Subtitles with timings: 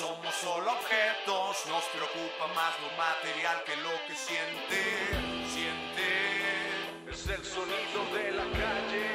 [0.00, 1.52] somos solo objetos.
[1.68, 4.80] Nos preocupa más lo material que lo que siente.
[5.52, 6.08] Siente.
[7.12, 9.08] Es el sonido de la calle.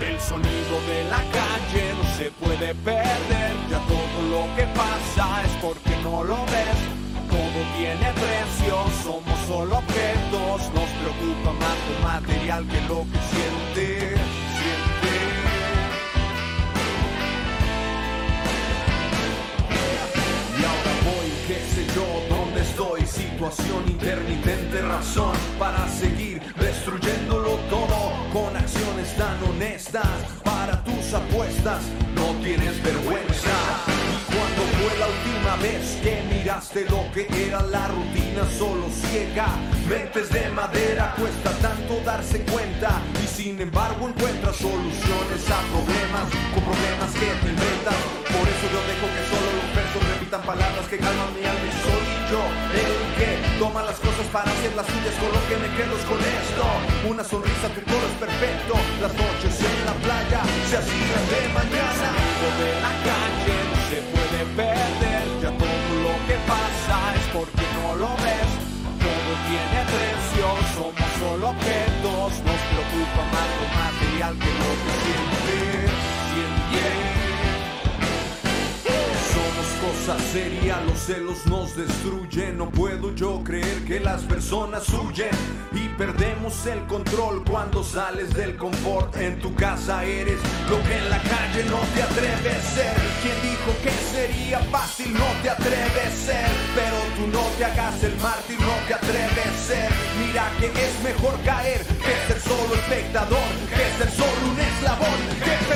[0.00, 3.52] El sonido de la calle no se puede perder.
[3.70, 6.80] Ya todo lo que pasa es porque no lo ves.
[7.28, 8.74] Todo tiene precio,
[9.04, 10.58] somos solo objetos.
[10.72, 14.47] Nos preocupa más lo material que lo que siente.
[21.48, 23.00] Qué sé yo, dónde estoy.
[23.06, 27.98] Situación intermitente, razón para seguir destruyéndolo todo
[28.32, 30.06] con acciones tan honestas
[30.44, 31.80] para tus apuestas.
[32.14, 33.56] No tienes vergüenza.
[34.12, 39.48] Y cuando fue la última vez que miraste lo que era la rutina solo ciega?
[39.88, 43.00] Mentes de madera, cuesta tanto darse cuenta.
[43.24, 47.96] Y sin embargo encuentras soluciones a problemas con problemas que te inventas.
[48.28, 49.67] Por eso yo dejo que solo los
[50.36, 52.42] palabras que calman mi alma y soy yo
[52.76, 56.04] el que toma las cosas para hacer las suyas con lo que me quedo es
[56.04, 56.64] con esto.
[57.08, 58.74] Una sonrisa, tu coro es perfecto.
[59.00, 62.08] Las noches en la playa se hacían de mañana.
[62.60, 65.24] De la calle no se puede perder.
[65.40, 68.50] Ya todo lo que pasa es porque no lo ves.
[69.00, 70.44] Todo tiene precio,
[70.76, 72.30] somos solo objetos.
[72.44, 75.37] Nos preocupa más lo material que lo que siente.
[80.16, 82.56] Serias, los celos nos destruyen.
[82.56, 85.28] No puedo yo creer que las personas huyen
[85.72, 89.14] y perdemos el control cuando sales del confort.
[89.18, 92.94] En tu casa eres lo que en la calle no te atreves a ser.
[93.20, 98.02] Quien dijo que sería fácil no te atreves a ser, pero tú no te hagas
[98.02, 99.90] el mártir, no te atreves a ser.
[100.24, 105.68] Mira que es mejor caer que ser solo espectador, que ser solo un eslabón, que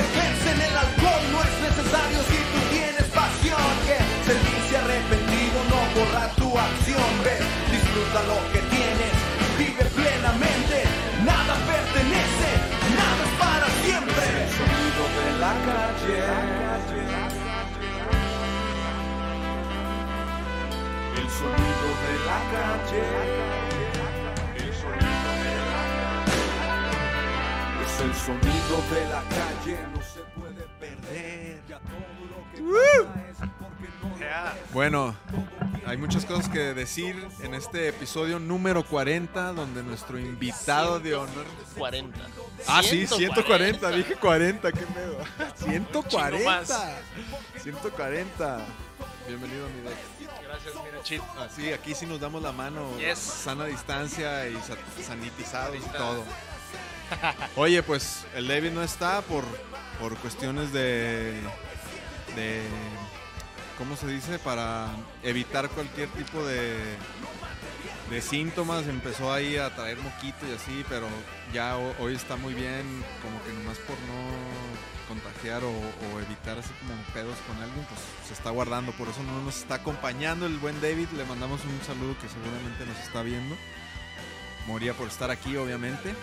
[8.27, 9.13] lo que tienes
[9.57, 10.83] vive plenamente
[11.25, 12.49] nada pertenece
[12.95, 14.25] nada es para siempre.
[14.43, 16.19] El sonido de la calle.
[21.15, 23.03] El sonido de la calle.
[24.55, 26.43] El sonido de la calle.
[27.83, 31.61] Es el sonido de la calle no se puede perder.
[31.67, 34.55] Ya todo lo que pasa es porque no lo Ya.
[34.73, 35.15] Bueno,
[35.85, 41.45] hay muchas cosas que decir en este episodio número 40, donde nuestro invitado de honor.
[41.77, 42.19] 40.
[42.67, 45.17] Ah, sí, 140, dije 40, qué pedo.
[45.59, 45.69] Chingo
[46.09, 46.45] 140.
[46.49, 46.73] más.
[47.61, 48.59] 140.
[49.27, 49.97] Bienvenido, mi Dex.
[50.43, 51.21] Gracias, mira, chit.
[51.39, 52.97] Así, aquí sí nos damos la mano.
[52.97, 53.17] Yes.
[53.19, 56.23] Sana distancia y sa- sanitizados y todo.
[57.55, 59.43] Oye, pues el David no está por,
[59.99, 61.39] por cuestiones de,
[62.35, 62.61] de.
[63.83, 64.39] ¿Cómo se dice?
[64.39, 64.87] Para
[65.23, 66.95] evitar cualquier tipo de,
[68.09, 68.87] de síntomas.
[68.87, 71.05] Empezó ahí a traer moquito y así, pero
[71.53, 76.57] ya ho- hoy está muy bien, como que nomás por no contagiar o, o evitar
[76.59, 78.93] así como pedos con alguien, pues se está guardando.
[78.93, 81.09] Por eso no nos está acompañando el buen David.
[81.17, 83.57] Le mandamos un saludo que seguramente nos está viendo.
[84.65, 86.15] Moría por estar aquí, obviamente.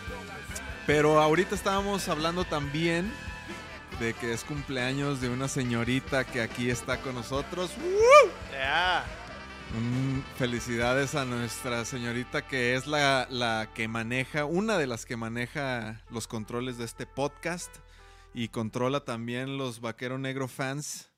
[0.86, 3.12] Pero ahorita estábamos hablando también
[4.00, 7.70] de que es cumpleaños de una señorita que aquí está con nosotros.
[9.78, 15.16] Mm, felicidades a nuestra señorita que es la, la que maneja, una de las que
[15.16, 17.76] maneja los controles de este podcast
[18.32, 21.10] y controla también los Vaquero Negro fans.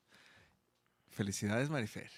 [1.09, 2.11] Felicidades, Marifer.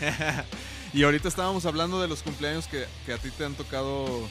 [0.92, 4.28] y ahorita estábamos hablando de los cumpleaños que, que a ti te han tocado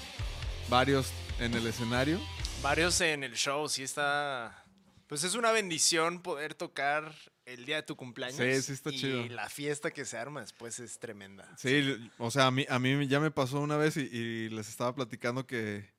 [0.69, 2.19] varios en el escenario.
[2.61, 4.65] Varios en el show, sí está.
[5.07, 7.15] Pues es una bendición poder tocar
[7.45, 8.37] el día de tu cumpleaños.
[8.37, 9.25] Sí, sí está y chido.
[9.27, 11.47] la fiesta que se arma después es tremenda.
[11.57, 14.67] Sí, o sea, a mí, a mí ya me pasó una vez y, y les
[14.67, 15.89] estaba platicando que,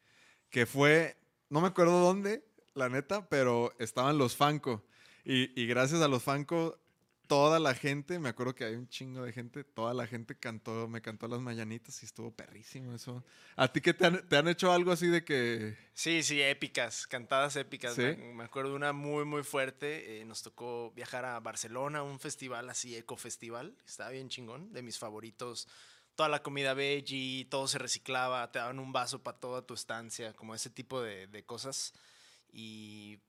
[0.51, 1.17] que fue,
[1.49, 2.45] no me acuerdo dónde,
[2.75, 4.85] la neta, pero estaban los Fanco.
[5.25, 6.79] Y, y gracias a los Fanco,
[7.31, 10.89] toda la gente, me acuerdo que hay un chingo de gente, toda la gente cantó,
[10.89, 13.23] me cantó las mañanitas y estuvo perrísimo eso.
[13.55, 15.79] ¿A ti qué te han, te han hecho algo así de que...
[15.95, 17.95] Sí, sí, épicas, cantadas épicas.
[17.95, 18.03] ¿Sí?
[18.03, 20.19] Me, me acuerdo de una muy, muy fuerte.
[20.19, 23.77] eh, nos tocó viajar a Barcelona, un festival así, ecofestival.
[23.87, 25.69] Estaba bien chingón, de mis favoritos.
[26.17, 30.33] Toda la comida veggie, todo se reciclaba, te daban un vaso para toda tu estancia,
[30.33, 31.93] como ese tipo de, de cosas.
[32.53, 33.21] Y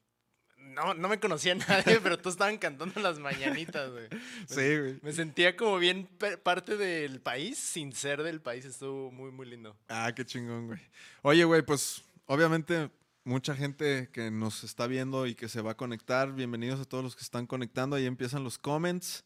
[0.61, 4.07] no, no me conocía nadie, pero todos estaban cantando las mañanitas, güey.
[4.47, 4.99] Sí, güey.
[5.01, 6.07] Me sentía como bien
[6.43, 8.65] parte del país, sin ser del país.
[8.65, 9.75] Estuvo muy, muy lindo.
[9.89, 10.79] Ah, qué chingón, güey.
[11.21, 12.89] Oye, güey, pues obviamente
[13.23, 16.33] mucha gente que nos está viendo y que se va a conectar.
[16.33, 17.95] Bienvenidos a todos los que están conectando.
[17.95, 19.25] Ahí empiezan los comments.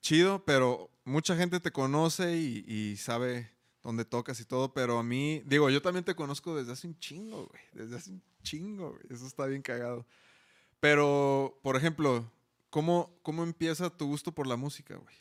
[0.00, 3.50] Chido, pero mucha gente te conoce y, y sabe
[3.82, 6.98] dónde tocas y todo, pero a mí, digo, yo también te conozco desde hace un
[6.98, 7.62] chingo, güey.
[7.72, 9.02] Desde hace un chingo, güey.
[9.10, 10.06] Eso está bien cagado.
[10.84, 12.30] Pero, por ejemplo,
[12.68, 15.16] ¿cómo, cómo empieza tu gusto por la música, güey?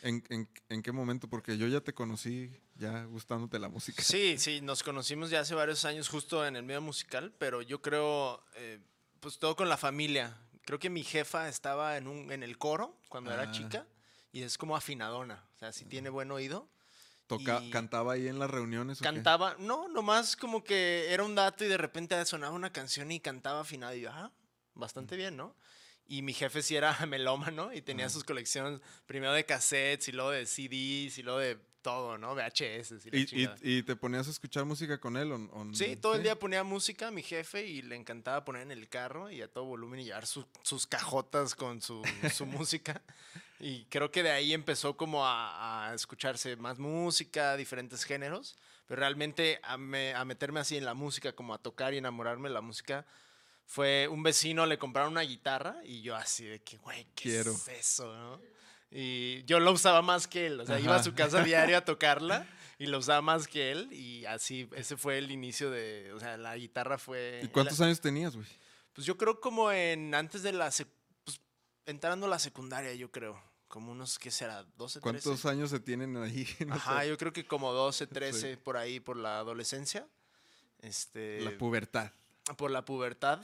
[0.00, 1.28] ¿En, en, en qué momento?
[1.28, 4.02] Porque yo ya te conocí ya gustándote la música.
[4.02, 7.82] Sí, sí, nos conocimos ya hace varios años justo en el medio musical, pero yo
[7.82, 8.78] creo, eh,
[9.20, 10.38] pues todo con la familia.
[10.64, 13.34] Creo que mi jefa estaba en, un, en el coro cuando Ah.
[13.34, 13.86] era chica
[14.32, 16.66] y es como afinadona, o sea, si tiene buen oído.
[17.26, 19.00] Toca, ¿Cantaba ahí en las reuniones?
[19.00, 19.04] o qué?
[19.04, 23.20] Cantaba, no, nomás como que era un dato y de repente sonaba una canción y
[23.20, 24.32] cantaba afinado y yo, ah,
[24.74, 25.54] bastante bien, ¿no?
[26.06, 30.30] Y mi jefe sí era melómano y tenía sus colecciones primero de cassettes y luego
[30.30, 32.34] de CDs y luego de todo, ¿no?
[32.34, 33.56] VHS y ¿Y, y, chingada.
[33.62, 35.32] y te ponías a escuchar música con él?
[35.32, 38.70] O, o Sí, todo el día ponía música mi jefe y le encantaba poner en
[38.72, 42.02] el carro y a todo volumen y llevar su- sus cajotas con su,
[42.32, 43.02] su música.
[43.58, 49.00] Y creo que de ahí empezó como a, a escucharse más música, diferentes géneros, pero
[49.00, 52.54] realmente a, me- a meterme así en la música, como a tocar y enamorarme de
[52.54, 53.06] la música,
[53.72, 57.52] fue un vecino, le compraron una guitarra y yo así de que, güey, ¿qué Quiero.
[57.52, 58.12] es eso?
[58.14, 58.38] no?".
[58.90, 61.80] Y yo lo usaba más que él, o sea, iba a su casa diario a
[61.82, 62.46] tocarla
[62.78, 66.36] y lo usaba más que él y así, ese fue el inicio de, o sea,
[66.36, 67.40] la guitarra fue...
[67.42, 68.46] ¿Y cuántos años tenías, güey?
[68.92, 70.70] Pues yo creo como en, antes de la,
[71.24, 71.40] pues
[71.86, 74.64] entrando a la secundaria, yo creo, como unos, ¿qué será?
[74.76, 75.00] 12, 13.
[75.00, 76.46] ¿Cuántos años se tienen ahí?
[76.66, 77.08] No Ajá, sé.
[77.08, 80.06] yo creo que como 12, 13 por ahí, por la adolescencia.
[80.82, 82.12] Este, La pubertad.
[82.58, 83.40] por la pubertad.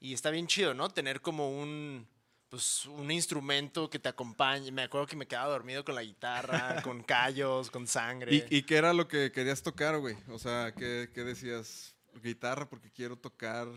[0.00, 0.88] Y está bien chido, ¿no?
[0.90, 2.06] Tener como un,
[2.48, 4.70] pues, un instrumento que te acompañe.
[4.70, 8.34] Me acuerdo que me quedaba dormido con la guitarra, con callos, con sangre.
[8.50, 10.16] ¿Y, ¿Y qué era lo que querías tocar, güey?
[10.28, 11.94] O sea, ¿qué, qué decías?
[12.22, 13.68] Guitarra porque quiero tocar.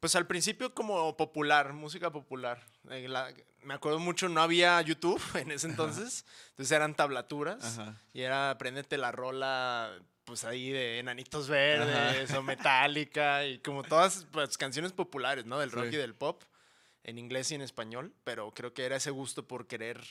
[0.00, 2.64] Pues al principio como popular, música popular.
[2.90, 3.32] Eh, la-
[3.62, 7.96] me acuerdo mucho, no había YouTube en ese entonces, entonces eran tablaturas Ajá.
[8.12, 9.96] y era apréndete la rola,
[10.32, 15.58] pues ahí de Enanitos Verdes o Metallica y como todas pues, canciones populares, ¿no?
[15.58, 15.96] Del rock Sí.
[15.96, 16.42] y del pop,
[17.04, 20.02] en inglés y en español, pero creo que era ese gusto por querer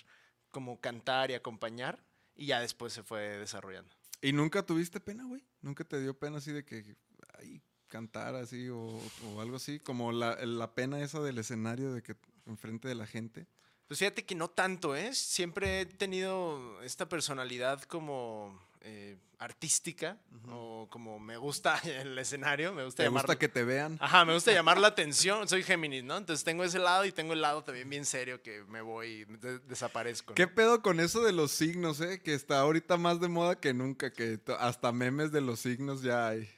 [0.51, 2.03] como cantar y acompañar
[2.35, 3.95] y ya después se fue desarrollando.
[4.21, 5.43] ¿Y nunca tuviste pena, güey?
[5.59, 6.95] ¿Nunca te dio pena así de que
[7.39, 9.79] ay, cantar así o, o algo así?
[9.79, 12.15] Como la, la pena esa del escenario de que
[12.45, 13.47] enfrente de la gente.
[13.87, 15.15] Pues fíjate que no tanto, ¿eh?
[15.15, 20.17] Siempre he tenido esta personalidad como eh, artística
[20.49, 23.23] o como me gusta el escenario, me gusta ¿Te llamar...
[23.23, 23.97] gusta que te vean?
[24.01, 26.17] Ajá, me gusta llamar la atención, soy Géminis, ¿no?
[26.17, 29.25] Entonces tengo ese lado y tengo el lado también bien serio que me voy y
[29.25, 30.31] de- desaparezco.
[30.31, 30.35] ¿no?
[30.35, 32.21] ¿Qué pedo con eso de los signos, eh?
[32.23, 36.27] Que está ahorita más de moda que nunca, que hasta memes de los signos ya
[36.29, 36.49] hay.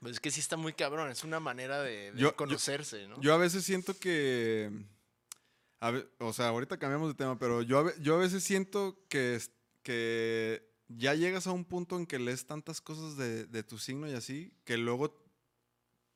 [0.00, 3.08] Pues es que sí está muy cabrón, es una manera de, de Yo- yo- conocerse,
[3.08, 3.20] ¿no?
[3.20, 4.70] Yo a veces siento que.
[5.80, 8.96] a ve- o sea, ahorita cambiamos de tema, pero yo a, yo a veces siento
[9.08, 9.40] que,
[9.82, 14.08] que ya llegas a un punto en que lees tantas cosas de, de tu signo
[14.08, 15.14] y así, que luego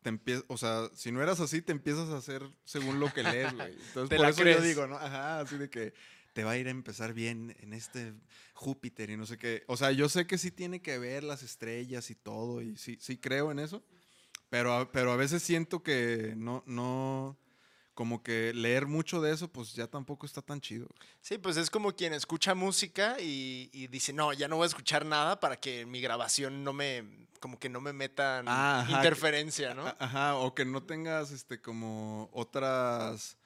[0.03, 0.45] te empiezas.
[0.49, 3.73] O sea, si no eras así, te empiezas a hacer según lo que lees, güey.
[3.89, 4.59] Entonces, por eso crees.
[4.59, 4.97] yo digo, ¿no?
[4.97, 5.95] Ajá, así de que
[6.33, 8.15] te va a ir a empezar bien en este
[8.55, 9.65] Júpiter y no sé qué.
[9.67, 12.99] O sea, yo sé que sí tiene que ver las estrellas y todo, y sí,
[13.01, 13.83] sí creo en eso.
[14.49, 17.39] Pero a, pero a veces siento que no, no,
[17.95, 20.87] como que leer mucho de eso, pues ya tampoco está tan chido.
[21.21, 24.69] Sí, pues es como quien escucha música y, y dice, no, ya no voy a
[24.69, 27.05] escuchar nada para que mi grabación no me,
[27.41, 29.87] como que no me metan Ah, ajá, que- interferencia, ¿no?
[29.99, 33.37] Ajá, o que no tengas este como otras,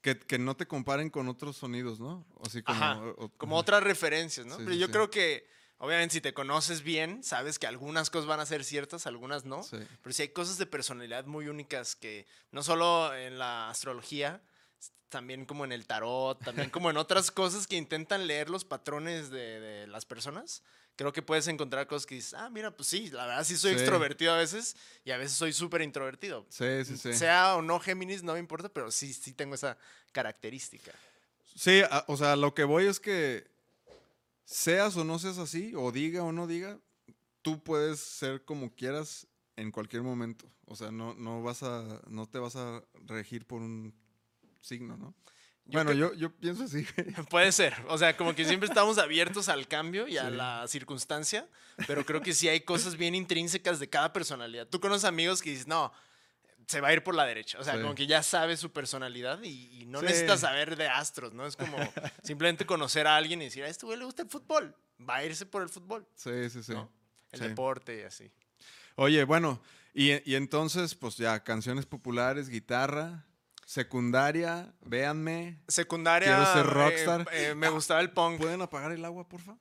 [0.00, 2.24] que, que no te comparen con otros sonidos, ¿no?
[2.44, 3.60] Así como, Ajá, o- o- como ajá.
[3.62, 4.56] otras referencias, ¿no?
[4.56, 4.92] Sí, Pero sí, yo sí.
[4.92, 5.46] creo que,
[5.78, 9.62] obviamente, si te conoces bien, sabes que algunas cosas van a ser ciertas, algunas no.
[9.62, 9.78] Sí.
[10.02, 14.40] Pero sí hay cosas de personalidad muy únicas que, no solo en la astrología,
[15.08, 19.30] también como en el tarot, también como en otras cosas que intentan leer los patrones
[19.30, 20.62] de, de las personas.
[20.96, 23.70] Creo que puedes encontrar cosas que dices, ah, mira, pues sí, la verdad sí soy
[23.74, 23.76] Sí.
[23.78, 26.44] extrovertido a veces y a veces soy súper introvertido.
[26.50, 27.14] Sí, sí, sí.
[27.14, 29.78] Sea o no Géminis, no me importa, pero sí, sí tengo esa
[30.10, 30.90] característica.
[31.54, 33.46] Sí, a- o sea, lo que voy es que
[34.48, 36.78] seas o no seas así, o diga o no diga,
[37.42, 39.26] tú puedes ser como quieras
[39.56, 40.50] en cualquier momento.
[40.64, 43.94] O sea, no, no vas a, no te vas a regir por un
[44.62, 45.14] signo, ¿no?
[45.66, 46.86] Yo bueno, yo, yo pienso así.
[47.30, 51.46] Puede ser, o sea, como que siempre estamos abiertos al cambio y a la circunstancia,
[51.86, 54.66] pero creo que sí hay cosas bien intrínsecas de cada personalidad.
[54.66, 55.92] Tú conoces amigos que dices, no,
[56.68, 57.80] se va a ir por la derecha, o sea, Sí.
[57.82, 60.06] como que ya sabes su personalidad y, y no Sí.
[60.06, 61.46] necesitas saber de astros, ¿no?
[61.46, 61.76] Es como
[62.22, 65.24] simplemente conocer a alguien y decir, a este güey le gusta el fútbol, va a
[65.24, 66.72] irse por el fútbol, sí, sí, sí.
[66.74, 66.88] ¿no?
[67.32, 67.48] El Sí.
[67.48, 68.30] deporte y así.
[68.96, 69.60] Oye, bueno,
[69.94, 73.24] y, y entonces, pues ya, canciones populares, guitarra,
[73.64, 75.60] secundaria, véanme.
[75.68, 76.28] Secundaria.
[76.28, 77.28] Quiero ser eh, rockstar.
[77.32, 78.38] eh, me gustaba el punk.
[78.40, 79.56] ¿Pueden apagar el agua, porfa?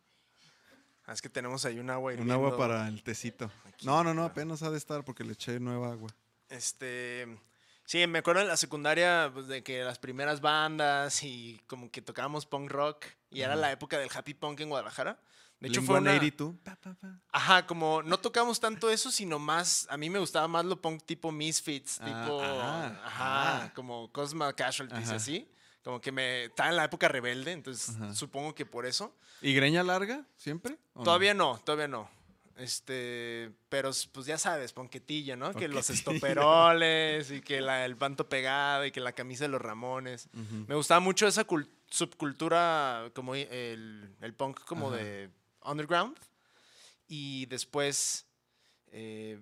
[1.06, 2.34] Ah, Es que tenemos ahí un agua Un hirviendo.
[2.34, 3.50] agua para el tecito.
[3.84, 6.10] No, no, no, apenas ha de estar porque le eché nueva agua.
[6.50, 7.27] Este.
[7.86, 12.01] Sí, me acuerdo en la secundaria pues, de que las primeras bandas y como que
[12.01, 15.20] tocábamos punk rock y era la época del happy punk en Guadalajara.
[15.60, 16.12] De hecho, fue una...
[16.12, 16.56] 182.
[16.63, 17.20] Pa, pa, pa.
[17.32, 19.88] Ajá, como no tocamos tanto eso, sino más.
[19.89, 22.42] A mí me gustaba más lo punk tipo Misfits, Ah, tipo.
[22.44, 23.74] ah, ajá, ah.
[23.74, 25.50] como Cosma Casualties, así.
[25.84, 26.44] Como que me.
[26.46, 28.13] Estaba en la época rebelde, entonces Ajá.
[28.13, 29.16] supongo que por eso.
[29.42, 30.77] ¿Y greña larga siempre?
[30.94, 32.10] Todavía no, todavía no.
[32.58, 35.54] Este, pero pues ya sabes, ponquetillo, ¿no?
[35.54, 39.62] Que los estoperoles y que la- el panto pegado y que la camisa de los
[39.62, 40.28] Ramones.
[40.68, 44.98] Me gustaba mucho esa cul- subcultura, como el, el punk como Ajá.
[44.98, 45.30] de
[45.64, 46.18] underground.
[47.08, 48.26] Y después,
[48.92, 49.40] eh,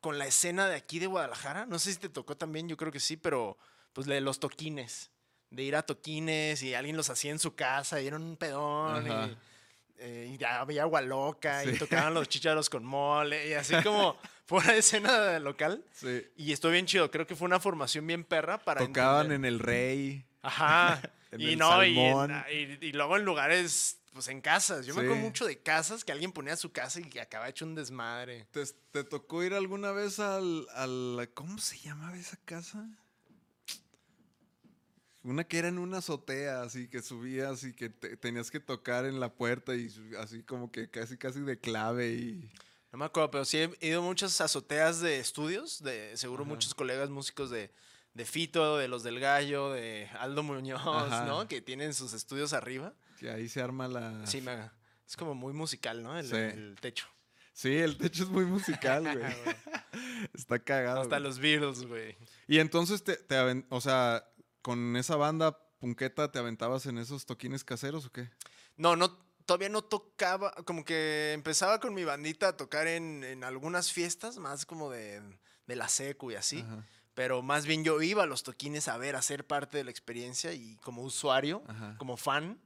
[0.00, 2.92] con la escena de aquí de Guadalajara, no sé si te tocó también, yo creo
[2.92, 3.56] que sí, pero
[3.92, 5.10] pues de los toquines.
[5.50, 9.06] De ir a toquines y alguien los hacía en su casa y era un pedón.
[9.06, 9.36] Y,
[10.00, 14.16] eh, y había agua loca y tocaban los chicharos con mole y así como
[14.46, 15.84] pura escena local.
[15.92, 16.26] Sí.
[16.36, 19.44] Y estuvo bien chido, creo que fue una formación bien perra para Tocaban entender- en
[19.44, 20.24] el Rey.
[20.42, 21.00] Ajá.
[21.30, 22.44] en y el no, y, en- Salmón.
[22.50, 24.86] y- y luego en lugares, pues en casas.
[24.86, 27.64] Yo me acuerdo mucho de casas que alguien ponía su casa y que acaba hecho
[27.64, 28.46] un desmadre.
[28.50, 32.88] ¿Te, te tocó ir alguna vez al, al- ¿Cómo se llamaba esa casa?
[35.22, 39.04] Una que era en una azotea, así que subías y que te- tenías que tocar
[39.04, 42.50] en la puerta y así como que casi casi de clave y...
[42.92, 46.48] No me acuerdo, pero sí he ido a muchas azoteas de estudios, de seguro Ajá.
[46.54, 47.70] muchos colegas músicos de,
[48.14, 51.24] de Fito, de Los del Gallo, de Aldo Muñoz, Ajá.
[51.26, 51.46] ¿no?
[51.46, 52.94] Que tienen sus estudios arriba.
[53.18, 54.26] Que ahí se arma la...
[54.26, 54.70] Sí, me,
[55.06, 56.18] es como muy musical, ¿no?
[56.18, 56.34] El, Sí.
[56.36, 57.06] el techo.
[57.52, 59.34] Sí, el techo es muy musical, güey.
[60.34, 61.02] Está cagado.
[61.02, 62.16] Hasta los Beatles, güey.
[62.48, 64.24] Y entonces te, te aven- o sea,
[64.62, 68.30] con esa banda punqueta te aventabas en esos toquines caseros o qué?
[68.76, 73.44] No, no, todavía no tocaba, como que empezaba con mi bandita a tocar en, en
[73.44, 75.20] algunas fiestas, más como de,
[75.66, 76.60] de la secu y así.
[76.60, 79.84] Ajá, Pero más bien yo iba a los toquines a ver, a ser parte de
[79.84, 81.96] la experiencia y como usuario, ajá.
[81.98, 82.60] como fan,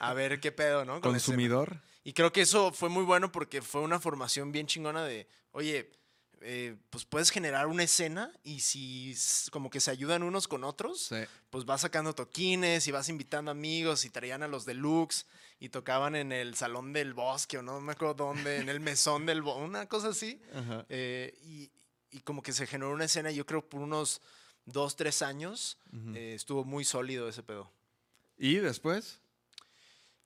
[0.00, 0.94] a ver qué pedo, ¿no?
[1.00, 1.12] Con.
[1.12, 1.80] Consumidor.
[2.04, 5.90] Y creo que eso fue muy bueno porque fue una formación bien chingona de, oye,
[6.42, 9.14] eh, pues puedes generar una escena y si
[9.50, 11.16] como que se ayudan unos con otros, Sí.
[11.50, 15.26] pues vas sacando toquines y vas invitando amigos y traían a los deluxe
[15.58, 19.24] y tocaban en el salón del bosque o no me acuerdo dónde, en el mesón
[19.26, 20.40] del bosque, una cosa así.
[20.88, 21.70] Eh, y,
[22.10, 24.20] y como que se generó una escena, yo creo por unos
[24.66, 26.14] dos, tres años, Ujú.
[26.14, 27.72] eh, estuvo muy sólido ese pedo.
[28.36, 29.20] ¿Y después?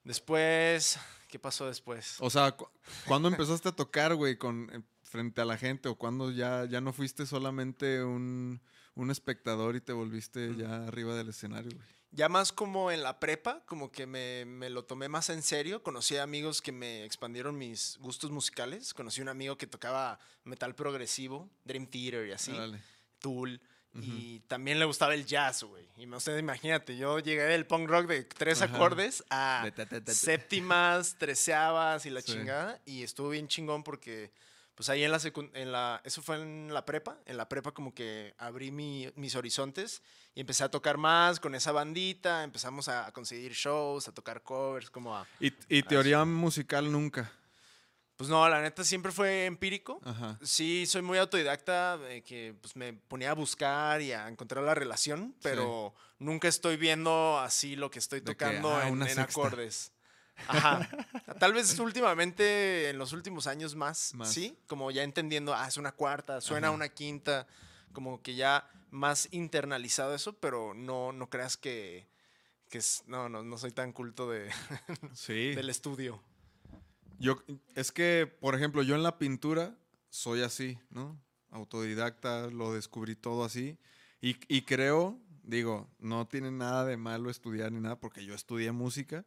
[0.02, 0.98] Después,
[1.28, 2.16] ¿qué pasó después?
[2.20, 2.68] O sea, cu-
[3.06, 5.88] ¿cuándo empezaste a tocar, güey, con eh, frente a la gente?
[5.88, 8.60] ¿O cuándo ya, ya no fuiste solamente un,
[8.94, 11.86] un espectador y te volviste ya arriba del escenario, güey?
[12.12, 15.82] Ya más como en la prepa, como que me, me lo tomé más en serio.
[15.84, 18.92] Conocí amigos que me expandieron mis gustos musicales.
[18.94, 22.80] Conocí un amigo que tocaba metal progresivo, Dream Theater y así, Órale.
[23.20, 23.60] Tool.
[23.92, 25.84] Y también le gustaba el jazz, güey.
[25.96, 28.74] Y no sé, imagínate, yo llegué del punk rock de tres Ajá.
[28.76, 29.68] acordes a
[30.06, 32.32] séptimas, treceavas y la Sí.
[32.32, 32.80] chingada.
[32.86, 34.30] Y estuvo bien chingón porque,
[34.80, 35.20] pues ahí en la,
[35.52, 37.18] en la eso fue en la prepa.
[37.26, 40.02] En la prepa como que abrí mi- mis horizontes
[40.34, 42.44] y empecé a tocar más con esa bandita.
[42.44, 45.26] Empezamos a, a conseguir shows, a tocar covers, como a...
[45.38, 47.30] ¿Y, y teoría musical nunca?
[48.16, 50.00] Pues no, la neta siempre fue empírico.
[50.02, 50.38] Ajá.
[50.42, 55.34] Sí, soy muy autodidacta, que pues, me ponía a buscar y a encontrar la relación,
[55.42, 59.92] pero nunca estoy viendo así lo que estoy De que, tocando ah, en, acordes.
[60.48, 60.88] Ajá.
[61.38, 64.32] Tal vez últimamente, en los últimos años más, Más.
[64.32, 66.74] sí, como ya entendiendo, ah, es una cuarta, suena Ajá.
[66.76, 67.46] una quinta,
[67.92, 72.08] como que ya más internalizado eso, pero no, no creas que,
[72.68, 74.50] que es, no, no, no soy tan culto de,
[75.14, 75.54] Sí.
[75.54, 76.22] del estudio.
[77.18, 77.42] Yo,
[77.74, 79.74] es que, por ejemplo, yo en la pintura
[80.08, 81.20] soy así, ¿no?
[81.50, 83.76] Autodidacta, lo descubrí todo así.
[84.22, 88.72] Y, y creo, digo, no tiene nada de malo estudiar ni nada, porque yo estudié
[88.72, 89.24] música.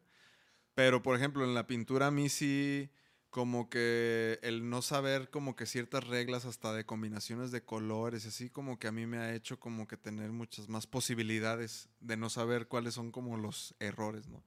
[0.76, 2.90] Pero, por ejemplo, en la pintura a mí sí,
[3.30, 8.50] como que el no saber como que ciertas reglas hasta de combinaciones de colores, así
[8.50, 12.30] como que a mí me ha hecho como que tener muchas más posibilidades de no
[12.30, 14.44] saber cuáles son como los errores, ¿no?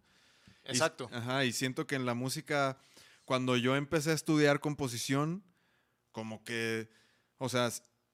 [0.64, 1.08] Y- Exacto.
[1.12, 2.78] ajá, y siento que en la música,
[3.24, 5.44] cuando yo empecé a estudiar composición,
[6.12, 6.88] como que,
[7.38, 7.70] o sea,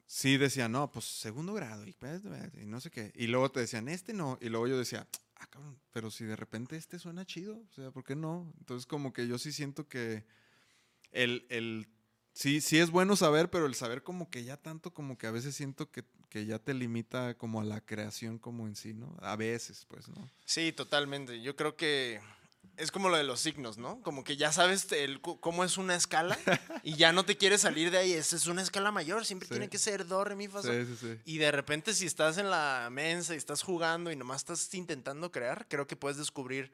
[0.07, 2.23] sí decían, no, pues segundo grado pues,
[2.61, 3.13] y no sé qué.
[3.15, 4.39] Y luego te decían, este no.
[4.41, 5.07] Y luego yo decía,
[5.53, 8.53] ah, pero si de repente este suena chido, o sea, ¿por qué no?
[8.59, 10.25] Entonces como que yo sí siento que
[11.13, 11.89] el, el
[12.33, 15.31] sí, sí es bueno saber, pero el saber como que ya tanto, como que a
[15.31, 19.17] veces siento que, que ya te limita como a la creación como en sí, ¿no?
[19.21, 20.31] A veces, pues, ¿no?
[20.45, 21.43] Sí, totalmente.
[21.43, 22.21] Yo creo que
[22.77, 24.01] es como lo de los signos, ¿no?
[24.03, 26.37] Como que ya sabes el, cómo es una escala
[26.83, 28.13] y ya no te quieres salir de ahí.
[28.13, 29.55] Esa es una escala mayor, siempre Sí.
[29.55, 30.87] tiene que ser do, re, mi, fa, sol.
[30.87, 31.21] Sí, sí, sí.
[31.25, 35.31] Y de repente si estás en la mensa y estás jugando y nomás estás intentando
[35.31, 36.73] crear, creo que puedes descubrir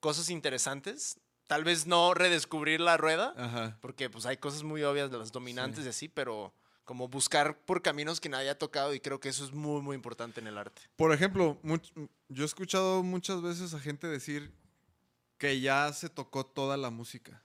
[0.00, 1.18] cosas interesantes.
[1.46, 3.76] Tal vez no redescubrir la rueda, Ajá.
[3.80, 6.54] porque pues hay cosas muy obvias de las dominantes y así, pero
[6.84, 9.94] como buscar por caminos que nadie ha tocado y creo que eso es muy, muy
[9.96, 10.82] importante en el arte.
[10.96, 11.92] Por ejemplo, much-
[12.28, 14.52] yo he escuchado muchas veces a gente decir
[15.40, 17.42] que ya se tocó toda la música.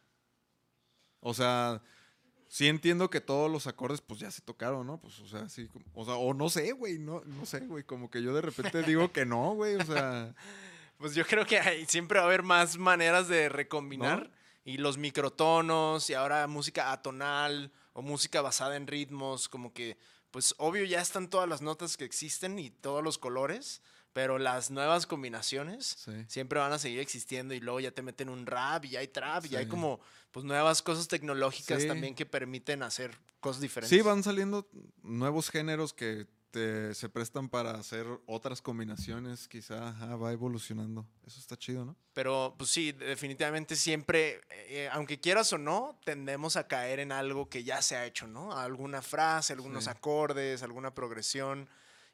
[1.21, 1.81] O sea,
[2.47, 4.99] sí entiendo que todos los acordes pues ya se tocaron, ¿no?
[5.01, 7.83] Pues, o sea, sí, como- o sea, o no sé, güey, no, no sé, güey,
[7.83, 10.35] como que yo de repente digo que no, güey, o sea,
[10.97, 14.29] Pues yo creo que hay- siempre va a haber más maneras de recombinar.
[14.29, 14.35] ¿No?
[14.63, 19.97] Y los microtonos, y ahora música atonal, o música basada en ritmos, como que,
[20.31, 23.81] pues obvio ya están todas las notas que existen y todos los colores,
[24.15, 26.23] pero las nuevas combinaciones sí.
[26.29, 29.45] siempre van a seguir existiendo y luego ya te meten un rap y hay trap
[29.47, 29.69] y hay Sí.
[29.69, 29.99] como
[30.31, 31.87] pues nuevas cosas tecnológicas Sí.
[31.89, 33.89] también que permiten hacer cosas diferentes.
[33.95, 34.69] Sí, van saliendo
[35.03, 41.05] nuevos géneros que te- se prestan para hacer otras combinaciones, quizá ajá, va evolucionando.
[41.27, 41.97] Eso está chido, ¿no?
[42.13, 47.49] Pero pues sí, definitivamente siempre, eh, aunque quieras o no, tendemos a caer en algo
[47.49, 48.57] que ya se ha hecho, ¿no?
[48.57, 49.89] Alguna frase, algunos Sí.
[49.89, 51.67] acordes, alguna progresión.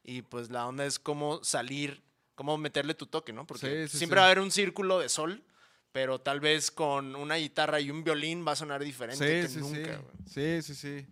[0.03, 2.01] Y pues la onda es cómo salir,
[2.36, 3.46] cómo meterle tu toque, ¿no?
[3.46, 4.20] Porque Sí, sí, siempre sí.
[4.20, 5.43] va a haber un círculo de sol,
[5.91, 9.60] pero tal vez con una guitarra y un violín va a sonar diferente que sí,
[9.60, 10.01] nunca.
[10.25, 10.62] sí.
[10.62, 11.08] Sí, sí, sí.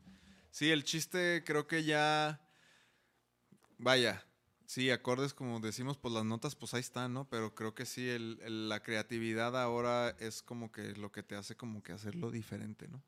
[0.51, 2.41] Sí, el chiste creo que ya.
[3.77, 4.23] Vaya.
[4.65, 7.27] Sí, acordes como decimos, pues las notas pues ahí están, ¿no?
[7.27, 11.35] Pero creo que sí, el- el- la creatividad ahora es como que lo que te
[11.35, 13.01] hace como que hacerlo diferente, ¿no?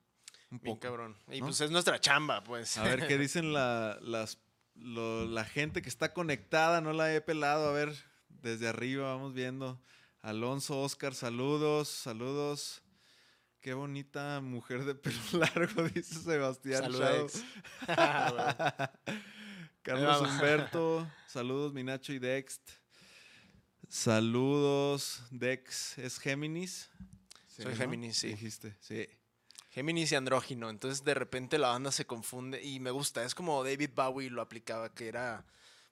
[0.49, 0.79] Un Bien poco.
[0.79, 1.15] cabrón.
[1.31, 1.45] Y ¿no?
[1.47, 2.77] pues es nuestra chamba, pues.
[2.77, 4.39] A ver qué dicen la, las,
[4.75, 7.69] lo- la gente que está conectada, no la he pelado.
[7.69, 7.93] A ver,
[8.29, 9.81] desde arriba vamos viendo.
[10.21, 12.81] Alonso, Oscar, saludos, saludos.
[13.59, 16.83] Qué bonita mujer de pelo largo, dice Sebastián.
[16.91, 17.43] Saludos.
[19.83, 20.21] Carlos.
[20.21, 22.61] Humberto, saludos Minacho y Dext.
[23.89, 26.89] Saludos, Dex, ¿es Géminis?
[27.47, 27.77] Sí, Soy ¿no?
[27.77, 28.27] Géminis, sí.
[28.29, 29.05] Dijiste, sí.
[29.71, 30.69] Géminis y andrógino.
[30.69, 33.23] Entonces de repente la banda se confunde y me gusta.
[33.23, 35.45] Es como David Bowie lo aplicaba, que era.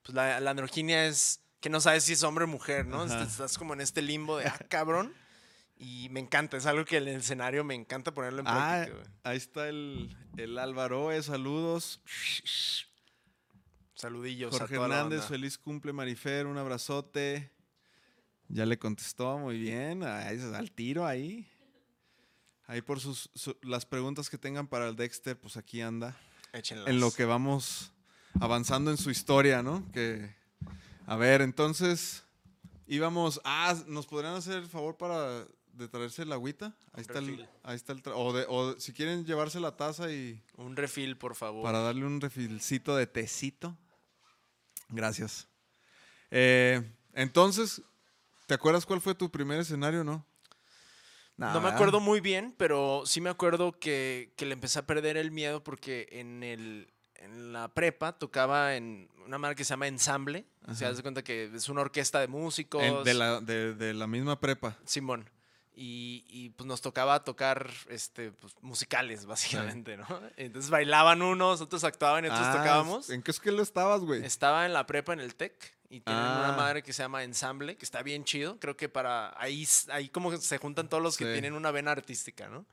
[0.04, 3.02] Pues la, la androginia es que no sabes si es hombre o mujer, ¿no?
[3.04, 3.24] Ajá.
[3.24, 5.14] Estás como en este limbo de, ah, cabrón.
[5.78, 9.12] Y me encanta, es algo que en el escenario me encanta ponerlo en Ah, práctica.
[9.24, 12.02] ahí está el, el Álvaro, eh, saludos.
[13.94, 17.52] Saludillos Jorge a toda la Hernández, feliz cumple Marifer, un abrazote.
[18.50, 21.48] Ya le contestó, muy bien, ahí, al tiro ahí.
[22.70, 26.16] Ahí por sus, su- las preguntas que tengan para el Dexter, pues aquí anda.
[26.54, 26.88] Échenlas.
[26.88, 27.92] En lo que vamos
[28.40, 29.92] avanzando en su historia, ¿no?
[29.92, 30.36] Que,
[31.08, 32.24] a ver, entonces,
[32.86, 36.76] íbamos, ah, ¿nos podrían hacer el favor para de traerse la agüita?
[36.94, 40.40] Ahí está el, ahí está el, o, de- o si quieren llevarse la taza y
[40.56, 41.64] Un refil, por favor.
[41.64, 43.76] para darle un refilcito de tecito.
[44.90, 45.48] Gracias.
[46.30, 47.82] Eh, entonces,
[48.46, 50.24] ¿te acuerdas cuál fue tu primer escenario, no?
[51.40, 54.86] Nah, no me acuerdo muy bien, pero sí me acuerdo que, que le empecé a
[54.86, 59.70] perder el miedo porque en, el, en la prepa tocaba en una marca que se
[59.70, 60.46] llama Ensamble.
[60.68, 62.84] O sea, de cuenta que es una orquesta de músicos.
[62.84, 64.78] En- de, la, de, de la misma prepa.
[64.86, 65.30] Simón.
[65.82, 70.06] Y, y, pues nos tocaba tocar este, pues, musicales, básicamente, ¿no?
[70.36, 73.10] Entonces bailaban unos, otros actuaban y otros Ah, tocábamos.
[73.10, 74.26] ¿En qué escuela estabas, güey?
[74.26, 75.54] Estaba en la prepa en el TEC
[75.90, 76.58] y tienen una Ah.
[76.58, 78.60] madre que se llama Ensamble, que está bien chido.
[78.60, 81.32] Creo que para ahí, ahí como se juntan todos los que Sí.
[81.32, 82.66] tienen una vena artística, ¿no?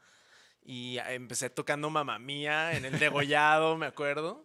[0.64, 4.44] Y empecé tocando Mamá Mía en el degollado, me acuerdo.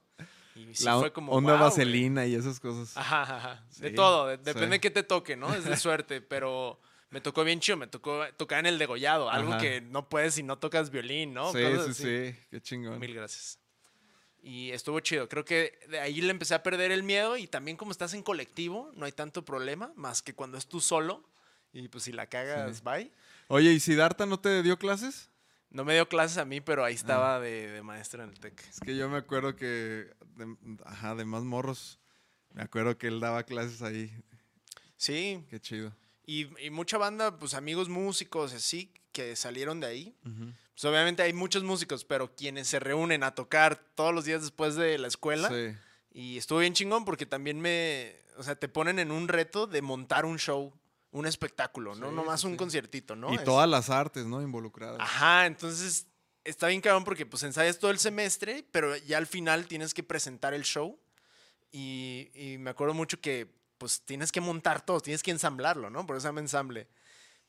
[0.55, 1.31] Y sí la fue como.
[1.31, 1.69] onda "Guau, güey".
[1.69, 2.95] vaselina y esas cosas.
[2.97, 3.65] Ajá, ajá.
[3.79, 5.53] De todo, de- depende de qué te toque, ¿no?
[5.53, 6.79] Es de suerte, pero
[7.09, 9.61] me tocó bien chido, me tocó tocar en el degollado, algo Ajá.
[9.61, 11.51] que no puedes si no tocas violín, ¿no?
[11.53, 12.31] sí, Cosas sí, así.
[12.33, 12.39] sí.
[12.51, 12.99] Qué chingón.
[12.99, 13.59] Mil gracias.
[14.41, 15.29] Y estuvo chido.
[15.29, 18.23] Creo que de ahí le empecé a perder el miedo y también como estás en
[18.23, 21.23] colectivo, no hay tanto problema, más que cuando es tú solo
[21.73, 22.83] y pues si la cagas, Sí.
[22.83, 23.11] bye.
[23.47, 25.29] Oye, ¿y Siddhartha no te dio clases?
[25.69, 26.87] No me dio clases a mí, pero Ah.
[26.87, 28.59] ahí estaba de, de maestro en el TEC.
[28.67, 31.99] Es que yo me acuerdo que, de, ajá, de más morros,
[32.53, 34.11] me acuerdo que él daba clases ahí.
[34.97, 35.95] Sí, Qué chido.
[36.39, 40.15] Y, y mucha banda, pues amigos músicos, así, que salieron de ahí.
[40.23, 44.75] Pues obviamente hay muchos músicos, pero quienes se reúnen a tocar todos los días después
[44.75, 45.49] de la escuela.
[45.49, 45.75] Sí.
[46.13, 49.81] Y estuvo bien chingón porque también me, o sea, te ponen en un reto de
[49.81, 50.73] montar un show,
[51.11, 53.31] un espectáculo, no Sí, nomás sí, un conciertito, ¿no?
[53.33, 54.41] y Es- todas las artes, ¿no?
[54.41, 54.97] Involucradas.
[54.99, 56.07] Ajá, entonces
[56.43, 60.03] está bien cabrón porque pues ensayas todo el semestre, pero ya al final tienes que
[60.03, 60.97] presentar el show.
[61.71, 63.47] Y, y me acuerdo mucho que
[63.81, 66.05] pues tienes que montar todo, tienes que ensamblarlo, ¿no?
[66.05, 66.87] Por eso se llama ensamble.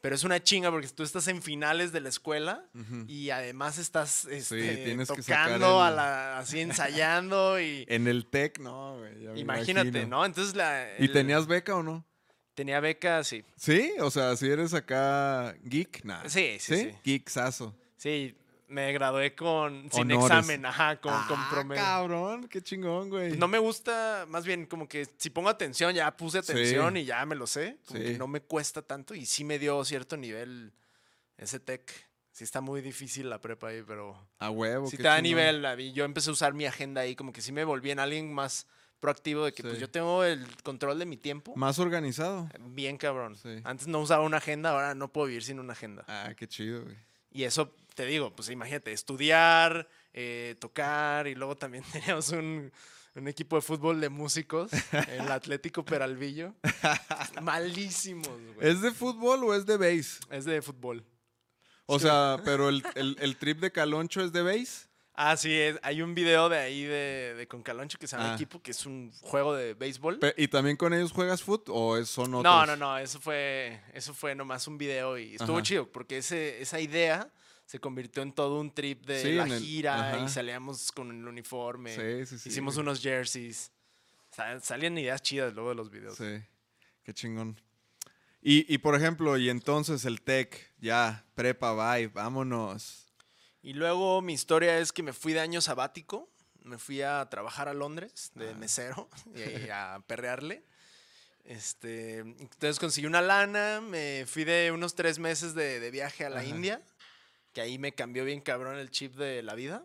[0.01, 3.05] Pero es una chinga porque tú estás en finales de la escuela Ujú.
[3.07, 5.17] y además estás este, sacar
[5.61, 9.39] tocando, a el- la, así ensayando y En el TEC, no, güey.
[9.39, 10.09] imagínate, imagino.
[10.17, 10.25] ¿no?
[10.25, 10.89] Entonces la...
[10.99, 12.03] ¿Y el- tenías beca o no?
[12.55, 13.45] Tenía beca, sí.
[13.57, 16.27] Sí, o sea, si eres acá geek, nada.
[16.31, 16.91] Sí, sí, sí.
[17.05, 17.77] Geeksazo.
[17.99, 18.35] Sí,
[18.73, 19.89] me gradué con...
[19.93, 20.25] Sin Honores.
[20.25, 21.83] examen, ajá, con, con Ah, promedio.
[21.83, 23.37] cabrón, qué chingón, güey.
[23.37, 27.01] No me gusta, más bien como que si pongo atención, ya puse atención Sí.
[27.01, 27.77] y ya me lo sé.
[27.87, 28.07] Como Sí.
[28.07, 30.73] que no me cuesta tanto y sí me dio cierto nivel
[31.37, 31.91] ese tech.
[32.33, 34.87] Sí está muy difícil la prepa ahí, pero A huevo.
[34.87, 35.63] sí qué te da nivel.
[35.93, 38.67] Yo empecé a usar mi agenda ahí, como que sí me volví en alguien más
[39.01, 41.55] proactivo de que pues yo tengo el control de mi tiempo.
[41.57, 42.49] Más organizado.
[42.69, 43.37] Bien cabrón.
[43.37, 43.61] Sí.
[43.65, 46.05] Antes no usaba una agenda, ahora no puedo vivir sin una agenda.
[46.09, 46.97] Ah, qué chido, güey.
[47.33, 52.71] Y eso, te digo, pues imagínate, estudiar, eh, tocar y luego también teníamos un,
[53.15, 54.71] un equipo de fútbol de músicos,
[55.09, 56.55] el Atlético Peralvillo.
[57.43, 58.69] Malísimos, güey.
[58.69, 60.21] ¿Es de fútbol o es de base?
[60.31, 61.05] Es de fútbol.
[61.87, 64.87] O sea, pero el, el- el trip de Caloncho es de base.
[65.15, 68.35] Ah, sí, es- hay un video de ahí de, de Concaloncho que se llama Ah.
[68.35, 70.19] Equipo, que es un juego de béisbol.
[70.19, 72.45] Pe- ¿Y también con ellos juegas foot o es- son otros?
[72.45, 75.63] No, no, no, eso fue, eso fue nomás un video y estuvo Ajá.
[75.63, 77.31] chido porque ese, esa idea
[77.67, 80.25] se convirtió en todo un trip de Sí, la el- gira ajá.
[80.25, 81.95] y salíamos con el uniforme.
[81.95, 82.49] Sí, sí, sí.
[82.49, 83.71] Hicimos unos jerseys.
[84.31, 86.17] Sa- Salían ideas chidas luego de los videos.
[86.17, 86.43] Sí,
[87.05, 87.61] qué chingón.
[88.41, 93.02] Y, y por ejemplo, y entonces el tech, ya, prepa, bye, vámonos.
[93.63, 96.29] Y luego mi historia es que me fui de año sabático.
[96.65, 98.55] Me fui a trabajar a Londres de Ah.
[98.55, 99.09] mesero
[99.67, 100.65] y a perrearle.
[101.45, 106.31] Este, entonces conseguí una lana, me fui de unos tres meses de, de viaje a
[106.31, 106.49] la Ajá.
[106.49, 106.83] India,
[107.53, 109.85] que ahí me cambió bien cabrón el chip de la vida.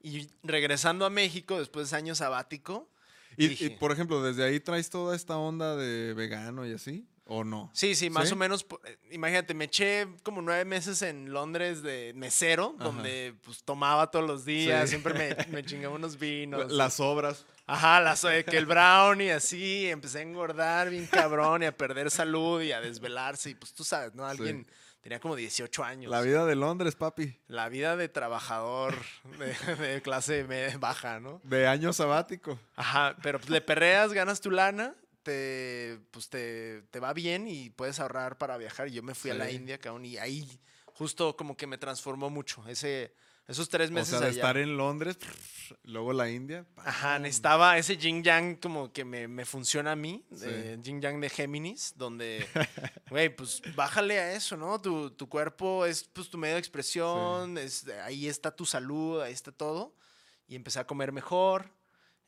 [0.00, 2.88] Y regresando a México después de ese año sabático,
[3.36, 7.06] Y, por ejemplo, ¿desde ahí traes toda esta onda de vegano y así?
[7.34, 7.70] ¿O no?
[7.72, 8.34] Sí, sí, más ¿Sí?
[8.34, 8.66] o menos.
[8.84, 12.84] eh, Imagínate, me eché como nueve meses en Londres de mesero, Ajá.
[12.84, 14.88] donde pues tomaba todos los días, Sí.
[14.90, 16.70] siempre me, me chingaba unos vinos.
[16.70, 17.46] Las obras.
[17.66, 22.10] Ajá, las de que el brownie así, empecé a engordar bien cabrón y a perder
[22.10, 23.48] salud y a desvelarse.
[23.50, 24.26] Y pues tú sabes, ¿no?
[24.26, 24.66] Alguien
[25.00, 26.10] tenía como 18 años.
[26.10, 27.34] La vida de Londres, papi.
[27.48, 28.94] La vida de trabajador
[29.38, 30.44] de, de clase
[30.78, 31.40] baja, ¿no?
[31.44, 32.58] De año sabático.
[32.76, 37.70] Ajá, pero pues le perreas, ganas tu lana, te, pues te, te va bien y
[37.70, 38.88] puedes ahorrar para viajar.
[38.88, 39.56] Y yo me fui a la Sí.
[39.56, 40.48] India, cabrón, y ahí
[40.94, 42.66] justo como que me transformó mucho.
[42.68, 43.14] Ese,
[43.48, 44.34] esos tres O meses sea, de allá.
[44.34, 45.18] estar en Londres,
[45.84, 46.64] luego la India.
[46.76, 47.22] Ajá, ¡pam!
[47.22, 50.44] necesitaba ese yin yang como que me, me funciona a mí, Sí.
[50.46, 52.46] eh, yin yang de Géminis, donde,
[53.10, 54.80] güey, pues bájale a eso, ¿no?
[54.80, 59.32] Tu, tu cuerpo es pues tu medio de expresión, es, ahí está tu salud, ahí
[59.32, 59.94] está todo.
[60.46, 61.70] Y empecé a comer mejor,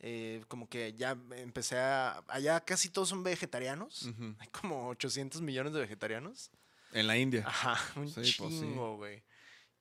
[0.07, 2.23] eh, como que ya empecé a...
[2.29, 4.35] Allá casi todos son vegetarianos, Ujú.
[4.39, 6.51] hay como 800 millones de vegetarianos.
[6.93, 7.43] En la India.
[7.47, 8.61] Ajá, un Sí, pues sí.
[8.61, 9.23] chingo, güey.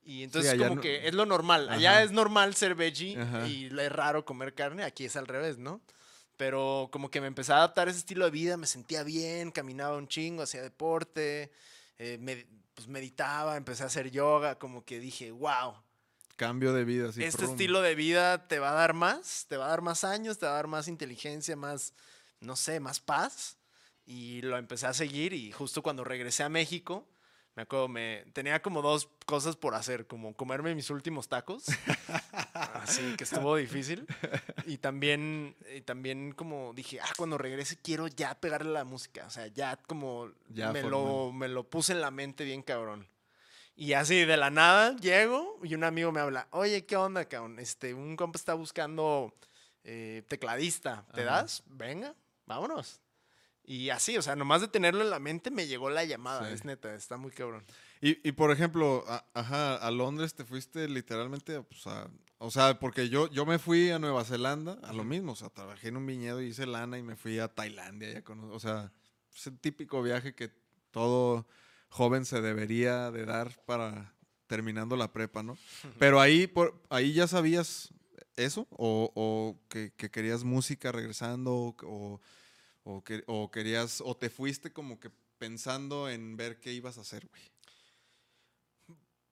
[0.02, 1.68] Y entonces allá como no- que es lo normal.
[1.68, 2.02] Allá Ajá.
[2.04, 3.46] es normal ser veggie Ajá.
[3.46, 4.82] y es raro comer carne.
[4.84, 5.82] Aquí es al revés, ¿no?
[6.38, 9.50] Pero como que me empecé a adaptar a ese estilo de vida, me sentía bien,
[9.50, 11.52] caminaba un chingo, hacía deporte,
[11.98, 15.74] eh, med- pues meditaba, empecé a hacer yoga, como que dije, wow,
[16.36, 17.08] Cambio de vida.
[17.10, 17.50] Así, este prum.
[17.52, 20.46] estilo de vida te va a dar más, te va a dar más años, te
[20.46, 21.94] va a dar más inteligencia, más,
[22.40, 23.56] no sé, más paz.
[24.06, 27.08] Y lo empecé a seguir y justo cuando regresé a México,
[27.56, 31.64] me acuerdo, me, tenía como dos cosas por hacer, como comerme mis últimos tacos,
[32.74, 34.06] así que estuvo difícil.
[34.66, 39.30] Y también, y también como dije, ah, cuando regrese quiero ya pegarle la música, o
[39.30, 41.00] sea, ya como Ya me, formal.
[41.00, 43.08] lo, me lo puse en la mente bien cabrón.
[43.76, 47.58] Y así de la nada llego y un amigo me habla, oye, ¿qué onda, cabrón?
[47.58, 49.34] Este, un compa está buscando
[49.82, 51.42] eh, tecladista, ¿te Ajá.
[51.42, 51.62] das?
[51.66, 52.14] Venga,
[52.46, 53.00] vámonos.
[53.66, 56.54] Y así, o sea, nomás de tenerlo en la mente me llegó la llamada, Sí.
[56.54, 57.64] es neta, está muy cabrón.
[58.00, 62.08] Y, y, por ejemplo, a, ajá, a Londres te fuiste literalmente, pues, a-
[62.38, 65.48] o sea, porque yo, yo me fui a Nueva Zelanda a lo mismo, o sea,
[65.48, 68.60] trabajé en un viñedo y hice lana y me fui a Tailandia, ya cono- o
[68.60, 68.92] sea,
[69.34, 70.50] es el típico viaje que
[70.90, 71.46] todo
[71.94, 74.12] joven se debería de dar para
[74.48, 75.56] terminando la prepa, ¿no?
[75.98, 77.94] Pero ahí, por, ahí ya sabías
[78.36, 82.20] eso, o, o que, que querías música regresando, o,
[82.82, 87.02] o, que- o querías, o te fuiste como que pensando en ver qué ibas a
[87.02, 87.42] hacer, güey.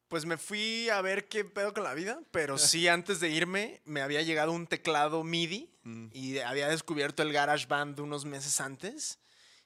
[0.09, 3.81] Pues me fui a ver qué pedo con la vida, pero sí, antes de irme,
[3.85, 6.11] me había llegado un teclado MIDI Mm.
[6.13, 9.19] y había descubierto el GarageBand unos meses antes.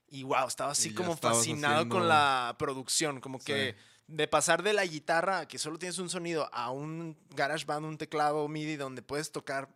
[0.09, 3.85] Y wow, estaba así como fascinado con haciendo- la producción, como que Sí.
[4.09, 8.47] de pasar de la guitarra, que solo tienes un sonido, a un GarageBand, un teclado
[8.47, 9.69] MIDI donde puedes tocar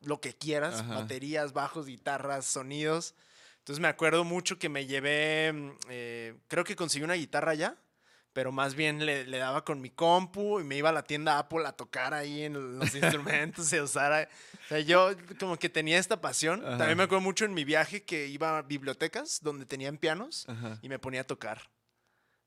[0.00, 0.94] lo que quieras, Ajá.
[0.94, 3.14] baterías, bajos, guitarras, sonidos.
[3.58, 7.76] Entonces me acuerdo mucho que me llevé, mm, eh, creo que conseguí una guitarra ya,
[8.36, 11.38] pero más bien le, le daba con mi compu y me iba a la tienda
[11.38, 14.12] Apple a tocar ahí en los instrumentos y a usar.
[14.12, 14.28] a-
[14.66, 16.60] O sea, yo como que tenía esta pasión.
[16.62, 16.76] Ajá.
[16.76, 20.78] También me acuerdo mucho en mi viaje que iba a bibliotecas donde tenían pianos Ajá.
[20.82, 21.62] y me ponía a tocar.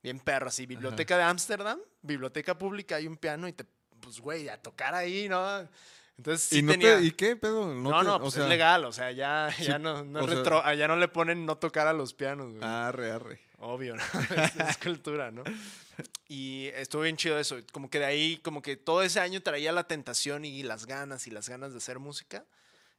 [0.03, 0.67] Bien perro, así.
[0.67, 3.65] Biblioteca de Ámsterdam, biblioteca pública, hay un piano y te,
[3.99, 5.67] pues, güey, a tocar ahí, ¿no?
[6.19, 6.97] Entonces sí ¿Y, no tenía...
[6.99, 7.73] te- ¿Y qué pedo?
[7.73, 10.19] no, no, te- pues o sea, es legal, o sea, ya, Sí, ya no, no,
[10.19, 12.63] o es sea- retro- allá no le ponen no tocar a los pianos, güey.
[12.63, 13.48] Arre, arre.
[13.59, 14.03] Obvio, ¿no?
[14.35, 15.43] es, es cultura, ¿no?
[16.27, 17.57] Y estuvo bien chido eso.
[17.71, 21.27] Como que de ahí, como que todo ese año traía la tentación y las ganas
[21.27, 22.45] y las ganas de hacer música.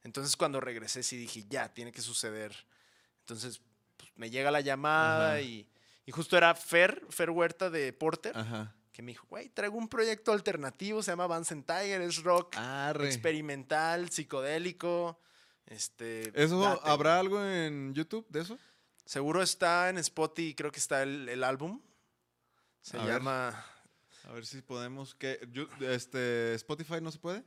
[0.03, 2.55] Entonces cuando regresé sí dije, ya, tiene que suceder.
[3.21, 3.61] Entonces
[3.97, 5.41] pues, me llega la llamada Ajá.
[5.41, 5.67] y,
[6.05, 8.75] y justo era Fer, Fer Huerta de Porter, Ajá.
[8.91, 12.55] que me dijo, güey, traigo un proyecto alternativo, se llama Vance and Tiger, es rock
[12.57, 13.07] Arre.
[13.07, 15.19] experimental, psicodélico.
[15.67, 16.91] Este, ¿Eso date, güey".
[16.93, 18.57] habrá algo en YouTube de eso?
[19.05, 21.81] Seguro está en Spotify, creo que está el, el álbum.
[22.81, 23.13] Se A ver.
[23.17, 23.65] llama.
[24.27, 25.15] A ver si podemos.
[25.15, 25.39] ¿qué?
[25.51, 27.43] Yo- este, ¿Spotify no se puede?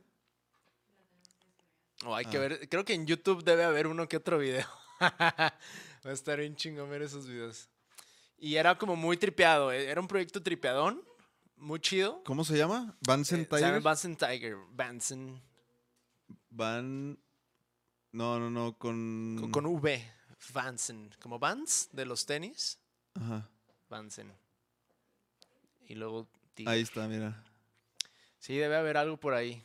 [2.05, 2.41] O hay que Ah.
[2.41, 2.69] ver.
[2.69, 4.67] Creo que en YouTube debe haber uno que otro video.
[5.01, 5.53] Va
[6.03, 7.69] a estar bien chingón ver esos videos.
[8.37, 9.71] Y era como muy tripeado.
[9.71, 11.01] eh, Era un proyecto tripeadón.
[11.57, 12.21] Muy chido.
[12.25, 12.97] ¿Cómo se llama?
[13.07, 13.81] ¿Vansen Eh, Tiger?
[13.81, 14.55] Vansen Tiger.
[14.71, 15.41] Vansen.
[16.49, 17.17] Van.
[18.11, 19.37] No, no, no, con.
[19.39, 20.11] Con, con V.
[20.53, 21.11] Vansen.
[21.19, 22.79] Como Vans de los tenis.
[23.15, 23.47] Ajá.
[23.89, 24.31] Vansen.
[25.87, 26.27] Y luego.
[26.53, 26.73] Tiger.
[26.73, 27.43] Ahí está, mira.
[28.39, 29.61] Sí, debe haber algo por ahí.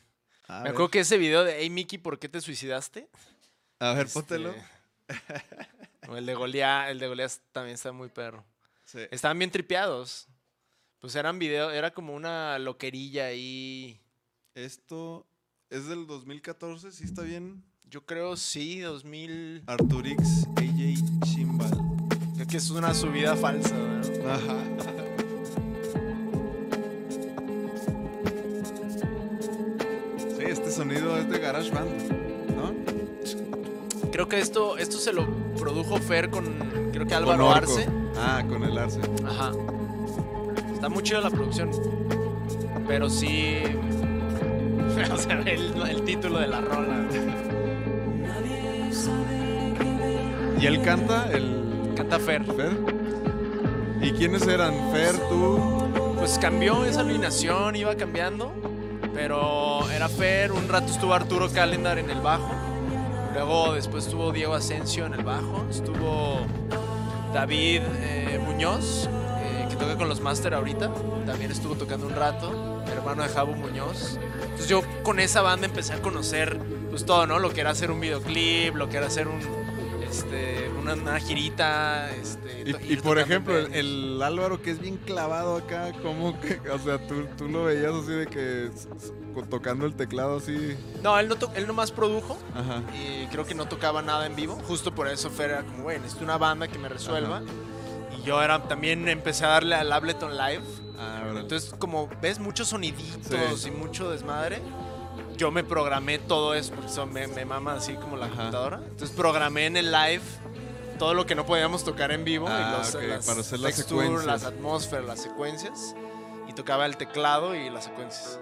[0.48, 3.08] A Me ver, acuerdo que ese video de Hey Mickey, ¿por qué te suicidaste?
[3.78, 4.54] a ver Este, póntelo.
[6.08, 8.44] o el de Goliath, el de Goliath también está muy perro.
[8.84, 8.98] Sí.
[9.10, 10.26] Estaban bien tripeados.
[10.98, 13.98] Pues eran videos, era como una loquerilla ahí.
[14.54, 15.26] Esto
[15.70, 17.64] es del 2014, ¿sí está bien?
[17.90, 19.64] Yo creo sí, 2000.
[19.66, 21.70] Arturix AJ Chimbal.
[22.36, 23.74] Creo que es una subida falsa.
[23.74, 24.30] ¿no?
[24.30, 24.56] Ajá.
[30.18, 31.90] Sí, este sonido es de GarageBand,
[32.54, 34.10] ¿no?
[34.12, 35.26] Creo que esto, esto se lo
[35.58, 36.44] produjo Fer con,
[36.92, 37.50] creo que Álvaro.
[37.50, 37.88] Arce.
[38.16, 39.00] Ah, con el Arce.
[39.26, 39.50] Ajá.
[40.72, 41.72] Está muy chida la producción.
[42.86, 43.58] Pero sí.
[45.12, 47.06] O sea, el, el título de la rola.
[50.60, 51.26] ¿Y él canta?
[51.32, 52.44] El Canta Fer.
[52.44, 52.76] Fer.
[54.02, 54.92] ¿Y quiénes eran?
[54.92, 55.58] Fer, tú.
[56.18, 58.52] Pues cambió esa alineación, iba cambiando.
[59.14, 62.50] Pero era Fer, un rato estuvo Arturo Calendar en el bajo.
[63.32, 65.66] Luego después estuvo Diego Asensio en el bajo.
[65.70, 66.40] Estuvo
[67.32, 69.08] David eh, Muñoz,
[69.42, 70.92] eh, que toca con los Master ahorita.
[71.24, 72.82] También estuvo tocando un rato.
[72.92, 74.18] Hermano de Jabo Muñoz.
[74.42, 76.58] Entonces yo con esa banda empecé a conocer
[76.90, 77.38] pues todo, ¿no?
[77.38, 79.59] Lo que era hacer un videoclip, lo que era hacer un,
[80.10, 82.10] este, una, una girita.
[82.10, 86.98] Este, Y, por ejemplo, el, Álvaro que es bien clavado acá, como que, o sea,
[87.06, 88.70] tú, tú lo veías así de que
[89.48, 90.76] tocando el teclado así.
[91.02, 92.36] No, él, no él nomás produjo.
[92.54, 92.82] Ajá.
[92.94, 94.58] y creo que no tocaba nada en vivo.
[94.66, 97.42] Justo por eso Fer era como, güey, necesito una banda que me resuelva.
[98.18, 100.64] Y yo era, también empecé a darle al Ableton Live.
[100.98, 101.22] Ah.
[101.34, 103.68] Entonces, como ves muchos soniditos Sí.
[103.68, 104.60] y mucho desmadre,
[105.40, 108.36] yo me programé todo eso, porque son, me, me mama así como la Ajá.
[108.36, 108.76] computadora.
[108.76, 110.20] Entonces programé en el live
[110.98, 112.46] todo lo que no podíamos tocar en vivo.
[112.46, 114.26] Ah, y los, ok, las para hacer las secuencias.
[114.26, 115.96] las atmósferas, las secuencias.
[116.46, 118.38] Y tocaba el teclado y las secuencias.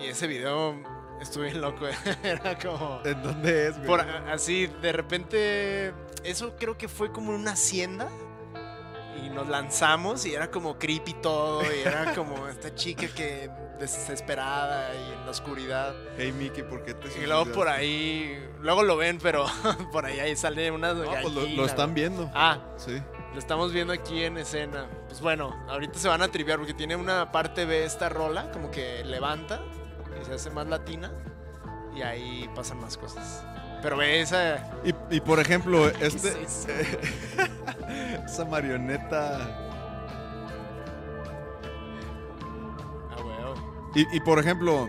[0.00, 0.76] Y ese video
[1.20, 1.86] estuve bien loco.
[2.22, 3.00] Era como...
[3.04, 3.88] ¿En dónde es, güey?
[3.88, 8.08] Por, así, de repente, eso creo que fue como una hacienda.
[9.24, 11.62] Y nos lanzamos y era como creepy todo.
[11.62, 15.94] Y era como esta chica que desesperada y en la oscuridad.
[16.16, 19.46] Hey, Mickey, ¿por qué te Y luego por ahí, luego lo ven, pero
[19.92, 22.30] por ahí, ahí sale unas No, pues lo, están viendo.
[22.34, 23.02] Ah, Sí.
[23.32, 24.86] lo estamos viendo aquí en escena.
[25.06, 28.70] Pues bueno, ahorita se van a triviar porque tiene una parte B esta rola, como
[28.70, 29.60] que levanta
[30.20, 31.10] y se hace más latina.
[31.96, 33.44] Y ahí pasan más cosas.
[33.82, 34.72] Pero ve esa.
[34.84, 36.66] Y, y por ejemplo, este, es
[38.24, 39.63] esa marioneta.
[43.94, 44.88] Y, y por ejemplo,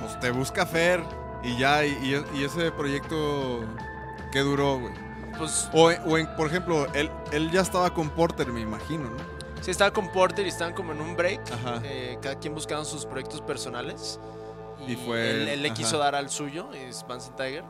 [0.00, 1.02] pues te busca Fer
[1.42, 3.64] y ya, y, ese proyecto,
[4.32, 4.92] ¿qué duró, güey?
[5.38, 9.04] Pues O, en- o en- por ejemplo, él, él ya estaba con Porter, me imagino,
[9.10, 9.34] ¿no?
[9.60, 11.40] sí, estaba con Porter y estaban como en un break.
[11.52, 11.80] Ajá.
[11.84, 14.20] eh, cada quien buscando sus proyectos personales.
[14.86, 15.74] Y fue- Él, él le ajá.
[15.74, 17.64] quiso dar al suyo, es Vance Tiger.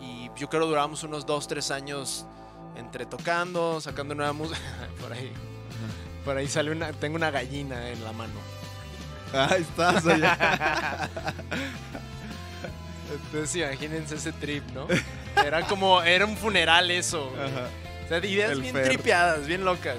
[0.00, 2.24] Y yo creo duramos unos 2, 3 años
[2.76, 4.58] entre tocando, sacando nueva música.
[5.00, 5.32] por ahí.
[6.24, 8.32] Por ahí sale una, tengo una gallina en la mano.
[9.34, 11.08] Ahí estás, allá.
[13.12, 14.86] Entonces imagínense ese trip, ¿no?
[15.44, 17.30] Era como, era un funeral eso.
[17.30, 17.42] güey.
[17.42, 17.68] Ajá.
[18.04, 18.88] O sea, ideas El bien Fer.
[18.88, 19.96] tripeadas, bien locas.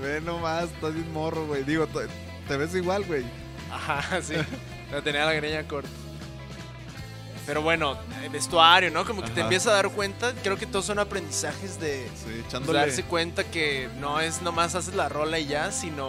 [0.00, 1.62] Ve nomás, estás bien morro, güey.
[1.64, 1.86] Digo,
[2.48, 3.24] te, ves igual, güey.
[3.70, 4.34] Ajá, sí.
[4.88, 5.88] Pero tenía la greña corta.
[7.46, 9.04] Pero bueno, el vestuario, ¿no?
[9.04, 10.32] Como que te empiezas a dar cuenta.
[10.42, 14.94] Creo que todos son aprendizajes de Sí, pues, darse cuenta que no es nomás haces
[14.94, 16.08] la rola y ya, sino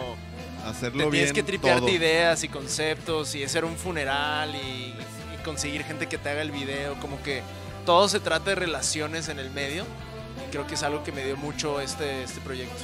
[0.64, 1.90] hacerlo te bien tienes que tripearte todo.
[1.90, 4.94] ideas y conceptos y hacer un funeral y,
[5.34, 6.98] y conseguir gente que te haga el video.
[7.00, 7.42] Como que
[7.84, 9.84] todo se trata de relaciones en el medio.
[10.46, 12.76] Y creo que es algo que me dio mucho este, este proyecto.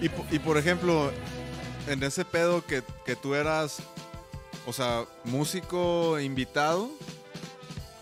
[0.00, 1.12] Y por ejemplo,
[1.86, 3.78] en ese pedo que, que tú eras,
[4.66, 6.90] o sea, músico invitado,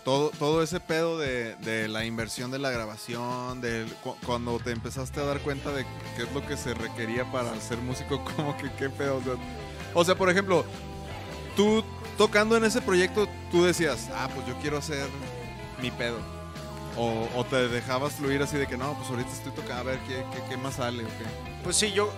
[0.09, 3.85] todo, todo ese pedo de, de la inversión de la grabación, de
[4.25, 7.77] cuando te empezaste a dar cuenta de qué es lo que se requería para ser
[7.77, 9.21] músico, como que qué pedo.
[9.93, 10.65] O sea, por ejemplo,
[11.55, 11.83] tú
[12.17, 15.07] tocando en ese proyecto, tú decías, ah, pues yo quiero hacer
[15.79, 16.17] mi pedo.
[16.97, 20.25] O, te dejabas fluir así de que no, pues ahorita estoy tocando, a ver qué,
[20.49, 21.61] qué, más sale o qué.
[21.63, 22.11] Pues sí, yo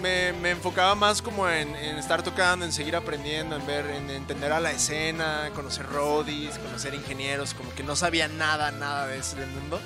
[0.00, 4.10] me, me enfocaba más como en, en estar tocando, en seguir aprendiendo, en ver, en
[4.10, 9.18] entender a la escena, conocer roadies, conocer ingenieros, como que no sabía nada, nada de
[9.18, 9.80] ese del mundo.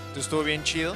[0.00, 0.94] Entonces estuvo bien chido.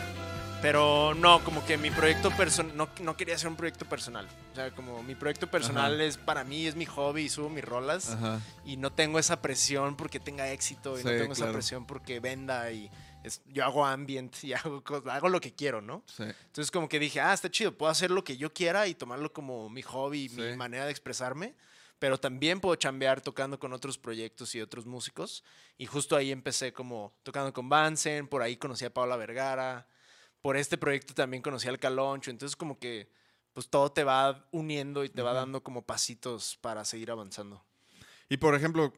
[0.61, 4.27] Pero no, como que mi proyecto personal, no, no quería hacer un proyecto personal.
[4.53, 6.03] O sea, como mi proyecto personal Ajá.
[6.03, 8.11] es para mí, es mi hobby y subo mis rolas.
[8.11, 8.41] Ajá.
[8.65, 12.73] Y no tengo esa presión porque tenga éxito y no tengo esa presión porque venda
[12.73, 12.91] y
[13.29, 16.03] es- yo hago ambient y hago, hago lo que quiero, ¿no?
[16.07, 16.25] Sí.
[16.25, 19.33] Entonces como que dije, ah, está chido, puedo hacer lo que yo quiera y tomarlo
[19.33, 20.57] como mi hobby, mi Sí.
[20.57, 21.55] manera de expresarme,
[21.99, 25.43] pero también puedo chambear tocando con otros proyectos y otros músicos.
[25.79, 29.87] Y justo ahí empecé como tocando con Bansen, por ahí conocí a Paula Vergara,
[30.41, 33.11] por este proyecto también conocí al Caloncho, entonces como que
[33.53, 35.41] pues todo te va uniendo y te va Ujú.
[35.41, 37.65] dando como pasitos para seguir avanzando.
[38.29, 38.93] Y por ejemplo,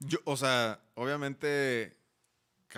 [0.00, 1.96] yo, o sea, obviamente,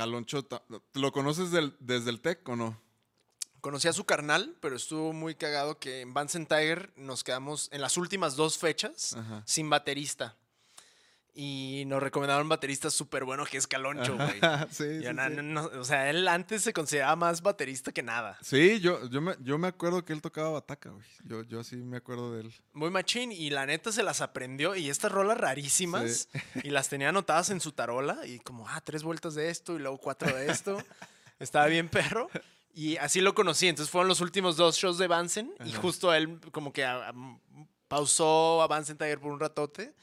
[0.07, 0.47] Caloncho,
[0.93, 2.79] ¿lo conoces del- desde el TEC o no?
[3.63, 7.81] Conocí a su carnal, pero estuvo muy cagado que en Bansen Tiger nos quedamos en
[7.81, 9.43] las últimas dos fechas Ajá.
[9.47, 10.37] sin baterista.
[11.39, 14.41] Y nos recomendaron un baterista súper bueno que es Caloncho, güey.
[14.71, 15.35] sí, Yo sí, na- sí.
[15.37, 18.39] no- no- o sea, él antes se consideraba más baterista que nada.
[18.41, 21.05] Sí, yo, yo, me, yo me acuerdo que él tocaba bataca, güey.
[21.25, 22.55] Yo, yo sí me acuerdo de él.
[22.73, 23.33] Muy machín.
[23.33, 24.75] Y la neta se las aprendió.
[24.77, 26.29] Y estas rolas rarísimas.
[26.65, 28.27] Y las tenía anotadas en su tarola.
[28.27, 30.79] Y como, ah, tres vueltas de esto y luego cuatro de esto.
[31.39, 32.31] Estaba bien perro.
[32.73, 33.69] Y así lo conocí.
[33.69, 35.53] Entonces fueron los últimos dos shows de Bansen.
[35.67, 39.95] Y justo él como que ah, ah, pausó a Bansen Tiger por un ratote.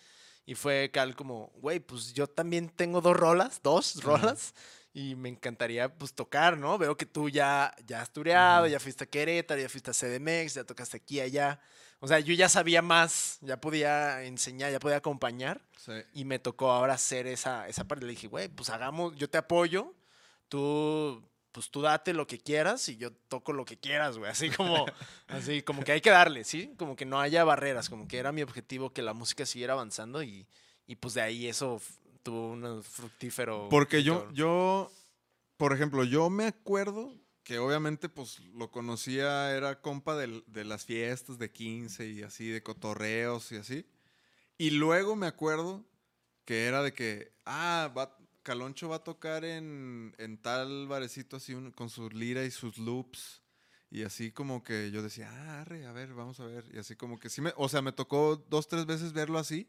[0.46, 4.54] Y fue Cal como, güey, pues yo también tengo dos rolas, dos rolas.
[4.96, 6.78] Y me encantaría pues tocar, ¿no?
[6.78, 8.68] Veo que tú ya, ya has tureado, Ajá.
[8.68, 11.60] ya fuiste a Querétaro, ya fuiste a CDMX, ya tocaste aquí, allá.
[12.00, 15.62] O sea, yo ya sabía más, ya podía enseñar, ya podía acompañar.
[15.78, 15.94] Sí.
[16.14, 18.06] Y me tocó ahora hacer esa, esa parte.
[18.06, 19.96] Le dije, güey, pues hagamos, yo te apoyo,
[20.50, 21.24] tú,
[21.54, 24.30] pues tú date lo que quieras y yo toco lo que quieras, güey.
[24.30, 24.86] Así como,
[25.28, 26.74] así como que hay que darle, ¿sí?
[26.78, 30.22] Como que no haya barreras, como que era mi objetivo que la música siguiera avanzando
[30.24, 30.46] y,
[30.88, 31.80] y pues de ahí eso
[32.24, 33.68] tuvo un fructífero.
[33.70, 34.92] Porque yo, yo,
[35.58, 37.14] por ejemplo, yo me acuerdo
[37.44, 42.48] que obviamente pues lo conocía, era compa del- de, las fiestas de 15 y así,
[42.48, 43.86] de cotorreos y así.
[44.58, 45.86] Y luego me acuerdo
[46.46, 51.54] que era de que, ah, va, Caloncho va a tocar en, en tal barecito así
[51.54, 53.42] un- con su lira y sus loops.
[53.90, 56.66] Y así como que yo decía, ah, arre, a ver, vamos a ver.
[56.74, 59.68] Y así como que sí me, o sea, me tocó dos, tres veces verlo así.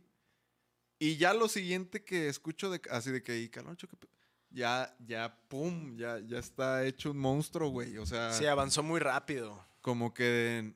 [0.99, 4.09] Y ya lo siguiente que escucho de, así de que, y Caloncho, ¿qué pe-?"
[4.51, 7.99] ya, ya, pum, ya, ya está hecho un monstruo, güey.
[7.99, 9.63] O sea, Sí, avanzó muy rápido.
[9.83, 10.73] como que,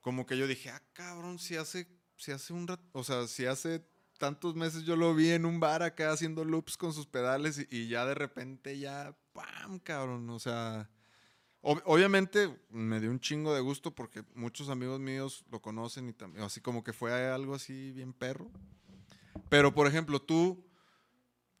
[0.00, 3.44] como que yo dije, ah, cabrón, si hace, si hace un rato, o sea, si
[3.46, 3.84] hace
[4.18, 7.88] tantos meses yo lo vi en un bar acá haciendo loops con sus pedales y,
[7.88, 10.90] ya de repente ya, pam, cabrón, o sea,
[11.62, 16.12] ob- obviamente me dio un chingo de gusto porque muchos amigos míos lo conocen y
[16.12, 18.50] también, así como que fue algo así bien perro.
[19.48, 20.64] Pero, por ejemplo, tú,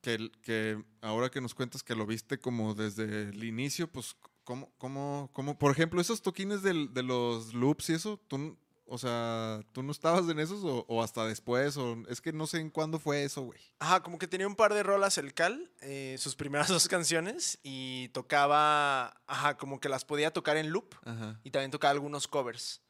[0.00, 5.30] que, ahora que nos cuentas que lo viste como desde el inicio, pues, ¿cómo, cómo,
[5.32, 5.58] cómo?
[5.58, 8.56] por ejemplo, esos toquines del- de los loops y eso, tú,
[8.88, 11.76] o sea, ¿tú no estabas en esos o, o hasta después?
[11.76, 13.60] O, es que no sé en cuándo fue eso, güey.
[13.78, 17.58] Ajá, como que tenía un par de rolas el Cal, eh, sus primeras dos canciones,
[17.62, 21.38] y tocaba, ajá, como que las podía tocar en loop, Ajá.
[21.44, 22.80] y también tocaba algunos covers.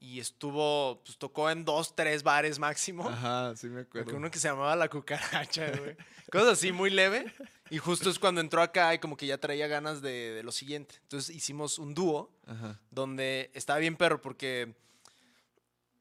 [0.00, 3.08] y estuvo, pues tocó en dos, tres bares máximo.
[3.08, 4.16] Ajá, sí me acuerdo.
[4.16, 5.96] uno que se llamaba La Cucaracha, güey.
[6.30, 7.32] Cosas así muy leve.
[7.70, 10.52] Y justo es cuando entró acá y como que ya traía ganas de, de lo
[10.52, 10.96] siguiente.
[11.02, 12.30] Entonces hicimos un dúo
[12.90, 14.76] donde estaba bien perro porque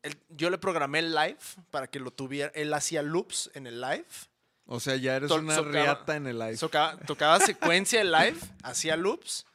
[0.04, 1.38] él- yo le programé el live
[1.72, 2.52] para que lo tuviera.
[2.56, 4.06] Él hacía loops en el live.
[4.66, 6.58] O sea, ya eres To- una socava- riata en el live.
[6.58, 9.46] Tocaba, tocaba secuencia el live, hacía loops.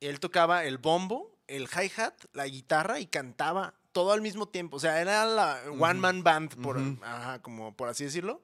[0.00, 4.76] Él tocaba el bombo, el hi-hat, la guitarra y cantaba todo al mismo tiempo.
[4.76, 8.42] O sea, era la one man band, por, ajá, como por así decirlo.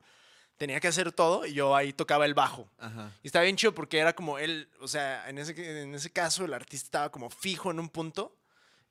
[0.57, 2.69] Tenía que hacer todo y yo ahí tocaba el bajo.
[2.79, 3.13] Ajá.
[3.23, 6.45] Y estaba bien chido porque era como él, o sea, en ese, en ese caso
[6.47, 8.35] el artista estaba como fijo en un punto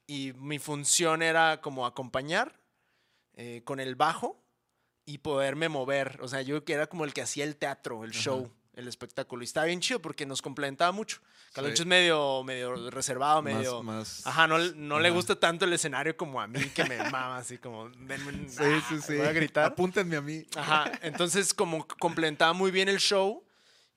[0.07, 2.59] y mi función era como acompañar
[3.33, 4.41] eh, con el bajo
[5.05, 6.19] y poderme mover.
[6.21, 9.41] O sea, yo que era como el que hacía el teatro, el show, el espectáculo.
[9.43, 11.19] Y estaba bien chido porque nos complementaba mucho.
[11.53, 11.81] Caloncho Sí.
[11.83, 13.81] es medio, medio reservado, Más- medio...
[13.83, 17.37] más- Ajá, no, no le gusta tanto el escenario como a mí, que me mama
[17.37, 17.89] así como...
[17.89, 19.15] denme Sí, ah, sí, sí.
[19.17, 19.65] Voy a gritar.
[19.65, 20.45] Apúntenme a mí.
[20.57, 23.45] Ajá, entonces como complementaba muy bien el show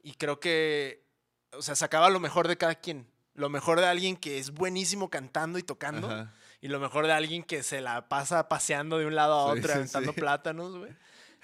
[0.03, 1.05] y creo que,
[1.53, 3.11] o sea, sacaba lo mejor de cada quien.
[3.39, 6.33] Lo mejor de alguien que es buenísimo cantando y tocando Ajá.
[6.61, 9.59] y lo mejor de alguien que se la pasa paseando de un lado a Sí,
[9.61, 10.21] otro, sí, aventando sí.
[10.21, 10.91] plátanos, güey.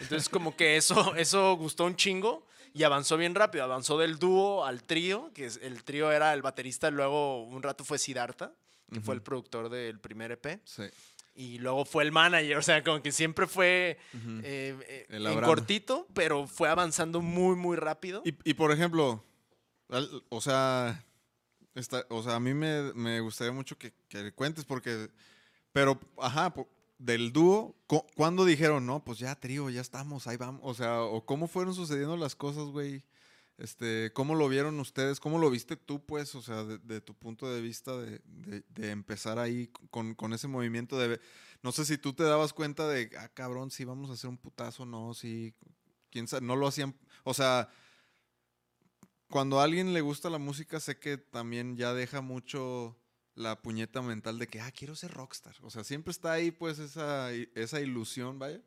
[0.00, 3.62] Entonces como que eso, eso gustó un chingo y avanzó bien rápido.
[3.62, 7.84] Avanzó del dúo al trío, que es, el trío era el baterista, luego un rato
[7.84, 8.52] fue Siddhartha,
[8.92, 10.60] que fue el productor del primer EP.
[10.64, 10.82] Sí.
[11.36, 13.98] Y luego fue el manager, o sea, como que siempre fue
[14.42, 18.22] eh, eh, en cortito, pero fue avanzando muy, muy rápido.
[18.24, 19.22] Y, y, por ejemplo,
[20.28, 21.04] o sea,
[22.08, 25.10] o sea, a mí me, me gustaría mucho que, que cuentes porque,
[25.72, 26.54] pero, ajá,
[26.98, 30.60] del dúo, cu- ¿cuándo dijeron, no, pues ya trío, ya estamos, ahí vamos?
[30.64, 33.02] O sea, o cómo fueron sucediendo las cosas, güey.
[33.56, 35.20] Este, ¿cómo lo vieron ustedes?
[35.20, 36.34] ¿Cómo lo viste tú, pues?
[36.34, 40.98] O sea, de, tu punto de vista de, de- empezar ahí con, con ese movimiento
[40.98, 41.20] de...
[41.62, 44.38] No sé si tú te dabas cuenta de, ah, cabrón, si vamos a hacer un
[44.38, 45.54] putazo, no, si...
[46.10, 46.44] ¿Quién sabe?
[46.46, 46.96] No lo hacían...
[47.22, 47.68] O sea,
[49.28, 52.96] cuando a alguien le gusta la música, sé que también ya deja mucho
[53.34, 55.56] la puñeta mental de que, ah, quiero ser rockstar.
[55.62, 58.60] O sea, siempre está ahí, pues, esa, esa ilusión, vaya.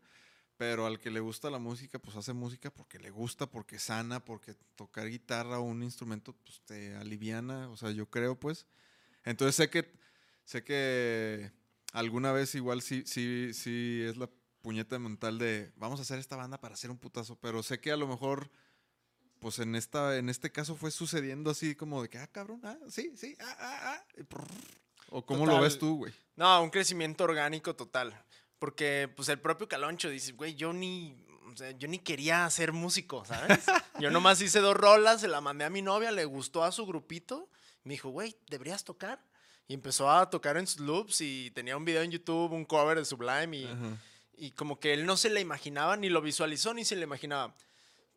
[0.57, 4.25] Pero al que le gusta la música, pues hace música porque le gusta, porque sana,
[4.25, 7.69] porque tocar guitarra o un instrumento, pues te aliviana.
[7.69, 8.65] O sea, yo creo, pues.
[9.23, 9.93] Entonces sé que,
[10.45, 11.51] sé que
[11.93, 14.29] alguna vez igual sí, sí, sí es la
[14.61, 17.35] puñeta mental de, vamos a hacer esta banda para hacer un putazo.
[17.39, 18.49] Pero sé que a lo mejor
[19.39, 22.77] pues en esta en este caso fue sucediendo así como de que ah cabrón ah
[22.89, 24.03] sí sí ah ah ah
[25.09, 25.63] o cómo lo Total.
[25.63, 28.13] ves tú güey No, un crecimiento orgánico total.
[28.59, 31.15] Porque, pues, el propio Caloncho dice, güey, yo ni,
[31.53, 33.59] o sea, yo ni quería ser músico, ¿sabes?
[33.99, 36.85] yo nomás hice dos rolas, se la mandé a mi novia, le gustó a su
[36.85, 37.49] grupito.
[37.83, 39.23] Me dijo, güey, deberías tocar.
[39.67, 42.97] Y empezó a tocar en sus loops y tenía un video en YouTube, un cover
[42.97, 43.69] de Sublime y...
[44.39, 47.55] Y como que él no se le imaginaba, ni lo visualizó, ni se le imaginaba.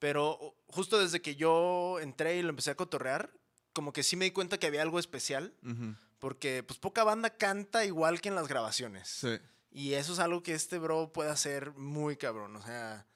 [0.00, 3.30] Pero justo desde que yo entré y lo empecé a cotorrear,
[3.72, 5.94] como que sí me di cuenta que había algo especial, Ujú.
[6.18, 9.08] porque pues poca banda canta igual que en las grabaciones.
[9.08, 9.38] sí
[9.70, 12.56] Y eso es algo que este bro puede hacer muy cabrón.
[12.56, 13.06] O sea,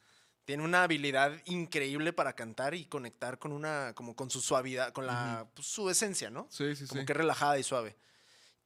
[0.44, 5.06] tiene una habilidad increíble para cantar y conectar con una, como con su suavidad, con
[5.06, 6.46] la, pues, su esencia, ¿no?
[6.50, 7.96] sí sí como sí que relajada y suave.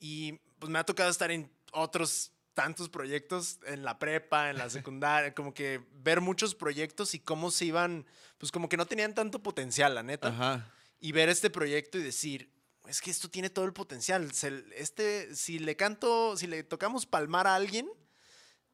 [0.01, 4.69] Y pues me ha tocado estar en otros tantos proyectos en la prepa, en la
[4.69, 8.05] secundaria, como que ver muchos proyectos y cómo se iban,
[8.37, 10.29] pues como que no tenían tanto potencial, la neta.
[10.31, 12.51] ajá Y ver este proyecto y decir,
[12.89, 14.33] es que esto tiene todo el potencial.
[14.33, 17.89] Se- este, si le canto, si le tocamos palmar a alguien,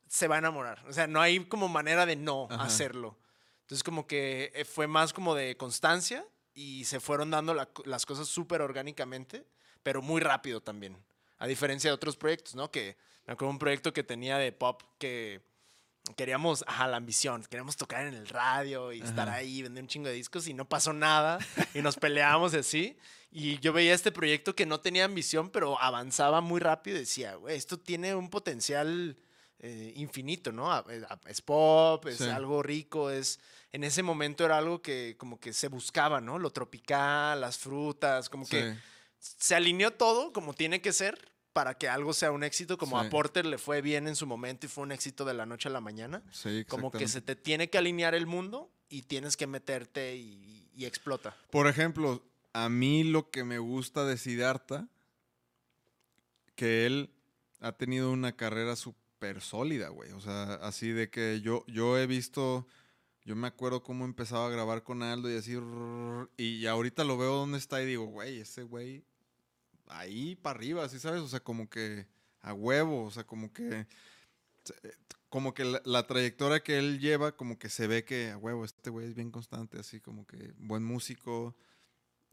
[0.09, 0.83] se va a enamorar.
[0.89, 2.65] O sea, no hay como manera de no Ajá.
[2.65, 3.19] hacerlo.
[3.65, 6.25] Entonces como que eh, fue más como de constancia
[6.55, 9.45] y se fueron dando la- las cosas súper orgánicamente,
[9.83, 10.97] pero muy rápido también.
[11.37, 12.71] A diferencia de otros proyectos, ¿no?
[12.71, 12.97] Que
[13.27, 15.41] me acuerdo un proyecto que tenía de pop que
[16.17, 20.09] queríamos, ajá, la ambición, queríamos tocar en el radio y estar ahí, vender un chingo
[20.09, 21.39] de discos y no pasó nada
[21.73, 22.97] y nos peleábamos así.
[23.31, 27.35] Y yo veía este proyecto que no tenía ambición, pero avanzaba muy rápido y decía,
[27.37, 29.17] güey, esto tiene un potencial
[29.61, 30.71] eh, infinito, ¿no?
[30.71, 32.25] A- eh, Es pop, es Sí.
[32.29, 33.41] algo rico, es...
[33.73, 36.39] En ese momento era algo que como que se buscaba, ¿no?
[36.39, 38.77] Lo tropical, las frutas, como que
[39.19, 41.19] se alineó todo como tiene que ser
[41.55, 43.07] para que algo sea un éxito, como Sí.
[43.07, 45.71] a Porter le fue bien en su momento y fue un éxito de la noche
[45.71, 46.23] a la mañana.
[46.31, 50.69] sí Como que se te tiene que alinear el mundo y tienes que meterte y,
[50.77, 51.35] y explota.
[51.51, 54.89] por ejemplo a mí lo que me gusta de Siddhartha
[56.55, 57.11] que él
[57.61, 62.07] ha tenido una carrera súper sólida güey o sea así de que yo yo he
[62.07, 62.67] visto
[63.25, 65.57] Yo me acuerdo cómo empezaba a grabar con Aldo y así.
[66.37, 69.03] Y ahorita lo veo dónde está y digo, güey, ese güey
[69.89, 71.21] ahí para arriba, ¿sí sabes?
[71.21, 72.07] O sea, como que
[72.41, 73.87] a huevo, o sea, como que
[75.29, 78.65] como que la, la, trayectoria que él lleva, como que se ve que, a huevo,
[78.65, 81.57] este güey es bien constante, así como que buen músico,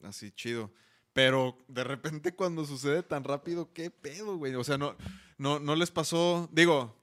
[0.04, 0.72] así chido.
[1.14, 4.56] Pero de repente cuando sucede tan rápido, ¿qué pedo, güey?
[4.56, 4.95] O sea, no,
[5.38, 6.95] no, no les pasó, digo,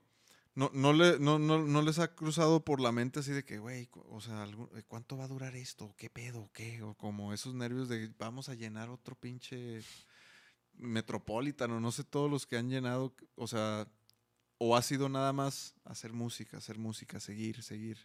[0.55, 3.59] no, no, le, no, no, no les ha cruzado por la mente así de que,
[3.59, 4.47] güey, o sea,
[4.87, 5.95] ¿cuánto va a durar esto?
[5.97, 6.51] ¿Qué pedo?
[6.53, 6.83] ¿Qué?
[6.83, 9.83] O como esos nervios de vamos a llenar otro pinche
[10.79, 13.89] Metropolitan o no sé, todos los que han llenado, o sea,
[14.59, 17.99] o ha sido nada más hacer música, hacer música, seguir, seguir.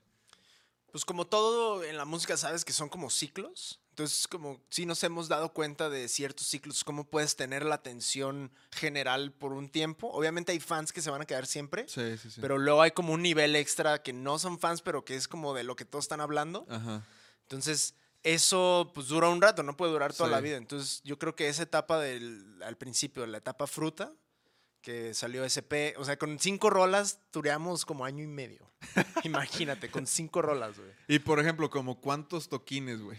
[0.91, 3.79] Pues como todo en la música, sabes que son como ciclos.
[3.89, 8.51] Entonces, como si nos hemos dado cuenta de ciertos ciclos, cómo puedes tener la atención
[8.71, 10.09] general por un tiempo.
[10.11, 12.41] Obviamente hay fans que se van a quedar siempre, sí, sí, sí.
[12.41, 15.53] pero luego hay como un nivel extra que no son fans, pero que es como
[15.53, 16.65] de lo que todos están hablando.
[16.69, 17.03] Ajá.
[17.41, 20.57] Entonces, eso pues dura un rato, no puede durar toda la vida.
[20.57, 24.13] Entonces, yo creo que esa etapa del, al principio, la etapa fruta,
[24.81, 28.69] que salió SP, o sea, con cinco rolas tureamos como año y medio.
[29.23, 30.91] Imagínate, con cinco rolas, güey.
[31.07, 33.17] Y por ejemplo, como cuántos toquines, güey.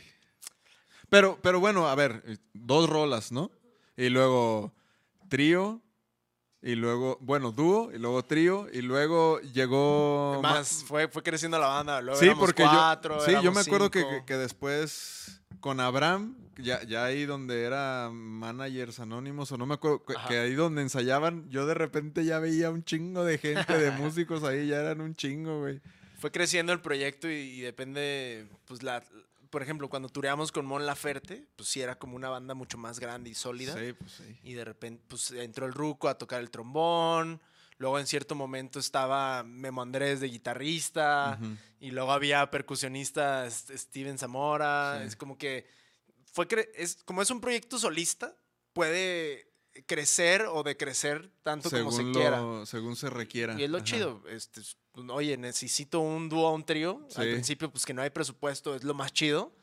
[1.08, 3.50] Pero, pero bueno, a ver, dos rolas, ¿no?
[3.96, 4.72] Y luego
[5.28, 5.80] trío,
[6.64, 10.40] y luego, bueno, dúo, y luego trío, y luego llegó...
[10.42, 13.90] Más, fue, fue creciendo la banda, luego sí, porque cuatro, yo, Sí, yo me acuerdo
[13.90, 19.74] que, que, después con Abraham, ya, ya ahí donde era managers anónimos, o no me
[19.74, 23.90] acuerdo, que, ahí donde ensayaban, yo de repente ya veía un chingo de gente, de
[23.98, 25.82] músicos ahí, ya eran un chingo, güey.
[26.18, 29.02] Fue creciendo el proyecto y, y depende, pues la,
[29.54, 32.98] por ejemplo, cuando tureamos con Mon Laferte, pues sí era como una banda mucho más
[32.98, 33.72] grande y sólida.
[33.78, 34.36] Sí, pues sí.
[34.42, 37.40] Y de repente, pues entró el Ruco a tocar el trombón.
[37.78, 41.38] Luego en cierto momento estaba Memo Andrés de guitarrista.
[41.78, 45.04] Y luego había percusionista Steven Zamora.
[45.04, 45.68] Es como que
[46.32, 48.36] fue es como es un proyecto solista,
[48.72, 49.53] puede
[49.86, 52.42] crecer o decrecer tanto como se quiera.
[52.66, 53.58] Según se requiera.
[53.58, 54.22] Y es lo chido.
[54.28, 54.60] Este,
[54.92, 57.06] pues, oye, necesito un dúo un trío.
[57.16, 59.56] Al principio, pues que no hay presupuesto, es lo más chido.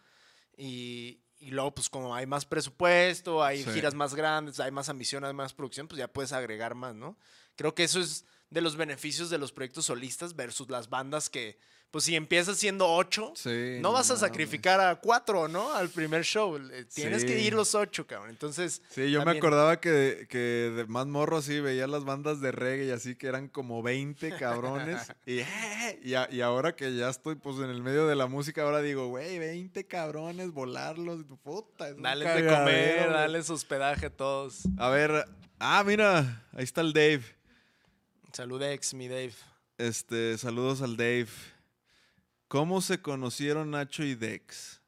[0.57, 5.24] Y, y luego, pues como hay más presupuesto, hay giras más grandes, hay más ambición,
[5.24, 7.18] hay más producción, pues ya puedes agregar más, ¿no?
[7.55, 11.57] Creo que eso es de los beneficios de los proyectos solistas versus las bandas que
[11.91, 13.33] pues si empiezas siendo ocho,
[13.81, 15.73] no vas a sacrificar a cuatro, ¿no?
[15.73, 16.57] Al primer show.
[16.93, 18.29] Tienes que ir los ocho, cabrón.
[18.29, 18.81] Entonces.
[18.89, 22.85] Sí, yo me acordaba que, que de más morro así veía las bandas de reggae
[22.85, 25.11] y así que eran como 20 cabrones.
[25.25, 28.63] y, eh, y, y, ahora que ya estoy pues en el medio de la música,
[28.63, 31.93] ahora digo, güey, 20 cabrones, volarlos, puta.
[31.93, 34.63] Dale de comer, dale hospedaje a todos.
[34.77, 35.25] A ver,
[35.59, 37.23] ah, mira, ahí está el Dave.
[38.31, 39.33] Saludex, mi Dave.
[39.77, 41.27] Este, saludos al Dave.
[42.52, 44.82] ¿Cómo se conocieron Nacho y Dex?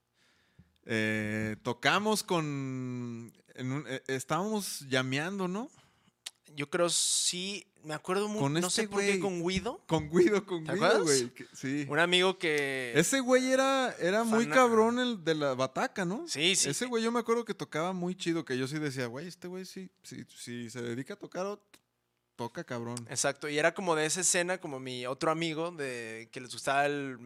[0.86, 3.32] Eh, tocamos con.
[3.56, 5.70] Eh, estábamos llameando, ¿no?
[6.58, 7.66] Yo creo sí.
[7.86, 8.50] Me acuerdo mucho.
[8.50, 9.82] no sé por qué, con Guido.
[9.88, 11.32] Con Guido, con Guido, güey.
[11.54, 11.86] Sí.
[11.88, 12.92] Un amigo que.
[12.96, 16.28] Ese güey era, era muy cabrón el de la bataca, ¿no?
[16.28, 16.70] Sí, sí.
[16.70, 19.48] Ese güey yo me acuerdo que tocaba muy chido, que yo sí decía, güey, este
[19.48, 21.58] güey sí, sí, sí se dedica a tocar,
[22.36, 22.98] toca cabrón.
[23.10, 23.48] Exacto.
[23.48, 27.18] Y era como de esa escena, como mi otro amigo, de que les gustaba el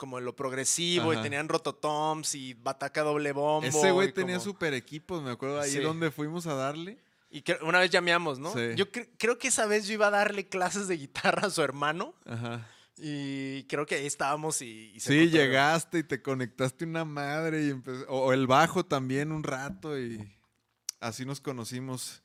[0.00, 3.68] como lo progresivo y tenían rototoms y bataca doble bombo.
[3.68, 6.96] Ese güey tenía super equipos, me acuerdo ahí donde fuimos a darle.
[7.28, 8.58] Y que una vez llameamos, ¿no?
[8.74, 12.14] Yo creo que esa vez yo iba a darle clases de guitarra a su hermano.
[12.24, 12.66] Ajá.
[12.96, 14.98] Y creo que ahí estábamos y...
[14.98, 20.26] sí, llegaste y te conectaste una madre y o el bajo también un rato y
[20.98, 22.22] así nos conocimos.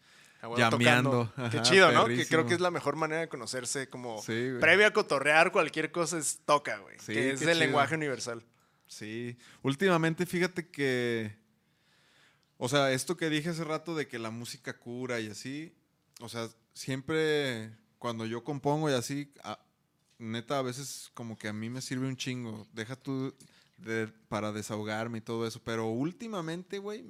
[0.58, 1.32] Llameando.
[1.52, 2.06] Qué chido, ¿no?
[2.06, 3.90] Que creo que es la mejor manera de conocerse.
[3.90, 6.98] Como previo a cotorrear cualquier cosa es toca, güey.
[7.06, 8.44] que es el lenguaje universal.
[8.88, 9.38] Sí.
[9.62, 11.36] Últimamente, fíjate que.
[12.58, 15.76] O sea, esto que dije hace rato de que la música cura y así.
[16.22, 19.34] O sea, siempre cuando yo compongo y así,
[20.18, 22.68] neta, a veces como que a mí me sirve un chingo.
[22.74, 23.36] Deja tú
[24.30, 25.62] para desahogarme y todo eso.
[25.64, 27.04] Pero últimamente, güey,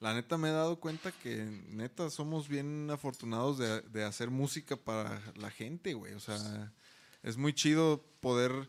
[0.00, 5.20] la neta me he dado cuenta que neta somos bien afortunados de, hacer música para
[5.36, 6.14] la gente, güey.
[6.14, 6.72] O sea,
[7.22, 8.68] es muy chido poder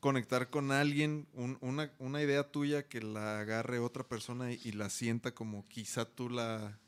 [0.00, 1.26] conectar con alguien,
[1.60, 6.78] una, idea tuya que la agarre otra persona y, la sienta como quizá tú la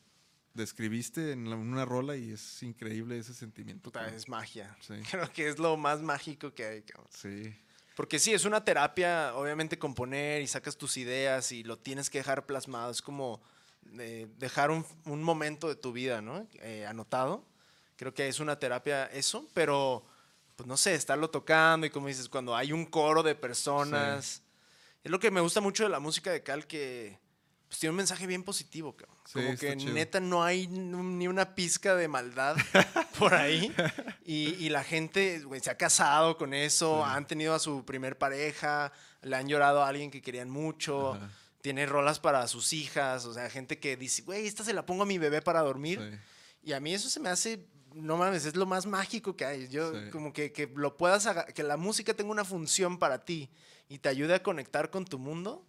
[0.52, 3.84] describiste en una rola y es increíble ese sentimiento.
[3.84, 4.76] Puta, es magia.
[5.10, 6.82] Creo que es lo más mágico que hay.
[6.82, 7.08] Cabrón.
[7.10, 7.54] Sí.
[7.96, 12.18] Porque sí, es una terapia, obviamente componer y sacas tus ideas y lo tienes que
[12.18, 12.90] dejar plasmado.
[12.90, 13.42] Es como
[13.82, 16.46] dejar un, un, momento de tu vida, ¿no?
[16.60, 17.44] Eh, anotado.
[17.96, 20.04] Creo que es una terapia eso, pero
[20.56, 24.42] pues no sé, estarlo tocando y como dices, cuando hay un coro de personas.
[25.02, 27.18] Es lo que me gusta mucho de la música de Cal, que
[27.66, 29.16] pues tiene un mensaje bien positivo, cabrón.
[29.24, 29.94] Sí, Como que chido.
[29.94, 32.56] neta no hay ni una pizca de maldad
[33.18, 33.74] por ahí.
[34.24, 38.92] Y, y la gente, se ha casado con eso, han tenido a su primer pareja,
[39.22, 41.14] le han llorado a alguien que querían mucho.
[41.14, 41.30] Ajá.
[41.62, 45.02] Tiene rolas para sus hijas, o sea, gente que dice, güey, esta se la pongo
[45.02, 45.98] a mi bebé para dormir.
[46.00, 46.18] Sí.
[46.70, 49.68] Y a mí eso se me hace, no mames, es lo más mágico que hay.
[49.68, 50.10] Yo, Sí.
[50.10, 53.50] como que, que lo puedas, que la música tenga una función para ti
[53.88, 55.66] y te ayude a conectar con tu mundo.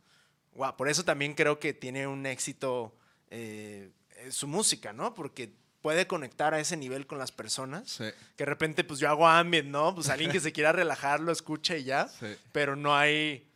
[0.54, 2.96] Guau, por eso también creo que tiene un éxito
[3.30, 3.92] eh,
[4.30, 5.14] su música, ¿no?
[5.14, 7.90] Porque puede conectar a ese nivel con las personas.
[7.90, 8.04] Sí.
[8.36, 9.96] Que de repente, pues yo hago ambient, ¿no?
[9.96, 12.08] Pues alguien que se quiera relajar lo escucha y ya.
[12.08, 12.28] Sí.
[12.52, 13.50] Pero no hay,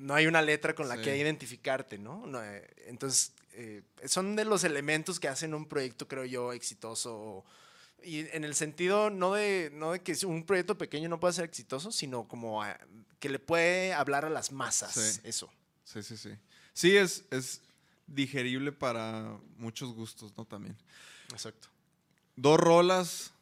[0.00, 1.02] no hay una letra con la Sí.
[1.02, 2.26] que identificarte, ¿no?
[2.26, 7.44] No, eh, entonces, eh, son de los elementos que hacen un proyecto, creo yo, exitoso.
[8.02, 11.44] Y en el sentido no de, no de que un proyecto pequeño no pueda ser
[11.44, 12.78] exitoso, sino como a-
[13.18, 14.94] que le puede hablar a las masas.
[14.94, 15.20] Sí.
[15.24, 15.50] Eso.
[15.84, 16.30] Sí, sí, sí.
[16.72, 17.60] Sí, es, es
[18.06, 20.44] digerible para muchos gustos, ¿no?
[20.46, 20.76] También.
[21.30, 21.68] Exacto.
[22.36, 23.32] Dos rolas.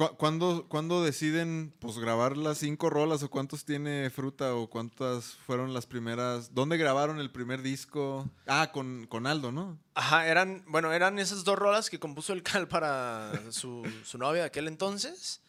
[0.00, 5.34] ¿Cu- ¿Cuándo, cuándo deciden pues grabar las cinco rolas o cuántos tiene Fruta o cuántas
[5.46, 6.54] fueron las primeras?
[6.54, 8.26] ¿Dónde grabaron el primer disco?
[8.46, 9.78] Ah, con, con Aldo, ¿no?
[9.94, 14.40] Ajá, eran, bueno, eran esas dos rolas que compuso el Cal para su, su novia
[14.40, 15.42] de aquel entonces.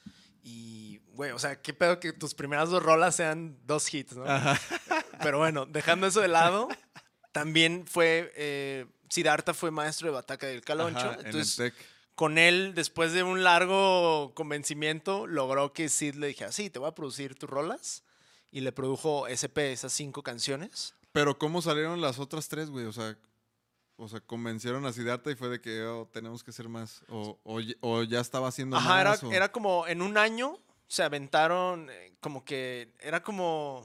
[0.43, 4.25] Y, güey, o sea, qué pedo que tus primeras dos rolas sean dos hits, ¿no?
[5.23, 6.67] Pero bueno, dejando eso de lado,
[7.31, 10.99] también fue, eh, Siddhartha fue maestro de bataca del Caloncho.
[10.99, 11.73] Ajá, en el entonces, Tec.
[12.21, 16.87] Con él, después de un largo convencimiento, logró que Sid le dijera, sí, te voy
[16.87, 18.03] a producir tus rolas.
[18.51, 20.93] Y le produjo SP, esas cinco canciones.
[21.13, 22.85] Pero ¿cómo salieron las otras tres, güey?
[22.85, 23.17] O sea,
[23.95, 27.01] o sea, convencieron a Siddhartha y fue de que oh, tenemos que hacer más.
[27.09, 29.23] O, o ya- o ya estaba haciendo Ajá, era, más.
[29.23, 33.83] o- era como en un año se aventaron, eh, como que era como.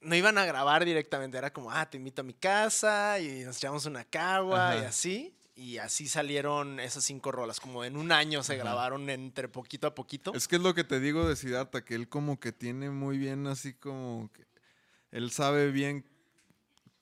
[0.00, 3.56] No iban a grabar directamente, era como, ah, te invito a mi casa y nos
[3.56, 5.34] echamos una cagua y así.
[5.56, 9.94] Y así salieron esas cinco rolas, como en un año se grabaron entre poquito a
[9.94, 10.32] poquito.
[10.34, 13.18] Es que es lo que te digo de Siddhartha, que él como que tiene muy
[13.18, 14.44] bien así como que
[15.12, 16.04] él sabe bien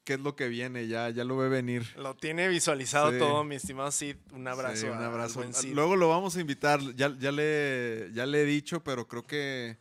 [0.04, 1.86] qué es lo que viene, ya, ya lo ve venir.
[1.96, 3.18] Lo tiene visualizado Sí.
[3.18, 4.16] todo, mi estimado Sid.
[4.32, 4.76] Un abrazo.
[4.82, 5.38] Sí, un abrazo.
[5.40, 5.72] buen Sid.
[5.72, 9.78] Luego lo vamos a invitar, ya, ya, le, ya le he dicho, pero creo que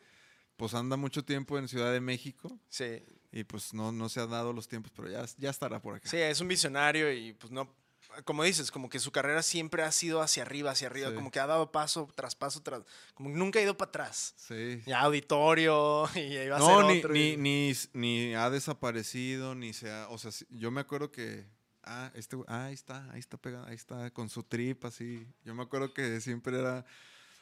[0.56, 3.04] pues anda mucho tiempo en Ciudad de México Sí.
[3.32, 6.08] y pues no, no se han dado los tiempos, pero ya, ya estará por acá.
[6.08, 7.68] Sí, es un visionario y pues no,
[8.26, 11.16] como dices, como que su carrera siempre ha sido hacia arriba, hacia arriba, Sí.
[11.16, 12.82] como que ha dado paso tras paso, tras,
[13.14, 14.34] como que nunca ha ido para atrás.
[14.38, 14.82] Sí.
[14.86, 17.14] Ya auditorio y iba a No, ser ni, otro.
[17.14, 21.46] ni, y- ni, ni ha desaparecido, ni se ha, o sea, yo me acuerdo que,
[21.84, 25.28] ah, este, ah, ahí está, ahí está pegado, ahí está, con su trip, así.
[25.46, 26.86] Yo me acuerdo que siempre era,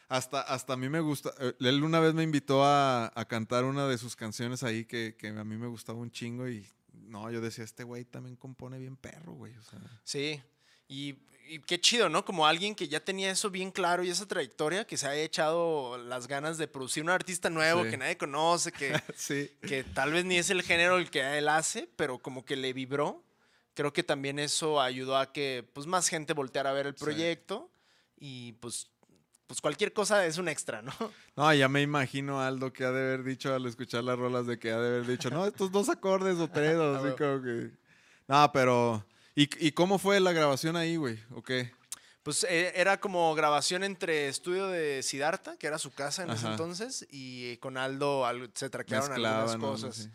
[0.08, 3.64] hasta, hasta a mí me gusta, eh, él una vez me invitó a, a cantar
[3.66, 7.30] una de sus canciones ahí que, que a mí me gustaba un chingo y, no,
[7.32, 9.80] yo decía, este güey también compone bien perro, güey, o sea.
[10.04, 10.42] Sí,
[10.90, 11.16] y,
[11.48, 12.26] y qué chido, ¿no?
[12.26, 15.98] Como alguien que ya tenía eso bien claro y esa trayectoria, que se haya echado
[15.98, 17.90] las ganas de producir un artista nuevo Sí.
[17.92, 19.50] que nadie conoce, que, Sí.
[19.62, 22.74] que tal vez ni es el género el que él hace, pero como que le
[22.74, 23.24] vibró.
[23.76, 27.04] Creo que también eso ayudó a que pues, más gente volteara a ver el Sí.
[27.06, 27.72] proyecto
[28.20, 28.90] y pues,
[29.48, 30.92] pues cualquier cosa es un extra, ¿no?
[31.36, 34.46] No, ya me imagino a Aldo que ha de haber dicho al escuchar las rolas
[34.46, 37.42] de que ha de haber dicho, no, estos dos acordes o tres, o así como
[37.42, 37.72] que.
[38.28, 39.06] No, pero.
[39.42, 41.18] ¿Y, y cómo fue la grabación ahí, güey?
[41.34, 41.72] ¿O qué?
[42.24, 46.44] Pues eh, era como grabación entre estudio de Siddhartha, que era su casa en ese
[46.46, 46.52] Ajá.
[46.52, 49.68] entonces, y con Aldo al- se traquearon algunas Mezclaban, ¿no?
[49.72, 49.96] cosas.
[49.96, 50.10] Sí.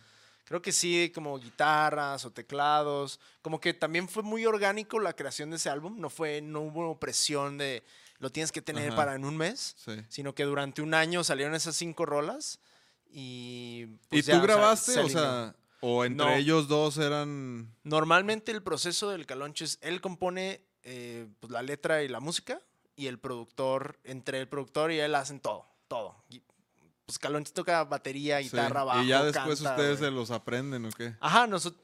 [0.45, 3.19] Creo que sí, como guitarras o teclados.
[3.41, 5.99] Como que también fue muy orgánico la creación de ese álbum.
[5.99, 7.83] No fue, no hubo presión de
[8.19, 8.97] lo tienes que tener Ajá.
[8.97, 9.93] para en un mes, Sí.
[10.11, 12.61] sino que durante un año salieron esas cinco rolas
[13.11, 13.87] y.
[13.87, 14.99] ¿Y pues tú ya, sea, grabaste?
[15.01, 15.55] O sea,
[15.87, 16.33] o entre No.
[16.33, 17.71] ellos dos eran.
[17.83, 22.59] Normalmente el proceso del Caloncho es, él compone eh, pues, la letra y la música
[22.97, 26.25] y el productor, entre el productor y él hacen todo, todo.
[26.31, 26.41] Y,
[27.05, 30.87] pues Caloncho toca batería, sí, guitarra, bajo, Y ya después canta, ustedes se los aprenden,
[30.87, 31.17] ¿o qué?
[31.21, 31.83] Ajá, nosotros,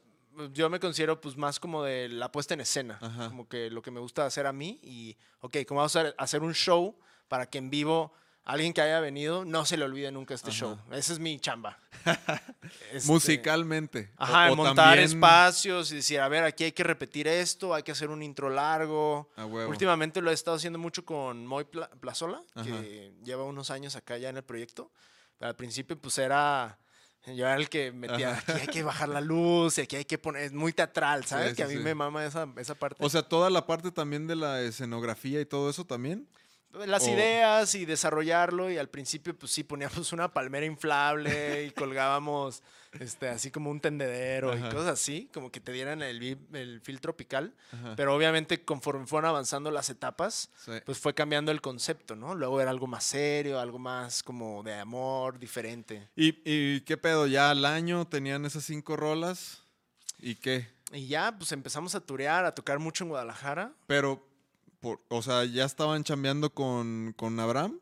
[0.51, 3.27] yo me considero pues más como de la puesta en escena, Ajá.
[3.27, 6.41] como que lo que me gusta hacer a mí y, ok, como vamos a hacer
[6.41, 6.97] un show
[7.27, 8.13] para que en vivo
[8.43, 10.57] alguien que haya venido no se le olvide nunca este Ajá.
[10.59, 10.79] show.
[10.91, 11.77] Esa es mi chamba.
[12.91, 14.11] Este, Musicalmente.
[14.17, 17.73] o- Ajá, o montar también- espacios y decir, a ver, aquí hay que repetir esto,
[17.73, 19.29] hay que hacer un intro largo.
[19.35, 19.69] A huevo.
[19.69, 22.65] Últimamente lo he estado haciendo mucho con Moy Pla- Plazola, Ajá.
[22.65, 24.91] que lleva unos años acá ya en el proyecto.
[25.37, 26.79] Pero al principio pues era,
[27.27, 28.53] yo era el que metía, Ajá.
[28.53, 31.49] aquí hay que bajar la luz, y aquí hay que poner, es muy teatral, ¿sabes?
[31.51, 31.83] Sí, que a sí, mí sí.
[31.83, 33.03] me mama esa, esa parte.
[33.03, 36.27] O sea, toda la parte también de la escenografía y todo eso también.
[36.85, 41.71] Las O- ideas y desarrollarlo y al principio pues sí poníamos una palmera inflable y
[41.71, 42.63] colgábamos
[42.99, 44.67] este así como un tendedero Ajá.
[44.67, 47.95] y cosas así, como que te dieran el, el feel tropical, Ajá.
[47.95, 50.73] pero obviamente conforme fueron avanzando las etapas, Sí.
[50.85, 52.35] pues fue cambiando el concepto, ¿no?
[52.35, 56.09] Luego era algo más serio, algo más como de amor, diferente.
[56.15, 57.27] ¿Y, ¿Y qué pedo?
[57.27, 59.63] ¿Ya al año tenían esas cinco rolas?
[60.19, 60.67] ¿Y qué?
[60.91, 63.71] Y ya pues empezamos a turear, a tocar mucho en Guadalajara.
[63.87, 64.27] Pero,
[64.81, 67.79] por- o sea, ¿ya estaban chambeando con, con Abraham?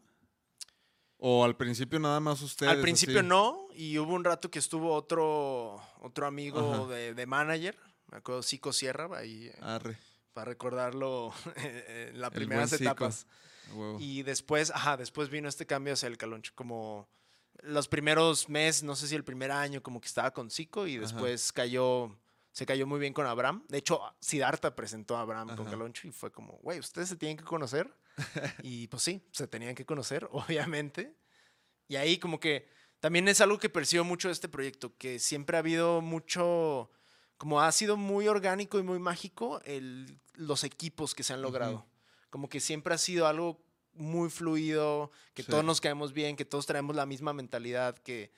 [1.18, 2.72] ¿O al principio nada más ustedes?
[2.72, 3.28] Al principio así?
[3.28, 7.76] no, y hubo un rato que estuvo otro, otro amigo de, de manager,
[8.12, 9.97] me acuerdo, Zico Sierra, ahí eh, Arre,
[10.34, 13.26] para recordarlo en las primeras etapas.
[14.00, 17.08] Y después, ajá, después vino este cambio hacia el caloncho, como
[17.62, 20.93] los primeros meses, no sé si el primer año, como que estaba con Zico y
[20.95, 21.02] Ajá.
[21.02, 22.18] después cayó,
[22.52, 23.64] se cayó muy bien con Abraham.
[23.68, 25.66] De hecho, Siddhartha presentó a Abraham con.
[25.66, 27.93] Caloncho y fue como, güey, ustedes se tienen que conocer.
[28.64, 31.16] y pues sí, se tenían que conocer, obviamente.
[31.88, 32.68] Y ahí como que
[33.00, 36.91] también es algo que percibo mucho de este proyecto, que siempre ha habido mucho,
[37.38, 41.86] como ha sido muy orgánico y muy mágico el, los equipos que se han logrado.
[42.30, 45.50] Como que siempre ha sido algo muy fluido, que Sí.
[45.50, 48.32] todos nos caemos bien, que todos traemos la misma mentalidad, que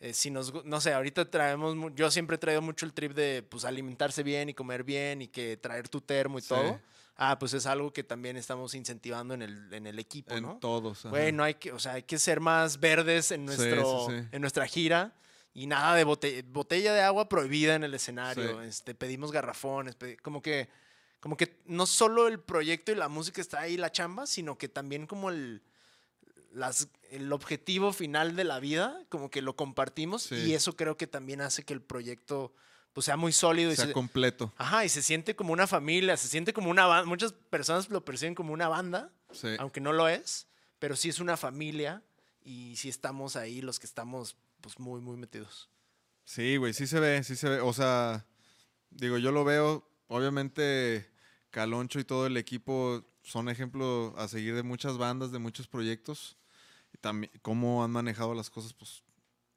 [0.00, 3.42] eh, si nos, no sé, ahorita traemos, yo siempre he traído mucho el trip de
[3.42, 6.48] pues alimentarse bien y comer bien y que traer tu termo y Sí.
[6.48, 6.80] todo.
[7.20, 10.58] Ah, pues es algo que también estamos incentivando en el, en el equipo, en ¿no?
[10.60, 11.00] todos.
[11.00, 11.08] ajá.
[11.10, 14.06] Güey, no hay que, o sea, hay que ser más verdes en, Sí, sí, nuestro,
[14.08, 14.28] sí.
[14.30, 15.14] en nuestra gira.
[15.52, 18.62] Y nada de bote- botella de agua prohibida en el escenario.
[18.62, 19.98] Este, pedimos garrafones.
[19.98, 20.68] pedi- como que,
[21.18, 24.68] como que no solo el proyecto y la música está ahí, la chamba, sino que
[24.68, 25.60] también como el,
[26.58, 30.22] las, el objetivo final de la vida, como que lo compartimos.
[30.24, 30.34] Sí.
[30.34, 32.52] Y eso creo que también hace que el proyecto
[32.92, 33.72] pues, sea muy sólido.
[33.72, 34.52] y sea se- completo.
[34.58, 37.06] Ajá, y se siente como una familia, se siente como una banda.
[37.06, 39.48] Muchas personas lo perciben como una banda, Sí.
[39.58, 40.48] aunque no lo es,
[40.78, 42.02] pero sí es una familia
[42.42, 45.68] y sí estamos ahí los que estamos pues muy, muy metidos.
[46.24, 47.60] Sí, güey, sí se ve, sí se ve.
[47.60, 48.26] O sea,
[48.90, 49.88] digo, yo lo veo.
[50.08, 51.10] Obviamente,
[51.50, 56.37] Caloncho y todo el equipo son ejemplo a seguir de muchas bandas, de muchos proyectos.
[57.00, 59.02] También cómo han manejado las cosas, pues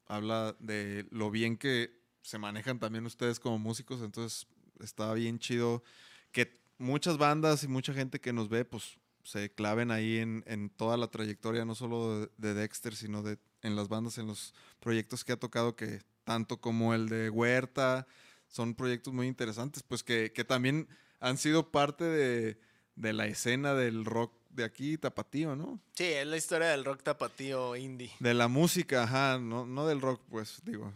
[0.07, 4.01] habla de lo bien que se manejan también ustedes como músicos.
[4.01, 4.47] Entonces,
[4.79, 5.83] está bien chido
[6.31, 10.69] que muchas bandas y mucha gente que nos ve, pues se claven ahí en, en
[10.69, 14.53] toda la trayectoria, no solo de, de Dexter, sino de, en las bandas, en los
[14.79, 18.07] proyectos que ha tocado, que tanto como el de Huerta,
[18.47, 20.87] son proyectos muy interesantes, pues que, que también
[21.19, 22.59] han sido parte de,
[22.95, 25.79] de la escena del rock de aquí, tapatío, ¿no?
[25.93, 28.11] Sí, es la historia del rock tapatío indie.
[28.19, 30.93] De la música, ajá, no, no del rock, pues digo,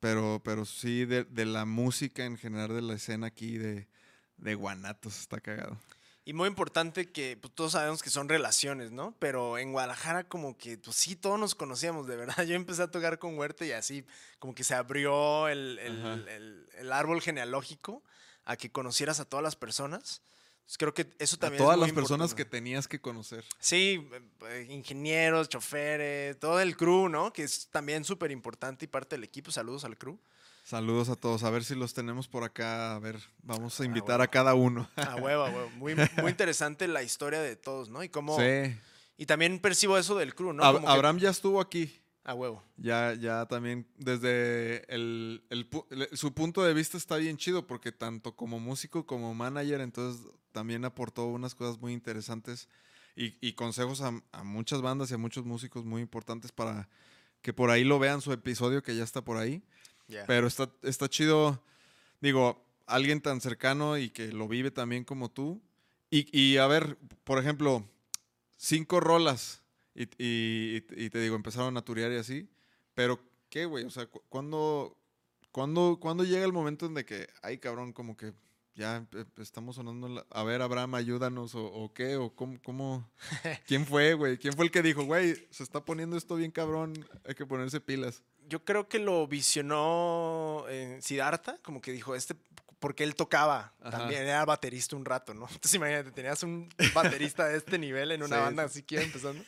[0.00, 3.88] pero, pero sí de, de la música en general, de la escena aquí de,
[4.36, 5.78] de Guanatos, está cagado.
[6.26, 9.14] Y muy importante que pues, todos sabemos que son relaciones, ¿no?
[9.18, 12.44] Pero en Guadalajara como que, pues sí, todos nos conocíamos, de verdad.
[12.46, 14.06] Yo empecé a tocar con Huerta y así
[14.38, 18.02] como que se abrió el, el- el- el árbol genealógico
[18.46, 20.22] a que conocieras a todas las personas.
[20.78, 23.44] Creo que eso A también todas es muy las personas que tenías que conocer.
[23.58, 27.32] Sí, eh, eh, ingenieros, choferes, todo el crew, ¿no?
[27.32, 29.50] Que es también súper importante y parte del equipo.
[29.50, 30.18] Saludos al crew.
[30.64, 34.16] Saludos a todos, a ver si los tenemos por acá, a ver, vamos a invitar
[34.16, 34.24] bueno.
[34.24, 34.88] a cada uno.
[34.96, 35.70] A huevo, a huevo.
[35.76, 38.02] Muy, muy interesante la historia de todos, ¿no?
[38.02, 38.38] Y cómo...
[38.38, 38.74] Sí.
[39.18, 40.62] Y también percibo eso del crew, ¿no?
[40.80, 42.00] Que- Abraham ya estuvo aquí.
[42.24, 42.64] A huevo.
[42.78, 45.68] Ya, ya también desde el, el
[46.14, 50.84] su punto de vista está bien chido porque tanto como músico como manager, entonces también
[50.86, 52.68] aportó unas cosas muy interesantes
[53.16, 56.88] y, y consejos a, a muchas bandas y a muchos músicos muy importantes para
[57.42, 59.62] que por ahí lo vean su episodio que ya está por ahí.
[60.08, 60.24] Ya.
[60.26, 61.62] Pero está, está chido,
[62.20, 65.60] digo, alguien tan cercano y que lo vive también como tú.
[66.10, 67.84] Y, y a ver, por ejemplo,
[68.56, 69.62] cinco rolas
[69.94, 72.48] y, y- y te digo, empezaron a turear y así.
[72.94, 73.18] Pero,
[73.50, 73.84] ¿qué, güey?
[73.84, 74.96] O sea, cu- ¿cuándo,
[75.50, 78.32] cuándo, cuándo llega el momento en de que, ay, cabrón, como que
[78.74, 79.06] ya
[79.38, 83.08] estamos sonando, la- a ver, Abraham, ayúdanos, o, o qué, o cómo, cómo,
[83.66, 84.36] quién fue, güey?
[84.38, 86.92] ¿Quién fue el que dijo, güey, se está poniendo esto bien cabrón,
[87.26, 88.22] hay que ponerse pilas?
[88.48, 92.34] Yo creo que lo visionó eh, Siddhartha, como que dijo, este,
[92.78, 93.98] porque él tocaba, Ajá.
[93.98, 95.46] también era baterista un rato, ¿no?
[95.52, 99.42] Entonces imagínate, tenías un baterista de este nivel en una Sí, banda así que empezando.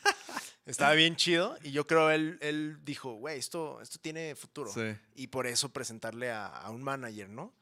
[0.64, 4.72] Estaba bien chido y yo creo él, él dijo, güey, esto, esto tiene futuro.
[4.72, 4.96] Sí.
[5.14, 7.52] Y por eso presentarle a, a un manager, ¿no?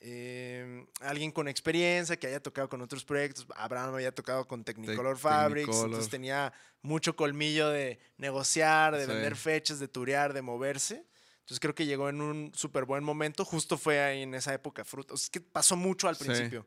[0.00, 3.46] Eh, alguien con experiencia que haya tocado con otros proyectos.
[3.56, 5.86] Abraham había tocado con Technicolor Fabrics, Technicolor.
[5.86, 9.10] entonces tenía mucho colmillo de negociar, de Sí.
[9.10, 11.04] vender fechas, de turear, de moverse.
[11.40, 13.44] Entonces creo que llegó en un súper buen momento.
[13.44, 15.14] Justo fue ahí en esa época fruta.
[15.14, 16.24] Es que pasó mucho al Sí.
[16.24, 16.66] principio.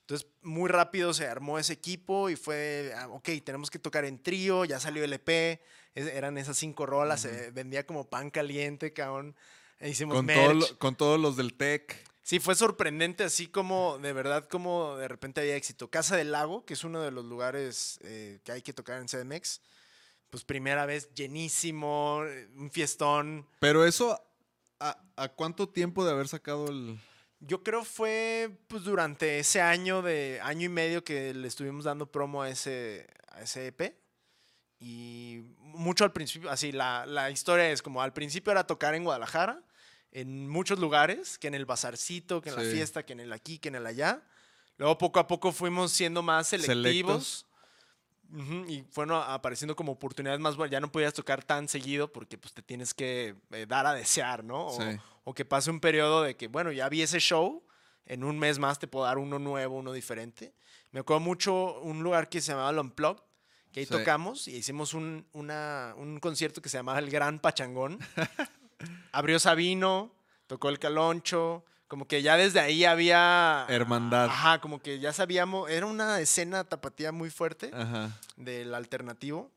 [0.00, 4.20] Entonces, muy rápido se armó ese equipo y fue, ah, ok, tenemos que tocar en
[4.22, 5.62] trío, ya salió el EP,
[5.94, 9.34] es- eran esas cinco rolas, se vendía como pan caliente, cabrón.
[9.78, 10.58] E hicimos Con, merch.
[10.60, 11.96] todo con todos los del Tech.
[12.22, 15.90] Sí, fue sorprendente, así como de verdad, como de repente había éxito.
[15.90, 19.08] Casa del Lago, que es uno de los lugares eh, que hay que tocar en
[19.08, 19.60] CDMX,
[20.30, 23.46] pues primera vez llenísimo, eh, un fiestón.
[23.58, 24.22] Pero eso,
[24.78, 26.98] ¿a, a cuánto tiempo de haber sacado el...?
[27.40, 32.06] Yo creo fue pues durante ese año de año y medio que le estuvimos dando
[32.06, 33.96] promo a ese, a ese EP.
[34.78, 39.02] Y mucho al principio, así, la, la historia es como al principio era tocar en
[39.02, 39.60] Guadalajara,
[40.12, 42.70] en muchos lugares, que en el bazarcito, que en la Sí.
[42.72, 44.22] fiesta, que en el aquí, que en el allá.
[44.78, 47.46] Luego poco a poco fuimos siendo más selectivos.
[48.34, 50.72] Ujú, y fueron apareciendo como oportunidades más buenas.
[50.72, 54.42] Ya no podías tocar tan seguido porque pues te tienes que eh, dar a desear,
[54.42, 54.68] ¿no?
[54.68, 54.98] O, Sí.
[55.24, 57.62] o que pase un periodo de que, bueno, ya vi ese show,
[58.06, 60.54] en un mes más te puedo dar uno nuevo, uno diferente.
[60.92, 63.22] Me acuerdo mucho un lugar que se llamaba El Unplugged,
[63.70, 63.92] que ahí Sí.
[63.92, 67.98] tocamos y hicimos un, una- un concierto que se llamaba El Gran Pachangón.
[69.12, 70.12] Abrió Sabino,
[70.46, 73.66] tocó el Caloncho, como que ya desde ahí había...
[73.68, 74.26] Hermandad.
[74.26, 78.18] Ajá, como que ya sabíamos, era una escena tapatía muy fuerte Ajá.
[78.36, 79.50] del alternativo.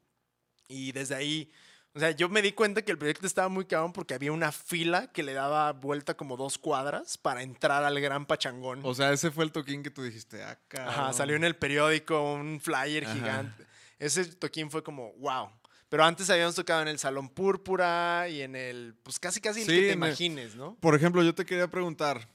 [0.67, 1.51] Y desde ahí,
[1.93, 4.51] o sea, yo me di cuenta que el proyecto estaba muy cabrón porque había una
[4.51, 8.81] fila que le daba vuelta como dos cuadras para entrar al gran pachangón.
[8.83, 12.33] O sea, ese fue el toquín que tú dijiste, ah, Ajá, salió en el periódico
[12.33, 13.13] un flyer Ajá.
[13.13, 13.65] gigante.
[13.97, 15.49] Ese toquín fue como, wow.
[15.89, 19.65] Pero antes habíamos tocado en el Salón Púrpura y en el, pues casi casi el
[19.67, 20.75] Sí, que te imagines, ¿no?
[20.79, 22.27] Por ejemplo, yo te quería preguntar,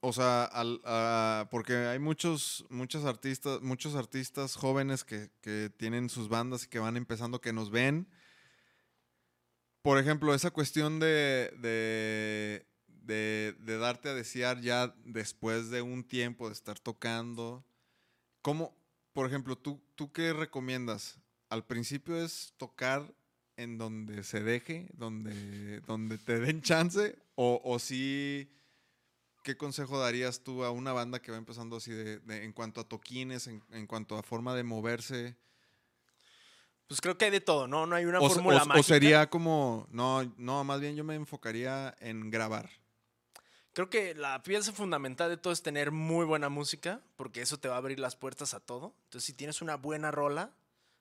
[0.00, 6.10] o sea, al- a- porque hay muchos, muchos artistas, muchos artistas jóvenes que, que tienen
[6.10, 8.08] sus bandas y que van empezando, que nos ven.
[9.82, 16.02] Por ejemplo, esa cuestión de, de, de- de darte a desear ya después de un
[16.04, 17.64] tiempo de estar tocando.
[18.42, 18.76] ¿Cómo,
[19.12, 21.18] por ejemplo, tú, tú qué recomiendas?
[21.50, 23.14] Al principio es tocar
[23.56, 28.50] en donde se deje, donde, donde te den chance, o, o sí,
[29.42, 32.80] ¿qué consejo darías tú a una banda que va empezando así de, de- en cuanto
[32.80, 35.36] a toquines, en, en cuanto a forma de moverse?
[36.86, 37.86] Pues creo que hay de todo, ¿no?
[37.86, 41.14] No hay una O, fórmula o- o sería como, no, no, más bien yo me
[41.14, 42.70] enfocaría en grabar.
[43.74, 47.68] Creo que la pieza fundamental de todo es tener muy buena música, porque eso te
[47.68, 48.94] va a abrir las puertas a todo.
[49.04, 50.52] Entonces, si tienes una buena rola,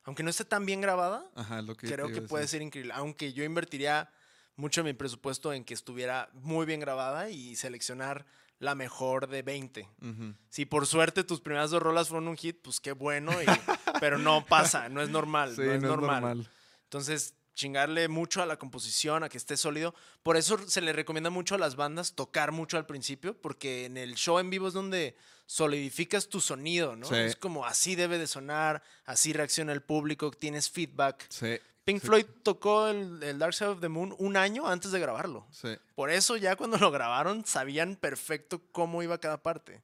[0.07, 2.93] aunque no esté tan bien grabada, Ajá, es lo que creo que puede ser increíble.
[2.95, 4.09] Aunque yo invertiría
[4.55, 8.25] mucho de mi presupuesto en que estuviera muy bien grabada y seleccionar
[8.59, 9.87] la mejor de 20.
[10.01, 10.33] Ujú.
[10.49, 13.45] Si por suerte tus primeras dos rolas fueron un hit, pues qué bueno, y-
[14.01, 15.53] pero no pasa, no es normal.
[15.55, 16.49] Sí, no es normal.
[16.85, 19.95] Entonces, chingarle mucho a la composición, a que esté sólido.
[20.21, 23.97] Por eso se le recomienda mucho a las bandas tocar mucho al principio, porque en
[23.97, 27.07] el show en vivo es donde solidificas tu sonido, ¿no?
[27.07, 27.15] Sí.
[27.15, 31.25] Es como así debe de sonar, así reacciona el público, tienes feedback.
[31.29, 34.91] Sí, Pink sí, Floyd tocó el, el Dark Side of the Moon un año antes
[34.91, 35.47] de grabarlo.
[35.95, 39.81] Por eso ya cuando lo grabaron sabían perfecto cómo iba cada parte.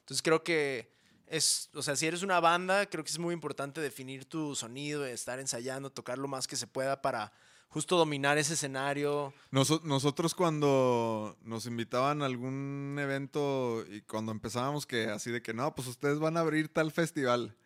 [0.00, 0.90] Entonces creo que
[1.32, 5.04] es, o sea, si eres una banda, creo que es muy importante definir tu sonido,
[5.06, 7.32] estar ensayando, tocar lo más que se pueda para
[7.68, 9.32] justo dominar ese escenario.
[9.50, 15.54] Noso- nosotros cuando nos invitaban a algún evento y cuando empezábamos que así de que
[15.54, 17.56] no, pues ustedes van a abrir tal festival.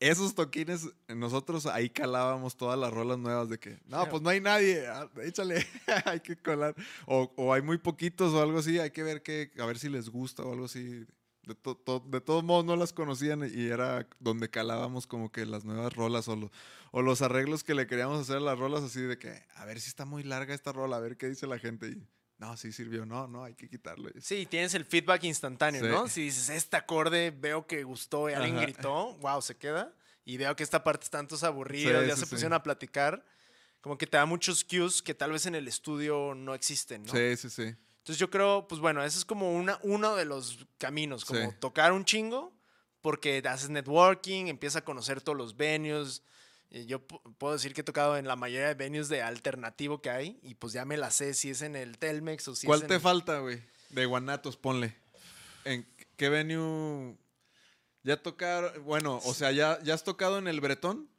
[0.00, 4.40] Esos toquines, nosotros ahí calábamos todas las rolas nuevas de que, no, pues no hay
[4.40, 5.66] nadie, ah, échale,
[6.04, 6.74] hay que colar.
[7.06, 9.88] O, o hay muy poquitos o algo así, hay que ver que, a ver si
[9.88, 11.04] les gusta o algo así.
[11.48, 15.46] De, to- to- de todos modos no las conocían y era donde calábamos como que
[15.46, 16.52] las nuevas rolas o, lo-
[16.92, 19.80] o los arreglos que le queríamos hacer a las rolas así de que, a ver
[19.80, 21.88] si está muy larga esta rola, a ver qué dice la gente.
[21.88, 24.10] Y, no, sí sirvió, no, no, hay que quitarlo.
[24.20, 25.88] Sí, tienes el feedback instantáneo, Sí.
[25.88, 26.06] ¿no?
[26.06, 28.62] Si dices, este acorde veo que gustó y alguien Ajá.
[28.66, 29.92] gritó, wow, se queda.
[30.26, 33.24] Y veo que esta parte están todos aburridos, Sí, ya sí, se pusieron a platicar.
[33.80, 37.12] Como que te da muchos cues que tal vez en el estudio no existen, ¿no?
[37.12, 37.74] Sí, sí, sí.
[38.08, 41.56] Entonces yo creo, pues bueno, ese es como una, uno de los caminos, como Sí.
[41.60, 42.54] tocar un chingo,
[43.02, 46.22] porque haces networking, empiezas a conocer todos los venues.
[46.70, 50.00] Y yo pu- puedo decir que he tocado en la mayoría de venues de alternativo
[50.00, 52.66] que hay, y pues ya me la sé si es en el Telmex o si
[52.66, 53.00] ¿Cuál es te en...
[53.02, 53.62] falta, güey?
[53.90, 54.96] De Guanatos, ponle.
[55.66, 55.86] ¿En
[56.16, 57.14] qué venue?
[58.04, 58.78] ¿Ya tocar?
[58.80, 61.10] Bueno, o sea, ¿ya, ya has tocado en el Bretón?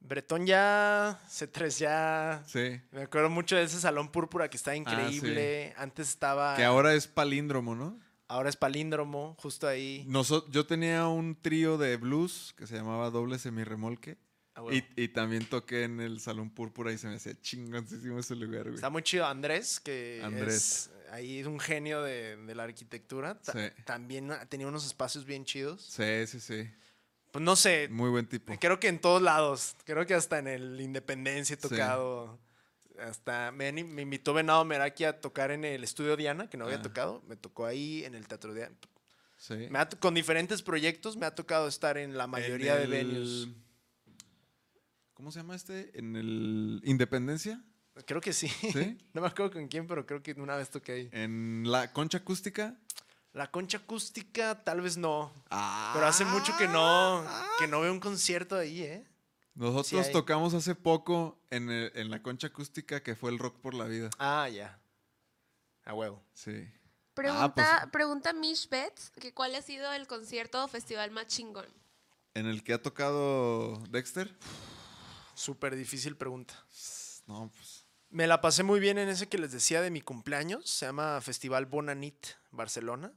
[0.00, 2.42] Bretón ya, C3 ya...
[2.46, 2.80] Sí.
[2.90, 5.74] Me acuerdo mucho de ese salón púrpura que está increíble.
[5.76, 6.54] Antes estaba...
[6.54, 7.98] Ah, Que ahora es palíndromo, ¿no?
[8.26, 10.06] Ahora es palíndromo, justo ahí.
[10.50, 14.18] Yo tenía un trío de blues que se llamaba Doble Semirremolque.
[14.54, 14.76] Ah, huevo.
[14.96, 18.62] Y, y también toqué en el Salón Púrpura y se me hacía chingoncísimo ese lugar,
[18.64, 18.74] güey.
[18.76, 20.54] Está muy chido Andrés, que Andrés.
[20.54, 23.40] es ahí es un genio de, de la arquitectura.
[23.40, 23.82] Ta- Sí.
[23.84, 25.82] También ah, tenía unos espacios bien chidos.
[25.82, 26.70] Sí, sí, sí.
[27.32, 28.56] Pues no sé, Muy buen tipo.
[28.58, 29.76] creo que en todos lados.
[29.84, 31.68] Creo que hasta en el Independencia he Sí.
[31.68, 32.38] tocado.
[32.98, 36.82] Hasta me, invitó Venado Meraki a tocar en el estudio Diana, que no había Ah.
[36.82, 37.22] tocado.
[37.28, 38.74] Me tocó ahí en el Teatro Diana.
[39.38, 39.54] Sí.
[39.70, 42.96] Me ha to- con diferentes proyectos me ha tocado estar en la mayoría En de
[42.96, 43.48] venues.
[45.14, 45.90] ¿Cómo se llama este?
[45.98, 47.62] ¿En el Independencia?
[48.06, 48.48] Creo que sí.
[48.48, 48.98] ¿Sí?
[49.14, 51.08] no me acuerdo con quién, pero creo que una vez toqué ahí.
[51.12, 52.76] ¿En la concha acústica?
[53.32, 55.32] La concha acústica, tal vez no.
[55.50, 55.92] Ah.
[55.94, 57.24] Pero hace mucho que no,
[57.58, 59.06] que no veo un concierto ahí, ¿eh?
[59.54, 63.60] Nosotros Sí tocamos hace poco en, el- en la concha acústica que fue el Rock
[63.60, 64.10] por la Vida.
[64.18, 64.80] Ah, ya.
[65.84, 66.22] A huevo.
[66.34, 66.68] Sí.
[67.14, 71.66] Pregunta, pues- pregunta Mish Betts que cuál ha sido el concierto o festival más chingón.
[72.34, 74.34] ¿En el que ha tocado Dexter?
[75.34, 76.54] Súper difícil pregunta.
[77.26, 77.86] No, pues.
[78.08, 80.68] Me la pasé muy bien en ese que les decía de mi cumpleaños.
[80.68, 83.12] Se llama Festival Bonanit Barcelona.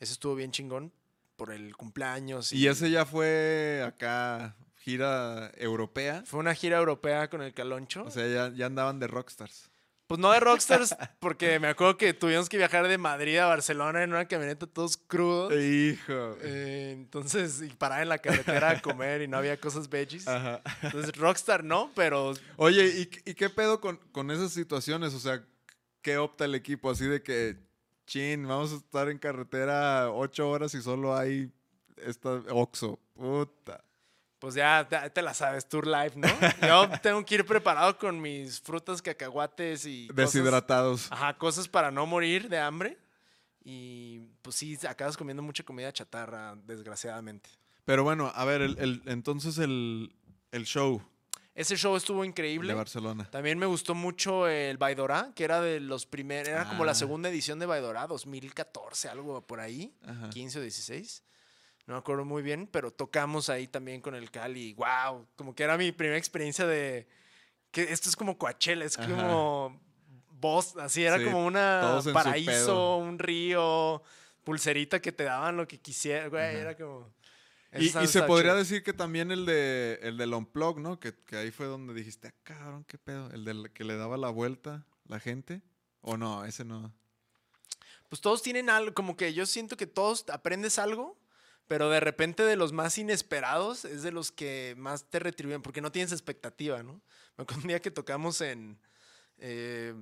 [0.00, 0.92] Ese estuvo bien chingón
[1.36, 2.52] por el cumpleaños.
[2.52, 6.22] Y ese ya fue acá, gira europea.
[6.26, 8.04] Fue una gira europea con el Caloncho.
[8.04, 9.70] O sea, ya, ya andaban de rockstars.
[10.06, 14.04] Pues no de Rockstars, porque me acuerdo que tuvimos que viajar de Madrid a Barcelona
[14.04, 15.52] en una camioneta todos crudos.
[15.52, 16.36] Hijo.
[16.42, 20.28] Eh, entonces, y parar en la carretera a comer y no había cosas veggies.
[20.28, 20.62] Ajá.
[20.82, 25.12] Entonces, Rockstar no, pero Oye, ¿y, y qué pedo con, con esas situaciones?
[25.12, 25.44] O sea,
[26.02, 26.88] ¿qué opta el equipo?
[26.88, 27.56] Así de que,
[28.06, 31.50] chin, vamos a estar en carretera ocho horas y solo hay
[31.96, 32.98] esta Oxo.
[33.14, 33.82] Puta.
[34.38, 36.28] pues ya te, te la sabes, Tour Life, ¿no?
[36.66, 41.10] Yo tengo que ir preparado con mis frutas, cacahuates y cosas, Deshidratados.
[41.10, 42.98] ajá, cosas para no morir de hambre.
[43.64, 47.50] Y pues sí, acabas comiendo mucha comida chatarra, desgraciadamente.
[47.84, 50.14] Pero bueno, a ver, el, el- entonces el,
[50.52, 51.02] el show
[51.56, 52.68] Ese show estuvo increíble.
[52.68, 53.28] de Barcelona.
[53.30, 56.94] También me gustó mucho el Baidorá, que era de los primeros, era como la Ah.
[56.94, 60.28] segunda edición de Baidorá, 2014, algo por ahí, Ajá.
[60.30, 61.24] 15 o 16.
[61.86, 64.74] No me acuerdo muy bien, pero tocamos ahí también con el Cali.
[64.74, 65.26] ¡Wow!
[65.36, 67.08] Como que era mi primera experiencia de.
[67.70, 69.08] que Esto es como Coachella, es Ajá.
[69.08, 69.80] como.
[70.38, 74.02] Voz, así era Sí, como una paraíso, un río,
[74.44, 76.42] pulserita que te daban lo que quisiera, güey.
[76.44, 76.58] Ajá.
[76.58, 77.08] Era como.
[77.78, 78.56] Y, se podría chido.
[78.56, 80.98] decir que también el de el del Unplug, ¿no?
[81.00, 83.30] Que, que ahí fue donde dijiste, ah, cabrón, qué pedo.
[83.30, 85.62] El del que le daba la vuelta la gente.
[86.00, 86.44] ¿O no?
[86.44, 86.94] Ese no.
[88.08, 91.18] Pues todos tienen algo, como que yo siento que todos aprendes algo,
[91.66, 95.80] pero de repente de los más inesperados es de los que más te retribuyen, porque
[95.80, 97.02] no tienes expectativa, ¿no?
[97.36, 98.78] Me acuerdo un día que tocamos en,
[99.38, 99.92] eh,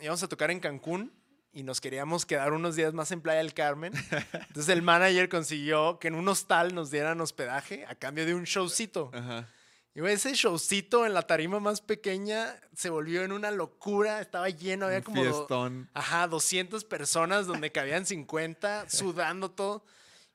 [0.00, 1.12] íbamos a tocar en Cancún
[1.52, 3.92] y nos queríamos quedar unos días más en Playa del Carmen.
[4.32, 8.44] Entonces el manager consiguió que en un hostal nos dieran hospedaje a cambio de un
[8.44, 9.10] showcito.
[9.12, 9.48] Ajá.
[9.92, 14.86] Y ese showcito en la tarima más pequeña se volvió en una locura, estaba lleno,
[14.86, 15.24] había como...
[15.24, 15.86] do-.
[15.94, 19.84] Ajá, 200 personas donde cabían 50, sudando todo.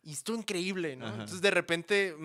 [0.04, 1.06] Y estuvo increíble, ¿no?
[1.06, 1.14] Ajá.
[1.14, 2.16] Entonces, de repente,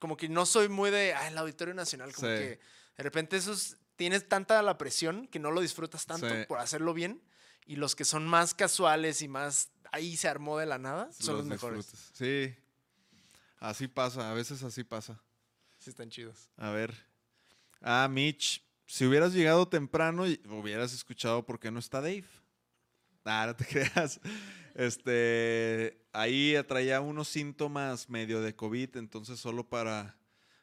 [0.00, 2.34] como que no soy muy de, ah, el Auditorio Nacional, como Sí.
[2.34, 2.60] que
[2.96, 6.44] de repente esos, tienes tanta la presión que no lo disfrutas tanto Sí.
[6.48, 7.22] por hacerlo bien.
[7.66, 11.38] Y los que son más casuales y más, ahí se armó de la nada, son
[11.38, 11.86] los, mejores.
[12.12, 12.54] Sí.
[13.58, 15.20] Así pasa, a veces así pasa.
[15.78, 16.50] Sí, están chidos.
[16.56, 16.94] A ver.
[17.80, 22.24] Ah, Mitch, si hubieras llegado temprano y hubieras escuchado por qué no está Dave.
[23.24, 24.20] Ah, no te creas.
[24.74, 30.16] Este, ahí traía unos síntomas medio de COVID, entonces solo para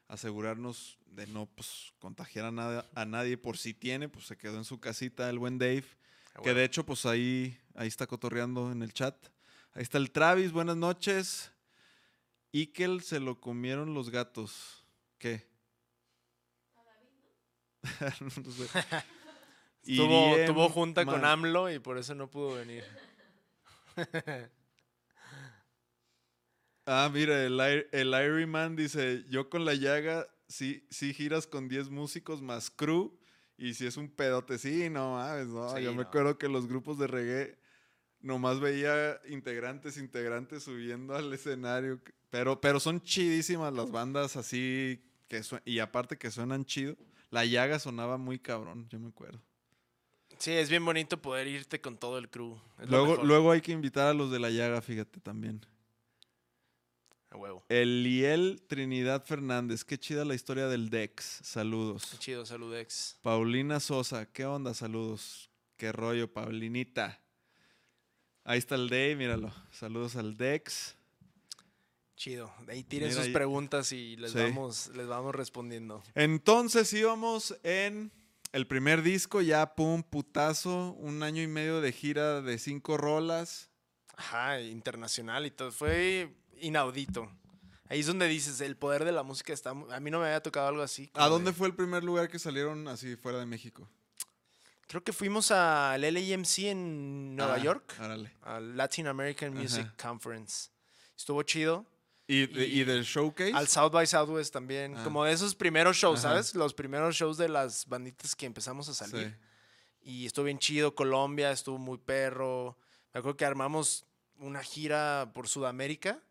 [0.06, 4.58] asegurarnos de no pues, contagiar a, nada- a nadie por si tiene, pues se quedó
[4.58, 5.84] en su casita el buen Dave.
[6.34, 9.16] Ah, Que de hecho, pues ahí, ahí está cotorreando en el chat.
[9.74, 11.50] Ahí está el Travis, buenas noches.
[12.52, 14.84] Ikel se lo comieron los gatos.
[15.18, 15.46] ¿Qué?
[18.20, 18.68] No sé.
[19.84, 22.84] Tuvo, Iriem tuvo junta con AMLO y por eso no pudo venir.
[26.86, 31.68] Ah, mira, el, el Irie Man dice, yo con la llaga, sí, sí giras con
[31.68, 33.16] 10 músicos más crew.
[33.62, 35.76] Y si es un pedote, sí, no mames, no.
[35.76, 37.56] Sí, yo me acuerdo que los grupos de reggae
[38.20, 42.00] nomás veía integrantes, integrantes subiendo al escenario.
[42.28, 46.96] Pero, pero son chidísimas las bandas así, que y aparte que suenan chido.
[47.30, 49.40] La llaga sonaba muy cabrón, yo me acuerdo.
[50.38, 52.58] Sí, es bien bonito poder irte con todo el crew.
[52.80, 55.64] es Luego, luego hay que invitar a los de la llaga, fíjate también.
[57.32, 57.64] A huevo.
[57.70, 61.40] Eliel Trinidad Fernández, qué chida la historia del Dex.
[61.42, 62.08] Saludos.
[62.12, 63.16] Qué chido, saludex.
[63.22, 64.74] Paulina Sosa, ¿qué onda?
[64.74, 65.48] Saludos.
[65.78, 67.20] Qué rollo, Paulinita.
[68.44, 69.52] Ahí está el Day, míralo.
[69.70, 70.94] Saludos al Dex.
[72.16, 72.52] Chido.
[72.68, 74.38] Ahí tiren Mira sus ahí- preguntas y les, Sí.
[74.38, 76.02] vamos, les vamos respondiendo.
[76.14, 78.12] Entonces íbamos en
[78.52, 83.70] el primer disco, ya pum, putazo, un año y medio de gira de cinco rolas.
[84.16, 85.72] Ajá, internacional y todo.
[85.72, 86.30] Fue
[86.62, 87.30] inaudito.
[87.88, 89.70] Ahí es donde dices, el poder de la música está...
[89.70, 91.10] A mí no me había tocado algo así.
[91.14, 93.86] ¿A dónde de- fue el primer lugar que salieron así fuera de México?
[94.88, 97.94] Creo que fuimos al LAMC en Nueva Ah, York.
[97.98, 98.32] Árale.
[98.42, 100.08] Al Latin American Music Ajá.
[100.08, 100.70] Conference.
[101.16, 101.86] Estuvo chido.
[102.26, 103.52] ¿Y, de- y Y- del showcase?
[103.52, 104.96] Al South by Southwest también.
[104.96, 105.04] Ah.
[105.04, 106.30] Como de esos primeros shows, Ajá.
[106.30, 106.54] ¿sabes?
[106.54, 109.36] Los primeros shows de las banditas que empezamos a salir.
[110.02, 110.10] Sí.
[110.10, 110.94] Y estuvo bien chido.
[110.94, 112.76] Colombia estuvo muy perro.
[113.12, 114.06] Me acuerdo que armamos
[114.38, 116.22] una gira por Sudamérica.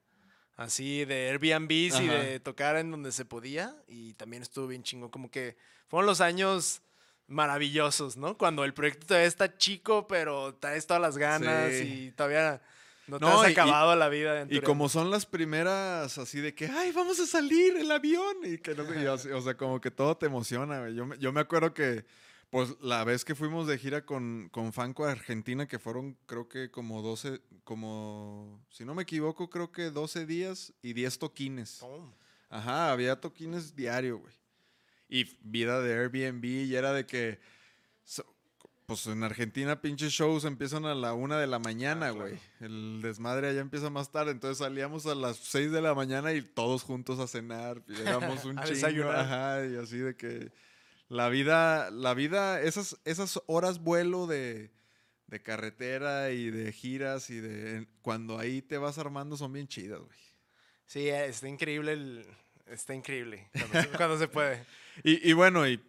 [0.61, 3.75] Así de Airbnbs y de tocar en donde se podía.
[3.87, 5.09] Y también estuvo bien chingón.
[5.09, 5.57] Como que
[5.87, 6.81] fueron los años
[7.27, 8.37] maravillosos, ¿no?
[8.37, 12.05] Cuando el proyecto todavía está chico, pero traes todas las ganas Sí.
[12.07, 12.61] y todavía
[13.07, 14.41] no te No, has y- y- acabado la vida.
[14.41, 18.37] en Y como son las primeras así de que, ay, vamos a salir el avión.
[18.43, 18.85] Y que no
[19.17, 20.89] sé, y o sea, como que todo te emociona.
[20.89, 22.05] Yo, yo me acuerdo que,
[22.51, 26.47] pues, la vez que fuimos de gira con, con Fanco a Argentina, que fueron, creo
[26.47, 31.83] que como 12, como, si no me equivoco, creo que 12 días y 10 toquines.
[32.49, 34.33] Ajá, había toquines diario, güey.
[35.09, 37.39] Y vida de Airbnb, y era de que,
[38.03, 38.25] so-
[38.85, 42.27] pues en Argentina pinches shows empiezan a la una de la mañana, Ah, claro.
[42.29, 42.39] güey.
[42.59, 46.41] El desmadre allá empieza más tarde, entonces salíamos a las 6 de la mañana y
[46.41, 50.51] todos juntos a cenar, y éramos un A chingo, ajá, y así de que
[51.11, 54.71] la vida, la vida, esas, esas horas vuelo de,
[55.27, 59.99] de carretera y de giras y de cuando ahí te vas armando son bien chidas,
[59.99, 60.19] güey.
[60.85, 62.25] Sí, eh, está increíble el...
[62.65, 64.63] Está increíble cuando, se- cuando se puede.
[65.03, 65.81] Y, y bueno, y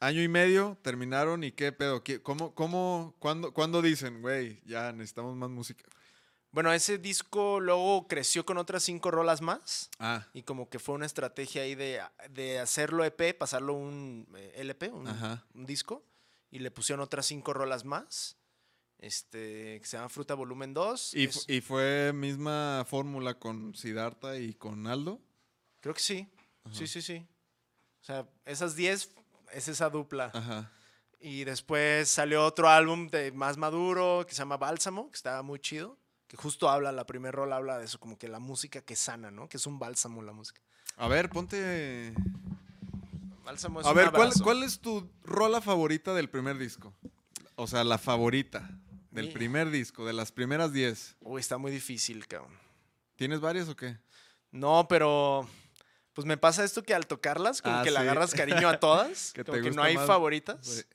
[0.00, 4.92] año y medio terminaron y qué pedo, ¿Qué- ¿cómo, cómo, cuándo, cuándo dicen, güey, ya
[4.92, 5.84] necesitamos más música?
[6.52, 9.88] Bueno, ese disco luego creció con otras cinco rolas más.
[10.00, 14.52] Ah, Y como que fue una estrategia ahí de, de hacerlo EP, pasarlo un eh,
[14.56, 15.06] LP, un,
[15.54, 16.02] disco.
[16.50, 18.36] Y le pusieron otras cinco rolas más.
[18.98, 21.14] Este, que se llama Fruta Volumen 2.
[21.14, 25.20] y, Es- y fue misma fórmula con Siddhartha y con Aldo.
[25.80, 26.28] creo que sí.
[26.72, 27.26] Sí, sí, sí.
[28.00, 29.10] O sea, esas 10
[29.52, 30.30] es esa dupla.
[30.34, 30.70] Ajá.
[31.20, 35.58] Y después salió otro álbum de más maduro que se llama Bálsamo, que estaba muy
[35.60, 35.96] chido.
[36.30, 39.32] Que justo habla, la primera rola habla de eso, como que la música que sana,
[39.32, 39.48] ¿no?
[39.48, 40.60] Que es un bálsamo la música.
[40.96, 42.14] A ver, ponte...
[43.44, 44.44] Bálsamo es A un ver, ¿cuál, abrazo.
[44.44, 46.94] ¿cuál es tu rola favorita del primer disco?
[47.56, 48.70] O sea, la favorita
[49.10, 51.16] del primer disco, de las primeras 10.
[51.22, 52.56] Uy, está muy difícil, cabrón.
[53.16, 53.98] ¿Tienes varias o qué?
[54.52, 55.48] No, pero
[56.12, 58.02] pues me pasa esto que al tocarlas, como Ah, que le sí.
[58.02, 60.86] agarras cariño a todas, Que te como que no hay más, favoritas,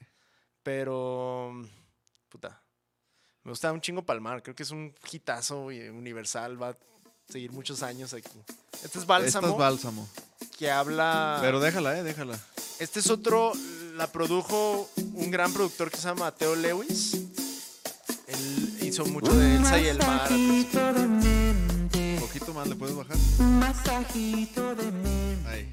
[0.63, 1.51] pero
[2.29, 2.61] puta.
[3.46, 6.76] Me gusta un chingo Palmar, creo que es un hitazo universal, va a
[7.30, 8.28] seguir muchos años aquí.
[8.84, 10.10] Este es Bálsamo, es Bálsamo.
[10.58, 11.38] que habla...
[11.41, 12.39] Pero déjala, eh, déjala.
[12.80, 13.54] Este es otro,
[13.98, 17.14] la produjo un gran productor que se llama Mateo Lewis.
[18.26, 20.28] Él hizo mucho de Elsa y el mar.
[20.32, 23.16] Un poquito más, ¿le puedes bajar?
[25.46, 25.72] Ahí.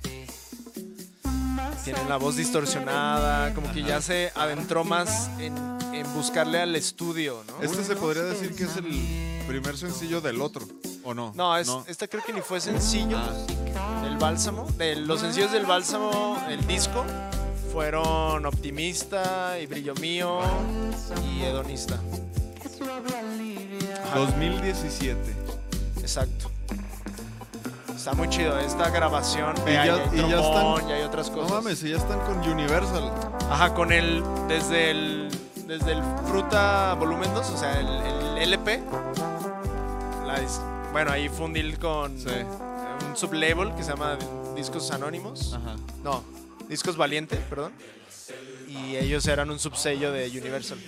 [1.84, 5.56] Tiene la voz distorsionada, como que ya se adentró más en,
[5.92, 7.62] en buscarle al estudio, ¿no?
[7.62, 10.66] Este se podría decir que es el primer sencillo del otro,
[11.02, 11.32] ¿o no?
[11.34, 13.18] No, es, esta creo que ni fue sencillo
[14.02, 14.66] del Bálsamo.
[14.78, 17.04] De los sencillos del Bálsamo, el disco,
[17.72, 20.40] fueron Optimista y Brillo Mío
[21.24, 21.98] y Hedonista.
[24.04, 25.18] Ajá, 2017.
[26.00, 26.50] Exacto.
[28.02, 29.54] Está muy chido esta grabación.
[29.64, 31.52] Y ya- hay y ya están- y hay otras No cosas.
[31.52, 33.12] mames, y ya están con Universal.
[33.48, 34.24] Ajá, con el.
[34.48, 35.28] Desde el.
[35.68, 38.82] Desde el Fruta Volumen 2, o sea, el, el LP.
[40.26, 40.40] la
[40.90, 42.26] bueno, ahí fue un deal con Sí.
[43.08, 44.18] un sublabel que se llama
[44.56, 45.54] Discos Anónimos.
[45.54, 45.76] Ajá.
[46.02, 46.24] No,
[46.68, 47.70] Discos Valiente, perdón.
[48.72, 50.78] Y ellos eran un subsello de Universal.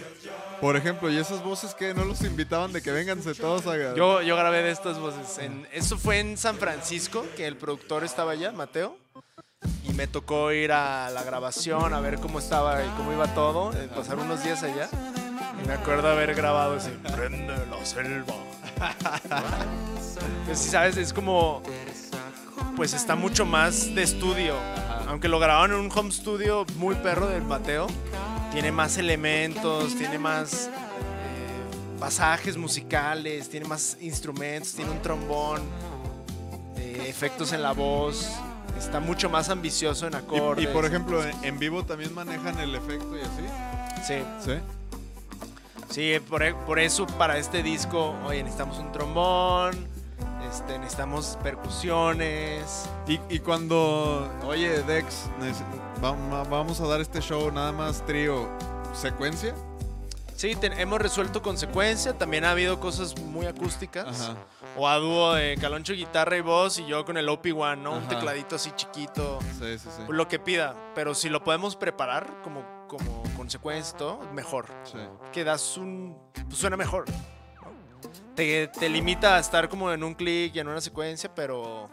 [0.60, 3.94] Por ejemplo, ¿y esas voces que no los invitaban de que vénganse todos a...
[3.94, 5.36] Yo, yo grabé de estas voces.
[5.38, 8.96] En, eso fue en San Francisco, que el productor estaba allá, Mateo.
[9.86, 13.72] Y me tocó ir a la grabación a ver cómo estaba y cómo iba todo.
[13.74, 14.88] eh, pasar unos días allá.
[15.62, 16.90] Y me acuerdo haber grabado ese.
[17.14, 18.34] Prende la selva.
[20.46, 21.62] pues sí, sabes, es como.
[22.76, 24.54] Pues está mucho más de estudio.
[25.08, 27.86] Aunque lo grabaron en un home studio muy perro del Mateo.
[28.52, 35.62] Tiene más elementos, tiene más eh, pasajes musicales, tiene más instrumentos, tiene un trombón,
[36.76, 38.30] eh, efectos en la voz.
[38.78, 40.64] Está mucho más ambicioso en acordes.
[40.64, 44.04] y, por ejemplo, en, vivo también manejan el efecto y así.
[44.06, 44.58] Sí, Sí.
[45.90, 49.88] sí por, por eso para este disco, oye, necesitamos un trombón,
[50.50, 52.88] Este, necesitamos percusiones.
[53.06, 55.28] Y, y cuando, oye, Dex,
[56.00, 58.48] vamos a dar este show nada más trío,
[58.92, 59.54] ¿secuencia?
[60.36, 62.18] Sí, ten- hemos resuelto consecuencia.
[62.18, 64.20] También ha habido cosas muy acústicas.
[64.20, 64.36] Ajá.
[64.76, 67.92] O a dúo de Caloncho guitarra y voz y yo con el OP1, ¿no?
[67.92, 68.08] Un Ajá.
[68.08, 69.38] tecladito así chiquito.
[69.60, 70.02] Sí, sí, sí.
[70.08, 70.74] Lo que pida.
[70.96, 73.94] Pero si lo podemos preparar como, como consecuencia
[74.32, 74.66] mejor.
[74.82, 74.98] Sí.
[75.32, 76.18] Que das un...
[76.48, 77.04] Pues suena mejor.
[78.36, 81.88] Te, te limita a estar como en un clic y en una secuencia, pero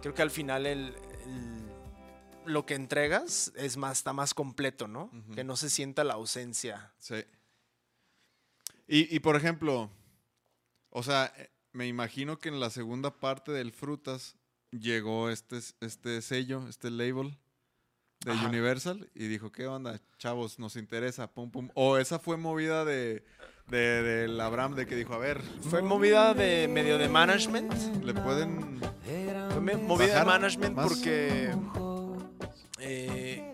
[0.00, 0.94] creo que al final el,
[1.26, 1.62] el-
[2.44, 5.10] lo que entregas es más, está más completo, ¿no?
[5.34, 6.92] Que no se sienta la ausencia.
[6.98, 7.24] Sí.
[8.88, 9.90] Y, y, por ejemplo,
[10.90, 14.36] o sea, eh, me imagino que en la segunda parte del Frutas
[14.72, 17.38] llegó este, este sello, este label
[18.24, 18.48] de Ajá.
[18.48, 20.58] Universal y dijo, ¿qué onda, chavos?
[20.58, 21.68] Nos interesa, pum, pum.
[21.74, 23.24] O esa fue movida de,
[23.68, 25.40] de, del Abraham de que dijo, a ver,
[25.70, 27.72] Fue movida de medio de management.
[28.04, 28.80] le pueden...
[29.54, 30.86] Fue movida de management más.
[30.88, 31.54] porque
[32.78, 33.52] eh,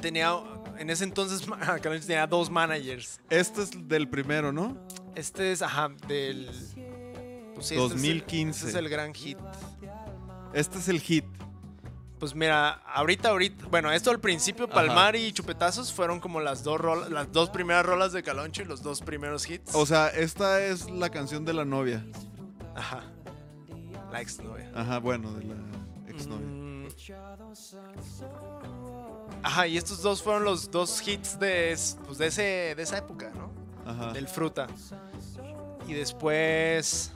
[0.00, 0.32] tenía
[0.78, 1.46] en ese entonces
[2.06, 3.20] tenía dos managers.
[3.30, 4.76] Este es del primero, ¿no?
[5.14, 6.46] Este es, ajá, del
[7.54, 8.58] pues sí, este es el- 2015.
[8.58, 9.38] Este es el gran hit.
[10.54, 11.24] Este es el hit.
[12.20, 14.74] Pues mira, ahorita, ahorita, bueno, esto al principio, Ajá.
[14.74, 18.66] Palmar y Chupetazos fueron como las dos rolas, las dos primeras rolas de Caloncho y
[18.66, 19.74] los dos primeros hits.
[19.74, 22.04] O sea, esta es la canción de la novia.
[22.76, 23.04] Ajá.
[24.12, 24.70] La exnovia.
[24.74, 25.54] Ajá, bueno, de la
[26.08, 26.46] exnovia.
[26.46, 26.60] Mm.
[29.42, 32.98] Ajá, y estos dos fueron los dos hits de, es- pues, de, ese, de esa
[32.98, 33.50] época, ¿no?
[33.90, 34.12] Ajá.
[34.12, 34.66] Del fruta.
[35.88, 37.12] Y después,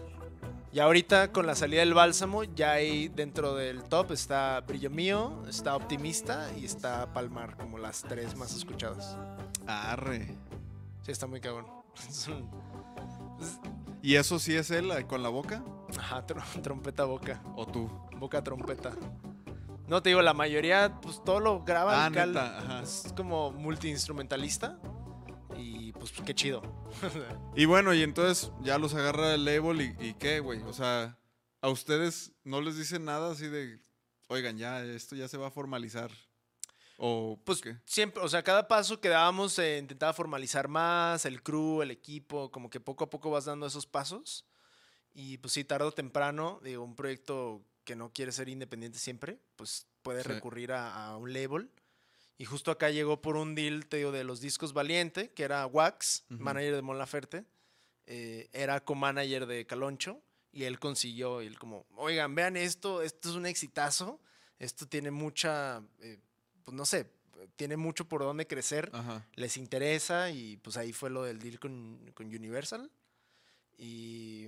[0.74, 5.42] ya ahorita con la salida del bálsamo, ya hay dentro del top está Brillo Mío,
[5.48, 9.16] está Optimista y está Palmar, como las tres más escuchadas.
[9.66, 10.34] Arre.
[11.02, 11.40] Sí, está muy
[12.28, 12.51] un-
[14.02, 15.62] ¿Y eso sí es él eh, con la boca?
[15.96, 17.88] Ajá, tr- trompeta boca, ¿O tú?
[18.18, 18.92] boca trompeta.
[19.86, 22.82] No te digo, la mayoría, pues todo lo graba Ah, neta, ajá.
[22.82, 24.78] Es como multiinstrumentalista.
[26.10, 26.62] Pues qué chido.
[27.56, 30.60] Y bueno, y entonces ya los agarra el label y, y qué, güey.
[30.62, 31.18] O sea,
[31.60, 33.78] a ustedes no les dicen nada así de,
[34.28, 36.10] oigan, ya, esto ya se va a formalizar.
[36.97, 37.76] O, Pues ¿qué?
[37.85, 42.51] siempre, o sea, cada paso que dábamos se intentaba formalizar más, el crew, el equipo,
[42.51, 44.44] como que poco a poco vas dando esos pasos.
[45.12, 49.39] Y pues sí, tarde o temprano, digo, un proyecto que no quiere ser independiente siempre,
[49.56, 50.28] pues puede Sí.
[50.28, 51.70] recurrir a, a un label.
[52.36, 55.66] Y justo acá llegó por un deal, te digo, de los discos Valiente, que era
[55.66, 56.43] Wax, Ujú.
[56.43, 57.44] manager de Mon Laferte,
[58.06, 60.20] eh, era co-manager de Caloncho,
[60.52, 64.20] y él consiguió, y él como, oigan, vean esto, esto es un exitazo,
[64.59, 66.19] esto tiene mucha, eh,
[66.65, 67.11] pues no sé,
[67.56, 69.27] tiene mucho por donde crecer, Ajá.
[69.35, 72.90] les interesa, y pues ahí fue lo del deal con, con Universal.
[73.77, 74.47] Y,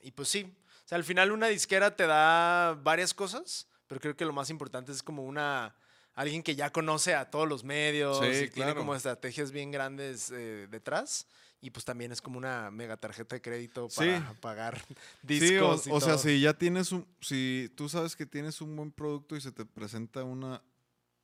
[0.00, 0.52] y pues sí,
[0.84, 4.50] o sea, al final una disquera te da varias cosas, pero creo que lo más
[4.50, 5.76] importante es como una
[6.20, 10.30] alguien que ya conoce a todos los medios Sí, y tiene como estrategias bien grandes
[10.30, 11.26] eh, detrás.
[11.60, 14.00] Y pues también es como una mega tarjeta de crédito Sí.
[14.06, 14.78] para pagar
[15.26, 15.86] Sí, discos.
[15.86, 18.92] o, y o sea, si ya tienes un, si tú sabes que tienes un buen
[18.92, 20.62] producto y se te presenta una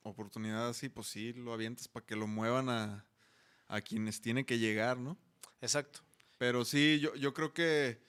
[0.03, 3.07] oportunidad así, pues sí, lo avientas para que lo muevan a,
[3.69, 5.16] a quienes tiene que llegar, ¿no?
[5.61, 6.01] Exacto.
[6.39, 8.01] Pero sí, yo, yo creo que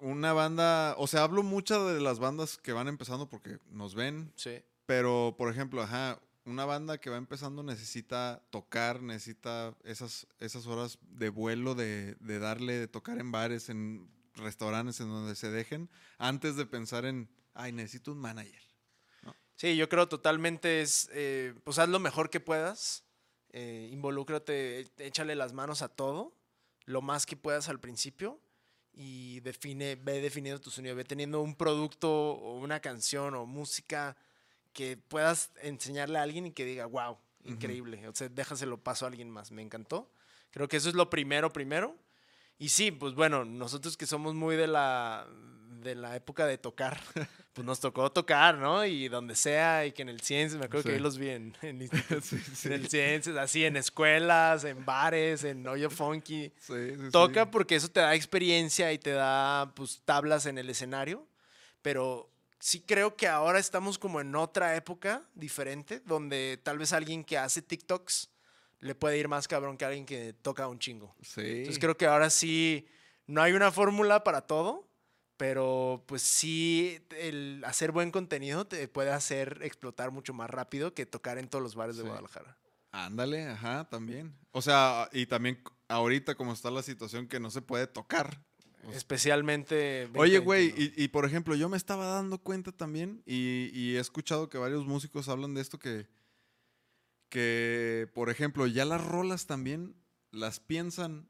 [0.00, 4.32] una banda, o sea, hablo mucho de las bandas que van empezando porque nos ven,
[4.36, 4.62] Sí.
[4.90, 10.98] Pero por ejemplo, ajá, una banda que va empezando necesita tocar, necesita esas, esas horas
[11.02, 15.88] de vuelo, de, de darle, de tocar en bares, en restaurantes, en donde se dejen,
[16.18, 18.60] antes de pensar en, ay, necesito un manager.
[19.54, 23.04] Sí, yo creo totalmente es, eh, pues haz lo mejor que puedas,
[23.50, 26.36] eh, involúcrate, échale las manos a todo,
[26.84, 28.40] lo más que puedas al principio
[28.92, 34.16] y define, ve definiendo tu sonido, ve teniendo un producto o una canción o música
[34.72, 39.08] que puedas enseñarle a alguien y que diga, wow, increíble, o sea, déjaselo paso a
[39.08, 40.10] alguien más, me encantó.
[40.50, 41.96] Creo que eso es lo primero, primero.
[42.58, 45.26] Y sí, pues bueno, nosotros que somos muy de la,
[45.80, 47.00] de la época de tocar,
[47.54, 48.84] pues nos tocó tocar, ¿no?
[48.84, 50.94] Y donde sea, y que en el Ciencias, me acuerdo que Sí.
[50.96, 51.88] ahí los vi en, en,
[52.22, 52.68] Sí, sí.
[52.68, 56.52] en el Ciencias, así en escuelas, en bares, en Hoyo Funky.
[56.58, 60.68] Sí, sí, Toca porque eso te da experiencia y te da pues tablas en el
[60.68, 61.26] escenario,
[61.82, 62.29] pero
[62.60, 67.38] sí creo que ahora estamos como en otra época diferente, donde tal vez alguien que
[67.38, 68.30] hace TikToks
[68.78, 71.14] le puede ir más cabrón que alguien que toca un chingo.
[71.22, 71.40] Sí.
[71.40, 72.86] Entonces creo que ahora sí
[73.26, 74.88] no hay una fórmula para todo,
[75.36, 81.06] pero pues sí el hacer buen contenido te puede hacer explotar mucho más rápido que
[81.06, 82.02] tocar en todos los bares de.
[82.02, 82.56] Guadalajara.
[82.92, 84.36] Ándale, ajá, también.
[84.50, 88.42] O sea, y también ahorita como está la situación que no se puede tocar.
[88.92, 90.08] Especialmente.
[90.14, 90.44] Oye, 2021.
[90.44, 94.48] güey, y, y, por ejemplo, yo me estaba dando cuenta también, y, y he escuchado
[94.48, 96.06] que varios músicos hablan de esto, que,
[97.28, 99.94] que, por ejemplo, ya las rolas también
[100.32, 101.28] las piensan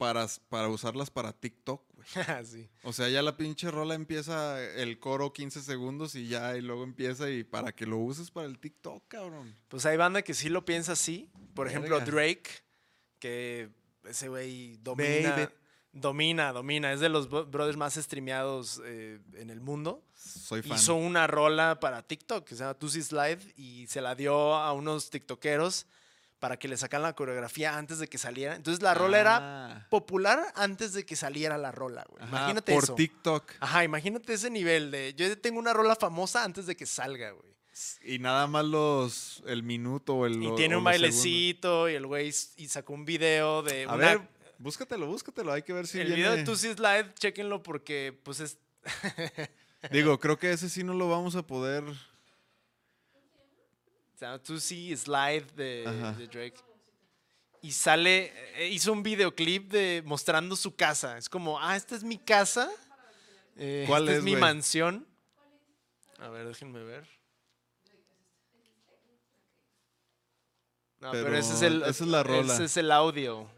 [0.00, 2.08] para, para usarlas para TikTok, güey.
[2.44, 2.70] sí.
[2.84, 6.84] O sea, ya la pinche rola empieza el coro 15 segundos y ya, y luego
[6.84, 9.54] empieza y para que lo uses para el TikTok, cabrón.
[9.68, 11.30] Pues hay banda que sí lo piensa así.
[11.54, 12.00] Por ejemplo.
[12.00, 12.48] Drake,
[13.18, 13.68] que
[14.04, 15.32] ese güey domina.
[15.32, 15.52] Baby.
[15.92, 16.92] Domina, domina.
[16.92, 20.02] Es de los bro- brothers más streameados eh, en el mundo.
[20.14, 20.76] Soy fan.
[20.76, 24.72] Hizo una rola para TikTok que se llama Tusi Slide y se la dio a
[24.72, 25.86] unos TikTokeros
[26.38, 28.54] para que le sacaran la coreografía antes de que saliera.
[28.54, 32.24] Entonces la rola era Ah, popular antes de que saliera la rola, güey.
[32.24, 32.94] Imagínate por eso.
[32.94, 33.52] TikTok.
[33.60, 37.50] Ajá, imagínate ese nivel de yo tengo una rola famosa antes de que salga, güey.
[38.04, 42.32] Y nada más los el minuto o el Y tiene un bailecito y el güey
[42.56, 44.20] y sacó un video de A una- ver,
[44.60, 45.52] búscatelo, búscatelo.
[45.52, 46.22] Hay que ver si el viene.
[46.22, 48.58] video de Tusi Slide, chequenlo porque pues es
[49.90, 51.84] Digo, creo que ese sí no lo vamos a poder.
[54.44, 56.60] Tusi Slide de, Drake.
[57.62, 61.16] Y sale, eh, hizo un videoclip de mostrando su casa.
[61.16, 62.70] Es como, ah, esta es mi casa.
[63.56, 65.06] eh, ¿Cuál esta es, es, mi mansión.
[66.18, 67.08] A ver, déjenme ver.
[71.00, 71.82] No, pero, Pero ese es el.
[71.82, 72.52] esa es la rola.
[72.52, 73.48] Ese es el audio.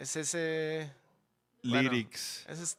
[0.00, 0.90] Es ese.
[1.62, 2.44] Bueno, Lyrics.
[2.48, 2.76] ese es-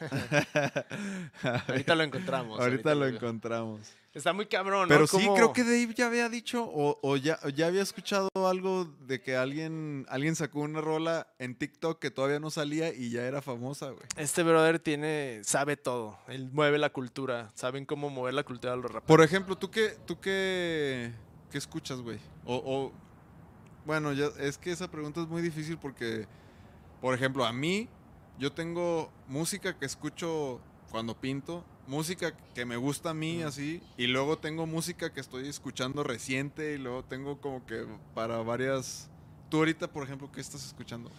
[1.68, 2.60] ahorita lo encontramos.
[2.60, 3.80] Ahorita lo encontramos.
[4.12, 4.94] Está muy cabrón, ¿no?
[4.94, 7.82] Pero sí, Como- creo que Dave ya había dicho o, o ya, o ya había
[7.82, 12.94] escuchado algo de que alguien, alguien sacó una rola en TikTok que todavía no salía
[12.94, 14.04] y ya era famosa, güey.
[14.16, 16.16] Este brother tiene, sabe todo.
[16.28, 17.50] Él mueve la cultura.
[17.56, 19.08] Saben cómo mover la cultura de los raperos.
[19.08, 21.10] Por ejemplo, ¿tú qué, tú qué,
[21.50, 22.20] qué escuchas, güey?
[22.44, 22.92] O, o-
[23.84, 26.26] bueno, ya, es que esa pregunta es muy difícil porque,
[27.00, 27.88] por ejemplo, a mí,
[28.38, 34.06] yo tengo música que escucho cuando pinto, música que me gusta a mí, así, y
[34.06, 37.84] luego tengo música que estoy escuchando reciente y luego tengo como que
[38.14, 39.10] para varias...
[39.50, 41.10] Tú ahorita, por ejemplo, ¿qué estás escuchando?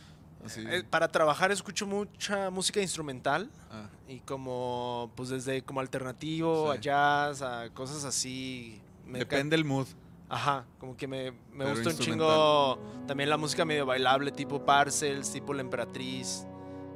[0.43, 0.63] Así.
[0.67, 6.77] Eh, para trabajar escucho mucha música instrumental ah, y como, pues desde como alternativo Sí.
[6.77, 8.81] a jazz, a cosas así.
[9.05, 9.87] Me depende el mood.
[10.27, 15.31] Ajá, como que me, me gusta un chingo también la música medio bailable, tipo Parcels,
[15.31, 16.45] tipo La Emperatriz.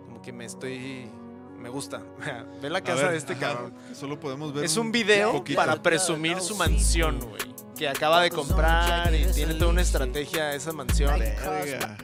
[0.05, 1.07] Como que me estoy.
[1.57, 2.01] Me gusta.
[2.61, 3.73] Ve la A casa ver, de este ajá, cabrón.
[3.93, 5.57] Solo podemos ver Es un video poquito.
[5.57, 7.53] para presumir su mansión, güey.
[7.77, 11.17] Que acaba de comprar y tiene toda una estrategia esa mansión.
[11.19, 11.97] Verga.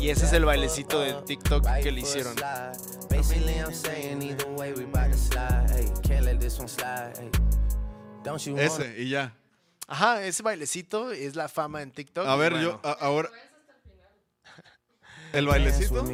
[0.00, 2.34] Y ese es el bailecito de TikTok que le hicieron.
[3.10, 5.70] Basically, I'm saying either way, we bout to slide.
[5.70, 7.12] Hey, can't let this one slide.
[7.18, 7.30] Hey,
[8.24, 9.32] don't you want Ese, y ya.
[9.86, 12.26] Ajá, ese bailecito es la fama en TikTok.
[12.26, 13.28] A ver, bueno, yo a- ahora.
[15.32, 16.04] ¿El dance bailecito?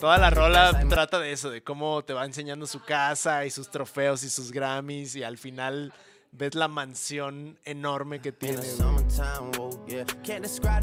[0.00, 3.70] Toda la rola trata de eso, de cómo te va enseñando su casa y sus
[3.70, 5.92] trofeos y sus Grammys y al final
[6.38, 8.58] ves la mansión enorme que tiene.
[8.58, 10.04] the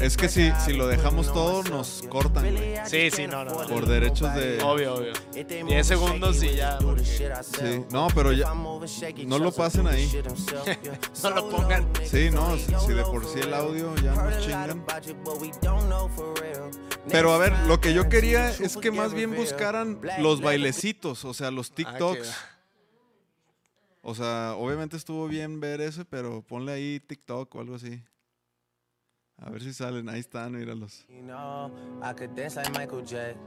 [0.00, 2.76] Es que si, si lo dejamos todo, nos cortan, güey.
[2.86, 5.12] Sí, sí, no, no, Por derechos de- Obvio, obvio.
[5.34, 6.78] If they 10 moving segundos y ya.
[6.78, 7.04] porque-.
[7.04, 10.10] Sí, no, pero ya- no lo pasen ahí.
[11.22, 11.88] No lo pongan.
[12.04, 14.84] Sí, no, si si de por sí el audio ya nos chingan.
[17.10, 21.34] Pero a ver, lo que yo quería es que más bien buscaran los bailecitos, o
[21.34, 22.34] sea, los Ah, TikToks.
[24.06, 28.02] O sea, obviamente estuvo bien ver ese, pero ponle ahí TikTok o algo así.
[29.38, 31.06] A ver si salen, ahí están, míralos.
[31.08, 31.68] You know,
[32.02, 33.42] I could dance like Michael Jackson.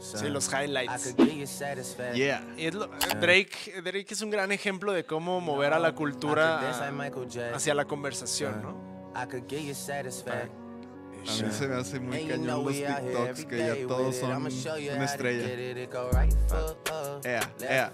[0.00, 1.04] Sí, los I highlights.
[1.04, 2.16] could give you satisfaction.
[2.16, 2.42] Yeah.
[2.56, 2.86] Y es lo-
[3.20, 6.70] Drake, Drake es un gran ejemplo de cómo mover a la cultura
[7.54, 9.12] hacia la conversación, ¿no?
[9.14, 10.50] I could give you satisfaction.
[11.28, 15.48] A mí se me hace muy cañón los TikToks que ya todos son una estrella.
[17.24, 17.92] Ea, ea.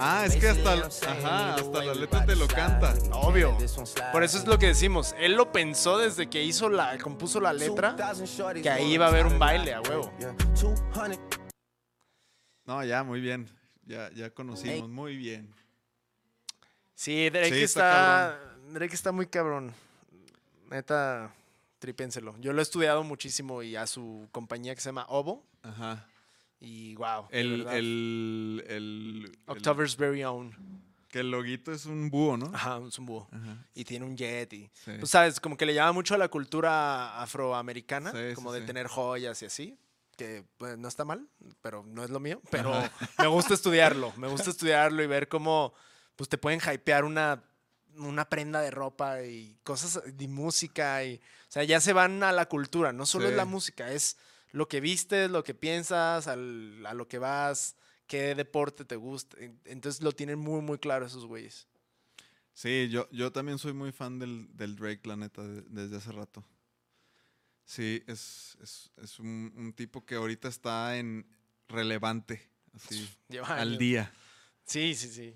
[0.00, 0.72] Ah, es que hasta-
[1.10, 2.94] ajá, hasta la letra te lo canta.
[3.12, 3.56] Obvio.
[4.12, 5.14] Por eso es lo que decimos.
[5.18, 7.92] Él lo pensó desde que hizo la, compuso la letra.
[7.92, 10.12] 2000 shorties que ahí iba a haber un baile, a huevo.
[10.18, 11.18] Yeah, 200
[12.66, 13.48] No, ya, muy bien.
[13.84, 15.52] Ya, ya conocimos, muy bien.
[16.94, 19.74] Sí, Drake Sí, está está, Drake está muy cabrón.
[20.70, 21.32] Neta,
[21.78, 22.34] trípenselo.
[22.38, 25.44] Yo lo he estudiado muchísimo y a su compañía que se llama Obo.
[25.62, 26.06] Ajá.
[26.60, 27.26] Y wow.
[27.30, 30.54] El, el, el, el- October's Very Own.
[31.08, 32.50] Que el loguito es un búho, ¿no?
[32.54, 33.28] Ajá, es un búho.
[33.32, 33.56] Ajá.
[33.74, 34.68] Y tiene un jet y...
[34.74, 34.92] Sí.
[34.98, 38.66] Pues sabes, como que le llama mucho a la cultura afroamericana, Sí, como sí, de
[38.66, 39.78] tener joyas y así,
[40.18, 41.26] que pues, no está mal,
[41.62, 42.74] pero no es lo mío, pero
[43.18, 45.72] me gusta estudiarlo, me gusta estudiarlo y ver cómo
[46.14, 47.42] pues te pueden hypear una,
[47.98, 52.32] una prenda de ropa y cosas de música y, o sea, ya se van a
[52.32, 54.16] la cultura, no solo es la música, es
[54.52, 57.76] lo que vistes, lo que piensas, al- a lo que vas,
[58.06, 59.36] qué deporte te gusta.
[59.38, 61.66] en- Entonces lo tienen muy, muy claro esos güeyes.
[62.54, 66.12] Sí, yo, yo también soy muy fan del, del Drake, la neta, de- desde hace
[66.12, 66.44] rato.
[67.64, 71.26] Sí, es, es, es un, un tipo que ahorita está en
[71.68, 74.10] relevante, así, Lleva al día.
[74.64, 75.34] Sí, sí, sí.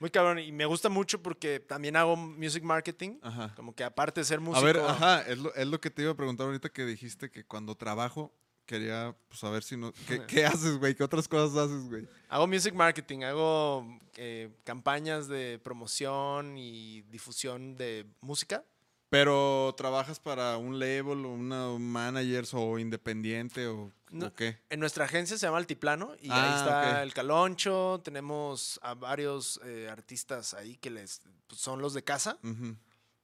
[0.00, 0.38] Muy cabrón.
[0.40, 3.18] Y me gusta mucho porque también hago music marketing.
[3.22, 3.54] Ajá.
[3.54, 4.60] Como que aparte de ser músico.
[4.60, 7.30] A ver, ajá, es lo, es lo que te iba a preguntar ahorita que dijiste
[7.30, 8.32] que cuando trabajo
[8.64, 9.92] quería pues, saber si no...
[10.06, 10.94] ¿Qué, qué haces, güey?
[10.94, 12.08] ¿Qué otras cosas haces, güey?
[12.28, 18.64] Hago music marketing, hago eh, campañas de promoción y difusión de música.
[19.10, 24.58] Pero trabajas para un label o una managers o independiente o, No, o qué?
[24.70, 27.02] En nuestra agencia se llama Altiplano y ahí Ah, está ok.
[27.02, 28.00] el Caloncho.
[28.04, 32.38] Tenemos a varios eh, artistas ahí que les pues, son los de casa.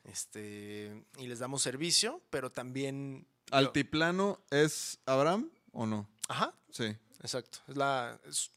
[0.05, 3.27] Este, y les damos servicio, pero también.
[3.47, 6.09] yo- ¿Altiplano es Abraham o no?
[6.29, 6.95] Ajá, Sí.
[7.23, 7.59] Exacto.
[7.69, 8.51] Es, la, es,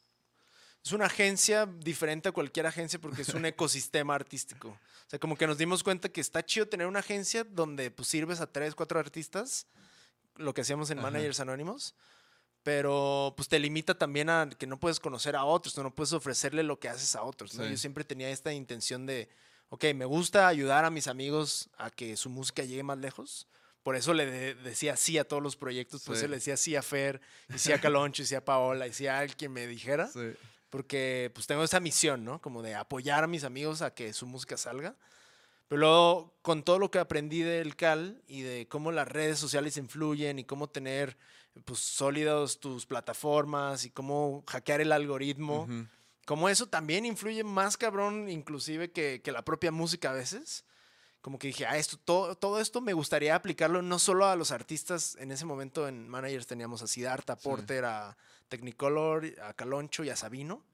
[0.84, 4.76] es una agencia diferente a cualquier agencia porque es un ecosistema artístico.
[5.10, 8.06] O sea, como que nos dimos cuenta que está chido tener una agencia donde pues,
[8.06, 9.66] sirves a tres, cuatro artistas,
[10.36, 11.10] lo que hacíamos en Ajá.
[11.10, 11.96] Managers Anónimos,
[12.62, 16.12] pero pues te limita también a que no puedes conocer a otros, tú no puedes
[16.12, 17.54] ofrecerle lo que haces a otros.
[17.56, 17.64] ¿no?
[17.64, 17.70] Sí.
[17.70, 19.28] Yo siempre tenía esta intención de,
[19.70, 23.48] ok, me gusta ayudar a mis amigos a que su música llegue más lejos.
[23.82, 26.20] Por eso le de- decía sí a todos los proyectos, por Sí.
[26.20, 27.20] eso le decía sí a Fer,
[27.52, 30.20] y sí a Caloncho, y sí a Paola, y sí a alguien me dijera, Sí.
[30.70, 32.40] Porque pues tengo esa misión, ¿no?
[32.40, 34.94] Como de apoyar a mis amigos a que su música salga.
[35.68, 39.76] Pero luego, con todo lo que aprendí del CAL y de cómo las redes sociales
[39.76, 41.16] influyen y cómo tener
[41.64, 45.86] pues sólidos tus plataformas y cómo hackear el algoritmo, Ujú.
[46.24, 50.64] como eso también influye más cabrón inclusive que, que la propia música a veces.
[51.20, 54.52] Como que dije, ah, esto, todo, todo esto me gustaría aplicarlo no solo a los
[54.52, 57.42] artistas, en ese momento en Managers teníamos a Siddhartha Sí.
[57.44, 58.16] Porter, a
[58.48, 60.64] Technicolor, a Caloncho y a Sabino.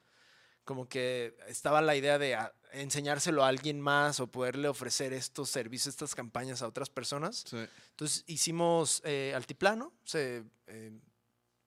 [0.64, 5.48] Como que estaba la idea de ah, enseñárselo a alguien más o poderle ofrecer estos
[5.51, 7.44] servicios, estas campañas a otras personas.
[7.48, 7.59] Sí.
[7.90, 10.93] Entonces hicimos eh, Altiplano, se, eh,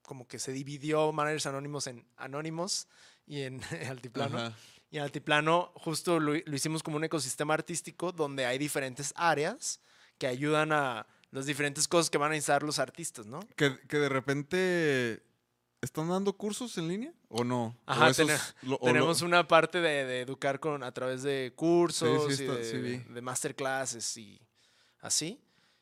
[0.02, 2.88] como que se dividió Managers Anónimos en Anónimos
[3.26, 4.38] y en Altiplano.
[4.38, 4.58] Ajá.
[4.92, 9.80] Y en Altiplano justo lo, lo hicimos como un ecosistema artístico donde hay diferentes áreas
[10.18, 13.40] que ayudan a las diferentes cosas que van a necesitar los artistas, ¿no?
[13.56, 15.24] Que, que de repente
[15.82, 17.66] están dando cursos en línea o no.
[17.66, 20.92] ¿O Ajá, esos tene- lo- o lo- Tenemos una parte de, de educar con, a
[20.92, 24.42] través de cursos sí y está- de, sí de masterclasses y
[25.02, 25.40] así.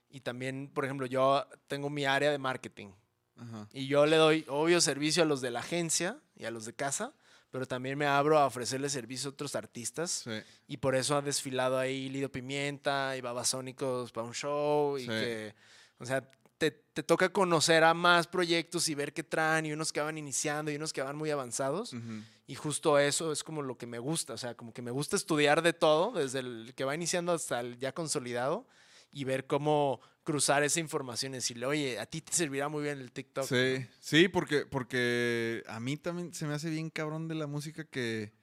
[0.09, 2.89] Y también, por ejemplo, yo tengo mi área de marketing.
[3.37, 3.67] Ajá.
[3.71, 6.73] Y yo le doy obvio servicio a los de la agencia y a los de
[6.73, 7.13] casa,
[7.51, 10.23] pero también me abro a ofrecerle servicio a otros artistas.
[10.25, 10.31] Sí.
[10.67, 14.97] Y por eso ha desfilado ahí Lido Pimienta y Babasónicos para un show.
[14.97, 15.07] Y Sí.
[15.07, 15.55] que,
[15.99, 19.91] o sea, te, te toca conocer a más proyectos y ver qué traen y unos
[19.93, 21.93] que van iniciando y unos que van muy avanzados.
[21.93, 22.21] Ujú.
[22.47, 24.33] Y justo eso es como lo que me gusta.
[24.33, 27.59] O sea, como que me gusta estudiar de todo, desde el que va iniciando hasta
[27.59, 28.65] el ya consolidado
[29.11, 32.99] y ver cómo cruzar esa información y decirle, oye, a ti te servirá muy bien
[32.99, 33.45] el TikTok.
[33.45, 37.85] Sí, sí, porque, porque a mí también se me hace bien cabrón de la música
[37.85, 38.33] que,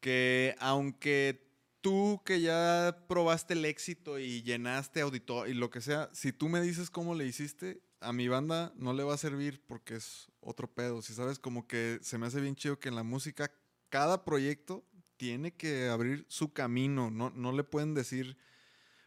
[0.00, 1.46] que aunque
[1.82, 6.48] tú que ya probaste el éxito y llenaste auditor y lo que sea, si tú
[6.48, 10.28] me dices cómo le hiciste, a mi banda no le va a servir porque es
[10.40, 11.02] otro pedo.
[11.02, 13.52] Si sabes, como que se me hace bien chido que en la música
[13.90, 14.86] cada proyecto
[15.18, 18.38] tiene que abrir su camino, no, no le pueden decir...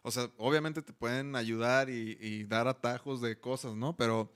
[0.03, 3.95] O sea, obviamente te pueden ayudar y, y dar atajos de cosas, ¿no?
[3.97, 4.31] Pero,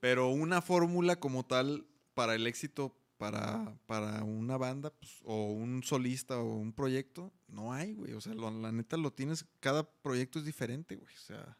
[0.00, 5.82] pero una fórmula como tal para el éxito para, para una banda pues, o un
[5.82, 8.12] solista o un proyecto, no hay, güey.
[8.12, 11.14] O sea, lo- la neta lo tienes, cada proyecto es diferente, güey.
[11.14, 11.56] O sea,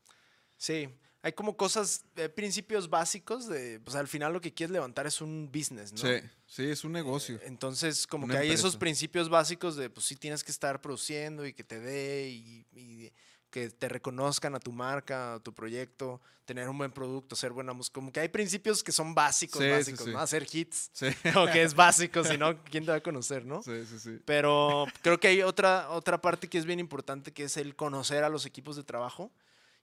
[0.56, 0.88] Sí,
[1.24, 5.22] hay como cosas, eh, principios básicos de, pues al final lo que quieres levantar es
[5.22, 5.98] un business, ¿no?
[5.98, 7.36] sí, sí, es un negocio.
[7.36, 10.82] Eh, Entonces, como Una que hay esos principios básicos de, pues sí tienes que estar
[10.82, 13.10] produciendo y que te dé y, y
[13.48, 17.72] que te reconozcan a tu marca, a tu proyecto, tener un buen producto, hacer buena
[17.72, 17.94] música.
[17.94, 20.10] Como que hay principios que son básicos, Sí, sí, básicos, sí.
[20.12, 20.18] ¿no?
[20.18, 23.62] Hacer hits, Sí, como que es básico, si no, ¿quién te va a conocer, no?
[23.62, 24.18] sí, sí, sí.
[24.26, 28.24] Pero creo que hay otra, otra parte que es bien importante, que es el conocer
[28.24, 29.32] a los equipos de trabajo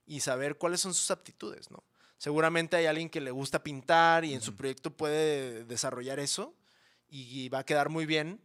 [0.06, 1.82] y saber cuáles son sus aptitudes, ¿no?
[2.18, 6.54] Seguramente hay alguien que le gusta pintar y en su proyecto puede desarrollar eso
[7.08, 8.40] y va a quedar muy bien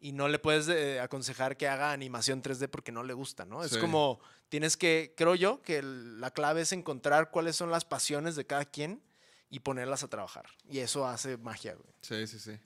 [0.00, 3.62] y no le puedes eh, aconsejar que haga animación 3D porque no le gusta, ¿no?
[3.64, 7.84] Es como, tienes que, creo yo, que el- la clave es encontrar cuáles son las
[7.84, 9.02] pasiones de cada quien
[9.50, 10.46] y ponerlas a trabajar.
[10.68, 11.88] Y eso hace magia, güey.
[12.00, 12.58] Sí, sí, sí.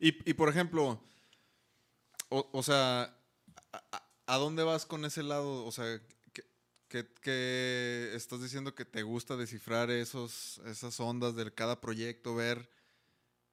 [0.00, 1.00] Y, y, por ejemplo,
[2.28, 3.16] o, o sea,
[4.26, 5.64] ¿A dónde vas con ese lado?
[5.64, 6.00] O sea,
[7.20, 12.70] que estás diciendo que te gusta descifrar esos, esas ondas de cada proyecto, ver,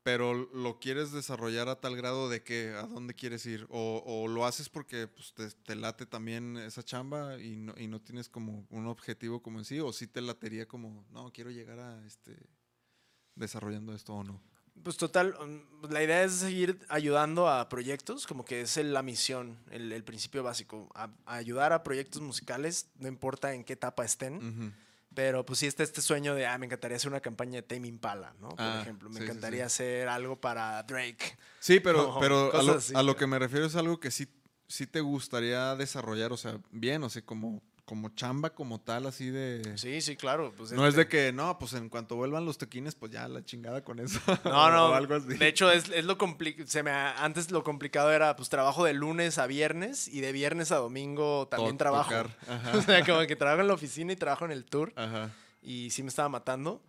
[0.03, 3.67] pero lo quieres desarrollar a tal grado de que a dónde quieres ir?
[3.69, 7.87] ¿O, o lo haces porque pues, te, te late también esa chamba y no, y
[7.87, 9.79] no tienes como un objetivo como en sí?
[9.79, 12.37] ¿O sí te latería como, no, quiero llegar a este
[13.35, 14.41] desarrollando esto o no?
[14.83, 19.57] Pues total, mm, la idea es seguir ayudando a proyectos, como que es la misión,
[19.71, 24.05] el, el principio básico, a, a ayudar a proyectos musicales, no importa en qué etapa
[24.05, 24.73] estén,
[25.13, 27.87] pero pues sí está este sueño de, ah, me encantaría hacer una campaña de Tame
[27.87, 28.49] Impala, ¿no?
[28.49, 29.31] Por Ah, ejemplo, me sí, sí, sí.
[29.31, 31.37] encantaría hacer algo para Drake.
[31.59, 34.11] Sí, pero, No, pero a lo, así, a lo que me refiero es algo que
[34.11, 34.27] sí,
[34.67, 39.31] sí te gustaría desarrollar, o sea, bien, o sea, como, como chamba como tal, así
[39.31, 39.75] de...
[39.75, 40.53] Sí, sí, claro.
[40.55, 43.27] Pues No es este- de que, no, pues en cuanto vuelvan los toquines, pues ya
[43.27, 44.19] la chingada con eso.
[44.45, 44.89] No, no.
[44.89, 45.29] o algo así.
[45.37, 48.85] De hecho, es, es lo compli- se me ha- Antes lo complicado era, pues, trabajo
[48.85, 52.13] de lunes a viernes y de viernes a domingo también To- trabajo.
[52.75, 54.93] o sea, como que trabajo en la oficina y trabajo en el tour.
[54.95, 55.31] Ajá.
[55.63, 56.83] y sí me estaba matando.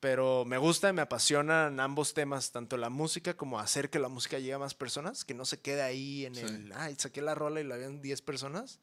[0.00, 4.08] Pero me gusta y me apasionan ambos temas, tanto la música como hacer que la
[4.08, 6.42] música llegue a más personas, que no se quede ahí en Sí.
[6.42, 8.80] el, ay, saqué la rola y la vieron 10 personas,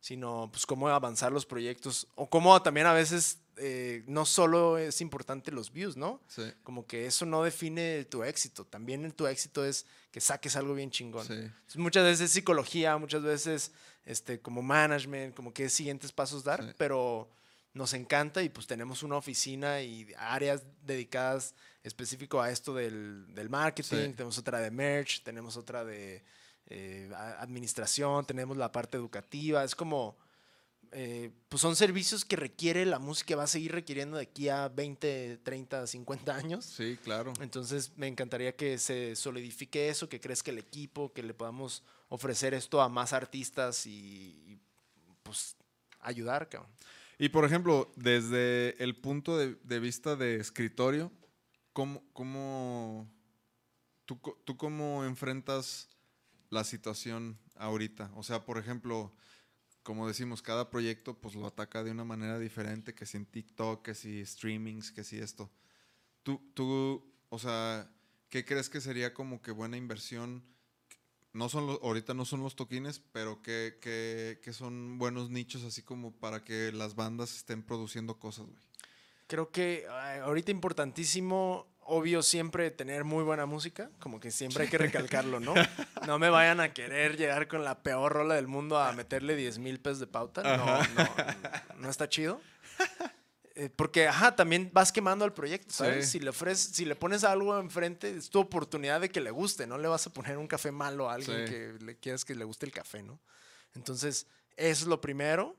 [0.00, 5.00] sino pues cómo avanzar los proyectos, o cómo también a veces eh, no solo es
[5.02, 6.20] importante los views, ¿no?
[6.28, 6.42] Sí.
[6.62, 10.90] Como que eso no define tu éxito, también tu éxito es que saques algo bien
[10.90, 11.26] chingón.
[11.26, 11.34] Sí.
[11.34, 13.72] Entonces, muchas veces es psicología, muchas veces
[14.06, 16.70] este, como management, como qué siguientes pasos dar, Sí.
[16.78, 17.28] pero
[17.74, 21.54] nos encanta y pues tenemos una oficina y áreas dedicadas
[21.84, 26.24] específico a esto del, del marketing, tenemos otra de merch, tenemos otra de
[26.72, 30.16] eh, administración, tenemos la parte educativa, es como,
[30.92, 34.68] eh, pues son servicios que requiere la música, va a seguir requiriendo de aquí a
[34.68, 36.64] 20, 30, 50 años.
[36.64, 37.32] Sí, claro.
[37.40, 42.54] Entonces me encantaría que se solidifique eso, que crezca el equipo, que le podamos ofrecer
[42.54, 44.58] esto a más artistas y, y,
[45.24, 45.56] pues
[45.98, 46.70] ayudar, cabrón.
[47.18, 51.10] Y por ejemplo, desde el punto de, de vista de escritorio,
[51.72, 53.10] ¿cómo, cómo
[54.06, 55.88] tú, tú cómo enfrentas
[56.50, 58.10] la situación ahorita?
[58.14, 59.14] O sea, por ejemplo,
[59.82, 63.82] como decimos, cada proyecto pues lo ataca de una manera diferente, que si en TikTok,
[63.82, 65.50] que si streamings, que si esto.
[66.22, 67.90] Tú, tú, o sea,
[68.28, 70.44] ¿qué crees que sería como que buena inversión?
[71.32, 75.62] No son los, ahorita no son los toquines, pero que, que, que son buenos nichos
[75.62, 78.70] así como para que las bandas estén produciendo cosas, güey.
[79.28, 84.78] Creo que ahorita importantísimo, obvio, siempre tener muy buena música, como que siempre hay que
[84.78, 85.54] recalcarlo, ¿no?
[86.06, 89.58] No me vayan a querer llegar con la peor rola del mundo a meterle 10
[89.58, 92.40] mil pesos de pauta, no, no, no está chido.
[93.56, 96.06] Eh, porque, ajá, también vas quemando al proyecto, ¿sabes?
[96.06, 96.12] Sí.
[96.12, 99.66] Si le ofreces, si le pones algo enfrente, es tu oportunidad de que le guste,
[99.66, 101.52] no le vas a poner un café malo a alguien Sí.
[101.52, 103.20] que le quieras que le guste el café, ¿no?
[103.74, 104.26] Entonces,
[104.56, 105.56] eso es lo primero,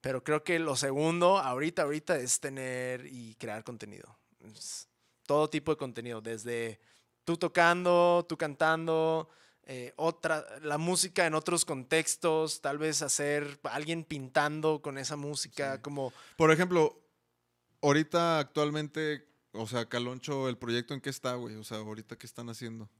[0.00, 4.18] pero creo que lo segundo, ahorita, ahorita, es tener y crear contenido.
[4.52, 4.88] Es
[5.26, 6.80] todo tipo de contenido, desde
[7.24, 9.28] tú tocando, tú cantando,
[9.64, 15.76] eh, otra, la música en otros contextos, tal vez hacer alguien pintando con esa música,
[15.76, 15.82] Sí.
[15.82, 17.00] como Por ejemplo,
[17.80, 21.54] ahorita actualmente, o sea, Caloncho, el proyecto en qué está, güey?
[21.56, 22.90] O sea, ahorita qué están haciendo.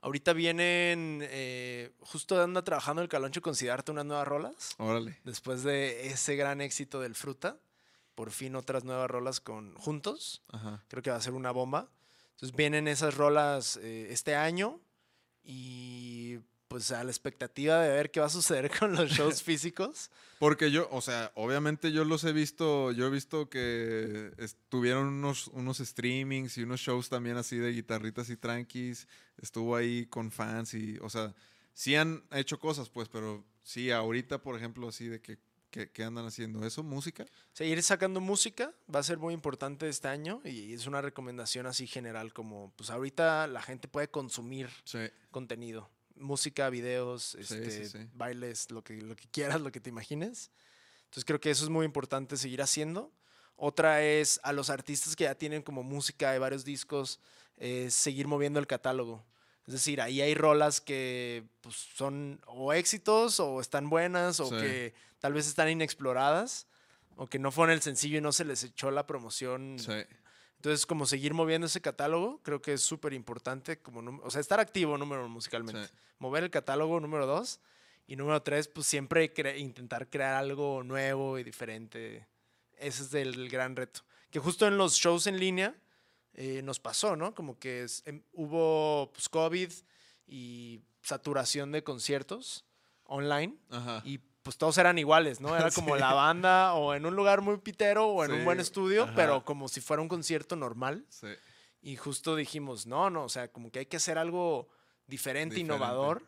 [0.00, 5.18] ahorita vienen, eh, justo anda trabajando el Caloncho con Siddhartha unas nuevas rolas, Órale.
[5.24, 7.58] después de ese gran éxito del Fruta,
[8.14, 10.42] por fin otras nuevas rolas con juntos.
[10.48, 10.82] Ajá.
[10.88, 11.88] creo que va a ser una bomba.
[12.32, 14.80] Entonces vienen esas rolas eh, este año
[15.42, 16.38] y
[16.68, 20.10] pues a la expectativa de ver qué va a suceder con los shows físicos.
[20.40, 25.06] Porque yo, o sea, obviamente yo los he visto, yo he visto que es- tuvieron
[25.06, 29.06] unos, unos streamings y unos shows también así de guitarritas y tranquis.
[29.40, 31.34] Estuvo ahí con fans y, o sea,
[31.74, 35.38] sí han hecho cosas, pues, pero sí, ahorita, por ejemplo, así de que,
[35.74, 37.26] que, que andan haciendo eso, música.
[37.52, 41.88] Seguir sacando música va a ser muy importante este año y es una recomendación así
[41.88, 45.00] general como pues ahorita la gente puede consumir Sí.
[45.32, 48.06] contenido, música, videos, este, sí, sí.
[48.14, 50.52] bailes, lo que, lo que quieras, lo que te imagines.
[51.06, 53.10] Entonces creo que eso es muy importante seguir haciendo.
[53.56, 57.18] Otra es a los artistas que ya tienen como música de varios discos,
[57.88, 59.24] seguir moviendo el catálogo.
[59.66, 64.56] Es decir, ahí hay rolas que pues, son o éxitos o están buenas o Sí.
[64.56, 66.66] que tal vez están inexploradas
[67.16, 69.92] o que no fueron el sencillo y no se les echó la promoción Sí.
[70.56, 74.60] entonces, como seguir moviendo ese catálogo, creo que es súper importante, como, o sea, estar
[74.60, 75.86] activo, número uno, musicalmente.
[75.86, 75.92] Sí.
[76.18, 77.60] Mover el catálogo, número dos.
[78.06, 82.26] Y número tres, pues siempre cre- intentar crear algo nuevo y diferente.
[82.76, 84.00] Ese es el gran reto.
[84.30, 85.74] Que justo en los shows en línea
[86.34, 87.34] eh, nos pasó, ¿no?
[87.34, 89.70] Como que es- em, hubo pues, COVID
[90.26, 92.64] y saturación de conciertos.
[93.06, 94.00] online Ajá.
[94.06, 95.54] y pues todos eran iguales, ¿no?
[95.54, 96.00] Era como Sí.
[96.00, 99.12] la banda o en un lugar muy pitero o en un Sí, buen estudio, ajá.
[99.14, 101.04] pero como si fuera un concierto normal.
[101.10, 101.26] Sí.
[101.82, 104.68] Y justo dijimos, no, no, o sea, como que hay que hacer algo
[105.06, 105.60] diferente, Diferente.
[105.60, 106.22] innovador.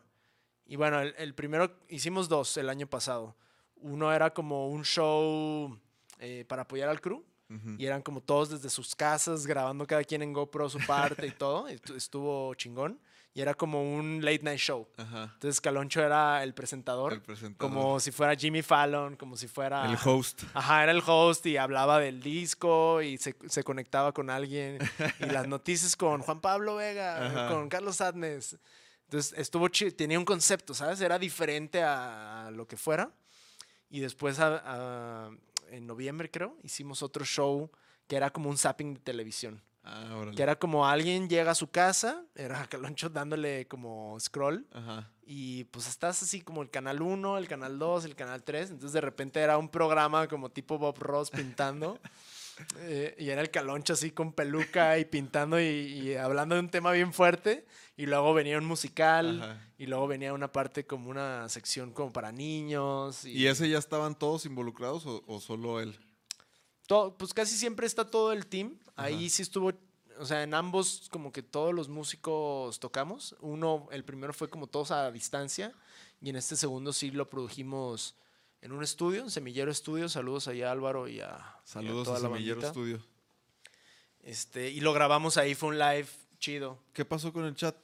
[0.67, 3.35] Y bueno, el, el primero, hicimos dos el año pasado.
[3.77, 5.79] Uno era como un show
[6.19, 7.25] eh, para apoyar al crew.
[7.49, 7.75] Ujú.
[7.77, 11.31] Y eran como todos desde sus casas, grabando cada quien en GoPro su parte y
[11.37, 11.69] todo.
[11.69, 12.99] y Estuvo chingón.
[13.33, 14.87] Y era como un late night show.
[14.97, 15.29] Ajá.
[15.35, 17.13] Entonces Caloncho era el presentador.
[17.13, 17.71] El presentador.
[17.71, 19.85] Como si fuera Jimmy Fallon, como si fuera...
[19.85, 20.41] El host.
[20.55, 24.79] Ajá, era el host y hablaba del disco y se, se conectaba con alguien.
[25.19, 27.49] Y las noticias con Juan Pablo Vega, Ajá.
[27.53, 28.57] con Carlos Adnes.
[29.03, 30.99] Entonces estuvo chido, tenía un concepto, ¿sabes?
[30.99, 33.11] Era diferente a, a lo que fuera.
[33.89, 35.31] Y después, a- a-
[35.71, 37.71] en noviembre creo, hicimos otro show
[38.07, 39.61] que era como un zapping de televisión.
[39.83, 40.31] Ah.
[40.35, 45.09] Que era como alguien llega a su casa, era Caloncho dándole como scroll Ajá.
[45.25, 48.71] y pues estás así como el canal 1, el canal 2, el canal 3.
[48.71, 51.99] Entonces de repente era un programa como tipo Bob Ross pintando.
[52.79, 56.69] eh, y era el caloncho así con peluca y pintando y, y hablando de un
[56.69, 57.65] tema bien fuerte.
[57.95, 59.41] Y luego venía un musical.
[59.41, 59.63] Ajá.
[59.77, 63.25] Y luego venía una parte como una sección como para niños.
[63.25, 65.97] Y, ¿Y ese ya estaban todos involucrados o, o solo él?
[66.87, 68.79] todo, pues casi siempre está todo el team.
[68.95, 69.35] Ahí Ajá.
[69.35, 69.73] sí estuvo,
[70.19, 73.35] o sea, en ambos como que todos los músicos tocamos.
[73.41, 75.73] Uno, el primero fue como todos a distancia
[76.21, 78.15] y en este segundo sí lo produjimos
[78.61, 80.09] en un estudio, en Semillero Estudio.
[80.09, 82.71] Saludos allá a Álvaro y a, y a Saludos toda a la Semillero bandita.
[82.73, 82.99] Studio.
[84.21, 86.07] Este, y lo grabamos ahí, fue un live
[86.39, 86.79] chido.
[86.93, 87.75] ¿Qué pasó con el chat?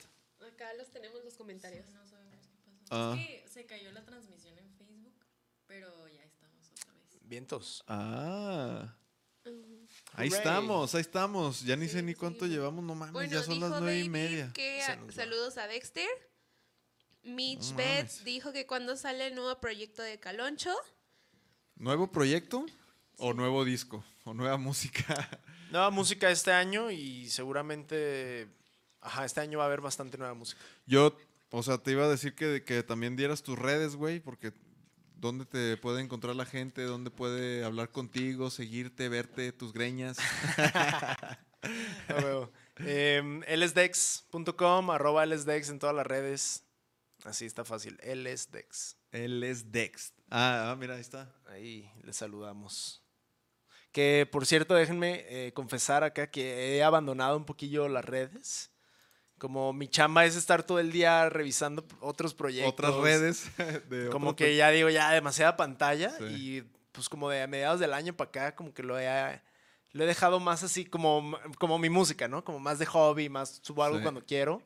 [0.45, 1.87] Acá los tenemos los comentarios.
[1.93, 2.87] No sabemos qué pasó.
[2.91, 3.15] Ah.
[3.17, 5.13] Es que se cayó la transmisión en Facebook,
[5.67, 7.19] pero ya estamos otra vez.
[7.21, 7.83] Vientos.
[7.87, 8.95] Ah.
[10.15, 10.37] Ahí Hooray.
[10.39, 11.61] estamos, ahí estamos.
[11.63, 12.51] Ya ni sé ni cuánto sí.
[12.51, 14.51] llevamos, no mames, Bueno, ya son las nueve y media.
[14.53, 16.07] que a- saludos a Dexter.
[17.23, 20.73] Mitch No Betts dijo que cuando sale el nuevo proyecto de Caloncho.
[21.75, 22.65] ¿Nuevo proyecto?
[23.17, 24.03] ¿O nuevo disco?
[24.25, 25.05] ¿O nueva música?
[25.71, 28.47] Nueva música este año y seguramente,
[29.01, 30.61] ajá, este año va a haber bastante nueva música.
[30.85, 31.17] Yo,
[31.49, 34.53] o sea, te iba a decir que, que también dieras tus redes, güey, porque
[35.15, 36.83] ¿dónde te puede encontrar la gente?
[36.83, 40.17] ¿Dónde puede hablar contigo, seguirte, verte, tus greñas?
[42.09, 42.51] Huevo.
[42.77, 46.63] Em, lsdex.com, arroba lsdex en todas las redes.
[47.23, 47.97] Así está fácil.
[48.03, 48.97] lsdex.
[49.11, 50.13] Él es Dex.
[50.29, 51.31] Ah, ah, mira, ahí está.
[51.47, 53.01] Ahí les saludamos.
[53.91, 58.71] Que por cierto, déjenme eh, confesar acá que he abandonado un poquillo las redes.
[59.37, 62.73] Como mi chamba es estar todo el día revisando otros proyectos.
[62.73, 63.51] Otras redes.
[63.89, 66.09] de Como que ya digo, ya demasiada pantalla.
[66.17, 66.23] Sí.
[66.25, 69.41] Y pues como de a mediados del año para acá, como que lo he,
[69.91, 72.43] lo he dejado más así como, como mi música, ¿no?
[72.43, 74.03] Como más de hobby, más subo algo Sí.
[74.03, 74.61] cuando quiero.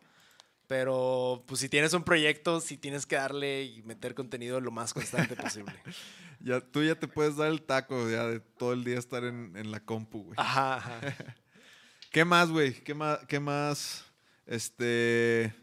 [0.67, 4.93] Pero pues si tienes un proyecto, sí tienes que darle y meter contenido lo más
[4.93, 5.73] constante posible.
[6.41, 9.55] Ya, tú ya te puedes dar el taco ya de todo el día estar en,
[9.55, 10.35] en la compu, güey.
[10.37, 10.99] Ajá, ajá.
[12.11, 12.73] ¿Qué más, güey?
[12.83, 14.03] ¿Qué más, ¿Qué más?
[14.45, 15.53] Este.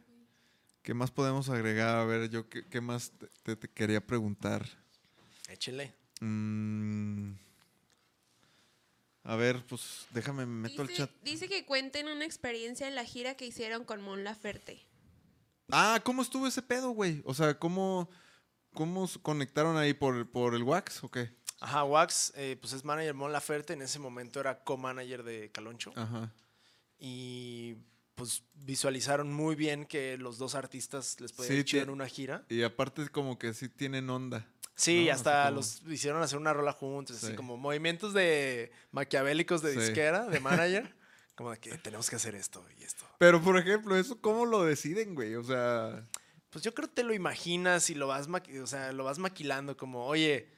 [0.82, 1.96] ¿Qué más podemos agregar?
[1.96, 4.66] A ver, yo qué, qué más te, te- te quería preguntar.
[5.48, 5.92] Échele.
[6.20, 7.32] Mm,
[9.24, 11.10] a ver, pues déjame, me meto Dice, chat.
[11.22, 14.82] dice que cuenten una experiencia en la gira que hicieron con Mon Laferte.
[15.70, 17.22] Ah, ¿cómo estuvo ese pedo, güey?
[17.24, 18.08] O sea, ¿cómo,
[18.74, 21.34] cómo conectaron ahí por, por el Wax o qué?
[21.60, 23.72] Ajá, Wax, eh, pues es manager Mon Laferte.
[23.72, 25.92] En ese momento era co-manager de Caloncho.
[25.96, 26.32] Ajá.
[26.98, 27.76] Y
[28.14, 32.44] pues visualizaron muy bien que los dos artistas les podía Sí, en una gira.
[32.48, 34.46] Y aparte como que sí tienen onda.
[34.76, 35.12] Sí, ¿no?
[35.14, 37.26] hasta como- los hicieron hacer una rola juntos, Sí.
[37.26, 39.80] así como movimientos de maquiavélicos de Sí.
[39.80, 40.94] disquera, de manager.
[41.34, 43.03] como de que tenemos que hacer esto y esto.
[43.24, 45.34] Pero, por ejemplo, ¿eso cómo lo deciden, güey?
[45.36, 46.04] O sea...
[46.50, 48.28] Pues yo creo que te lo imaginas y lo vas,
[48.62, 50.50] o sea, lo vas maquilando como, oye,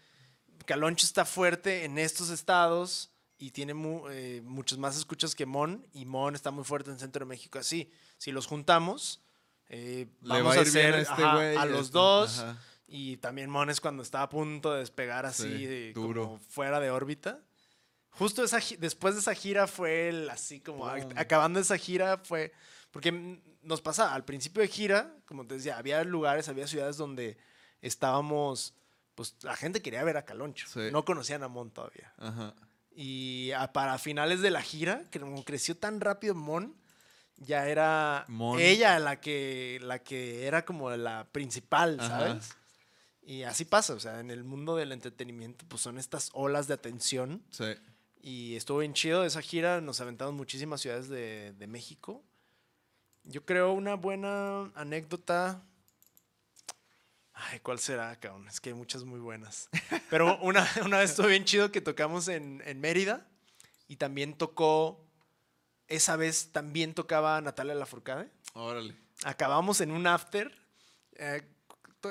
[0.66, 5.86] Caloncho está fuerte en estos estados y tiene mu- eh, muchos más escuchas que Mon
[5.92, 7.58] y Mon está muy fuerte en Centro de México.
[7.58, 9.22] Así, si los juntamos,
[9.68, 12.38] eh, vamos va a, hacer a este ajá, a los este- dos.
[12.40, 12.58] ajá.
[12.88, 16.24] Y también Mon es cuando está a punto de despegar así, Sí, duro.
[16.24, 17.40] como fuera de órbita.
[18.18, 21.12] Justo esa, después de esa gira fue el, así como Pum.
[21.16, 22.52] acabando esa gira fue,
[22.90, 23.12] porque
[23.62, 27.36] nos pasa, al principio de gira, como te decía, había lugares, había ciudades donde
[27.82, 28.74] estábamos,
[29.14, 30.88] pues la gente quería ver a Caloncho, Sí.
[30.92, 32.12] no conocían a Mon todavía.
[32.18, 32.54] Ajá.
[32.94, 36.74] Y a- para finales de la gira, que como creció tan rápido Mon,
[37.36, 38.58] ya era Mon.
[38.58, 42.08] ella la que, la que era como la principal, Ajá.
[42.08, 42.56] ¿sabes?
[43.22, 46.74] Y así pasa, o sea, en el mundo del entretenimiento, pues son estas olas de
[46.74, 47.42] atención.
[47.50, 47.64] Sí.
[48.28, 52.24] Y estuvo bien chido esa gira, nos aventamos muchísimas ciudades de, de México.
[53.22, 55.62] Yo creo una buena anécdota.
[57.32, 58.48] Ay, ¿cuál será, cabrón?
[58.48, 59.68] Es que hay muchas muy buenas.
[60.10, 63.28] Pero una, una vez estuvo bien chido que tocamos en, en Mérida
[63.86, 65.06] y también tocó,
[65.86, 68.28] esa vez también tocaba Natalia Lafourcade.
[68.54, 68.96] Órale.
[69.22, 70.52] Acabamos en un after,
[71.12, 71.42] eh,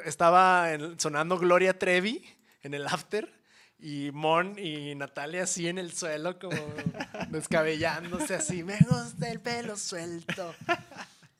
[0.06, 2.24] estaba en- sonando Gloria Trevi
[2.62, 3.30] en el after
[3.78, 6.56] y Mon y Natalia así en el suelo como
[7.30, 10.54] descabellándose así, me gusta el pelo suelto.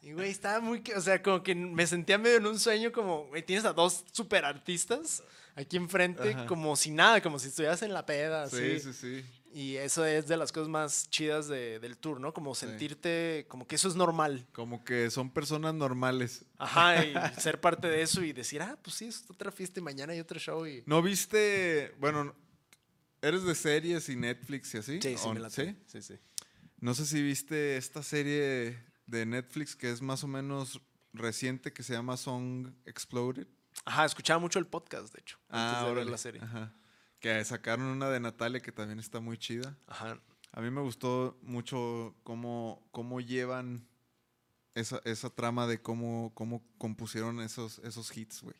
[0.02, 3.26] Y güey, estaba muy, o sea, como que me sentía medio en un sueño como,
[3.28, 5.24] güey, tienes a dos super artistas
[5.56, 6.46] aquí enfrente Ajá.
[6.46, 8.50] como si nada, como si estuvieras en la peda.
[8.50, 8.80] Sí, así.
[8.80, 9.26] sí, sí.
[9.58, 12.34] Y eso es de las cosas más chidas de- del tour, ¿no?
[12.34, 14.46] Como sentirte, como que eso es normal.
[14.52, 16.44] Como que son personas normales.
[16.58, 19.84] Ajá, y ser parte de eso y decir, ah, pues sí, es otra fiesta y
[19.84, 20.66] mañana hay otro show.
[20.68, 20.84] Y...
[20.86, 22.36] ¿No viste, bueno,
[23.22, 25.00] eres de series y Netflix y así?
[25.02, 25.74] Sí, sí, ¿O- me la ¿sí?
[25.88, 26.16] sí, sí.
[26.82, 28.78] No sé si viste esta serie
[29.08, 30.82] de Netflix que es más o menos
[31.14, 33.48] reciente que se llama Song Exploded.
[33.86, 36.12] Ajá, escuchaba mucho el podcast, de hecho, antes de ver órale.
[36.12, 36.42] la serie.
[36.42, 36.74] Ajá.
[37.20, 39.78] Que sacaron una de Natalia que también está muy chida.
[39.88, 40.20] Ajá.
[40.52, 43.88] A mí me gustó mucho cómo, cómo llevan
[44.74, 48.56] esa, esa trama de cómo, cómo compusieron esos, esos hits, güey.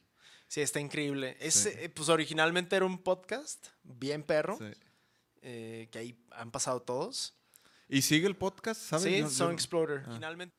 [0.48, 1.38] Sí, está increíble.
[1.40, 1.70] Es, Sí.
[1.74, 4.72] eh, pues originalmente era un podcast, bien perro, Sí.
[5.42, 7.36] eh, que ahí han pasado todos.
[7.88, 8.82] ¿Y sigue el podcast?
[8.82, 9.04] ¿Sabes?
[9.30, 10.00] Sí, Song yo- Exploder.
[10.06, 10.10] Ah.
[10.10, 10.56] Originalmente.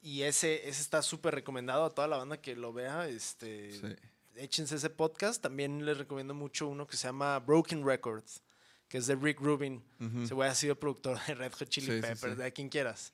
[0.00, 3.08] Y ese, ese está súper recomendado a toda la banda que lo vea.
[3.08, 3.94] Este, Sí.
[4.36, 5.42] Échense ese podcast.
[5.42, 8.42] También les recomiendo mucho uno que se llama Broken Records,
[8.88, 9.82] que es de Rick Rubin.
[10.00, 10.22] Ujú.
[10.22, 12.42] Ese güey ha sido productor de Red Hot Chili Sí, sí, Peppers, sí.
[12.42, 13.12] de quien quieras.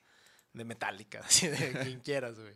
[0.53, 2.55] De Metallica, de quien quieras, güey.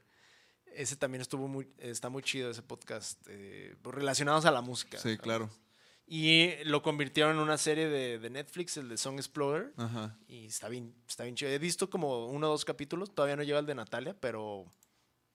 [0.66, 4.98] Ese también estuvo muy, está muy chido ese podcast, eh, relacionados a la música.
[4.98, 5.48] Sí, claro.
[6.06, 9.72] Y lo convirtieron en una serie de, de Netflix, el de Song Explorer.
[9.76, 10.18] Ajá.
[10.26, 11.50] Y está bien, está bien chido.
[11.52, 14.66] He visto como uno o dos capítulos, todavía no llega el de Natalia, pero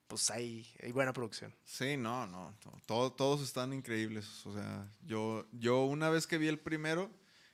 [0.10, 1.56] pues hay, hay buena producción.
[1.64, 2.53] Sí, no, no.
[2.61, 4.45] to- todo- todos están increíbles.
[4.45, 7.10] O sea, yo, yo una vez que vi el primero,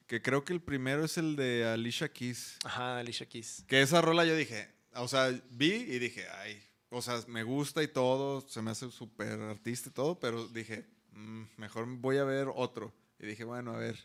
[0.08, 2.58] que creo que el primero es el de Alicia Keys.
[2.64, 3.64] Ajá, Alicia Keys.
[3.68, 7.84] Que esa rola yo dije, o sea, vi y dije, ay, o sea, me gusta
[7.84, 12.24] y todo, se me hace súper artista y todo, pero dije, "Mm, mejor voy a
[12.24, 12.94] ver otro.
[13.20, 13.98] Y dije, bueno, a ver.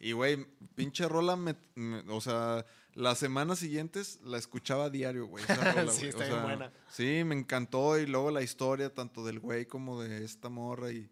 [0.00, 2.64] Y güey, pinche rola, me- me- o sea,
[2.94, 5.44] las semanas siguientes la escuchaba a diario, güey.
[5.92, 6.06] Sí.
[6.06, 6.72] O está bien sea, buena.
[6.90, 11.10] Sí, me encantó y luego la historia tanto del güey como de esta morra y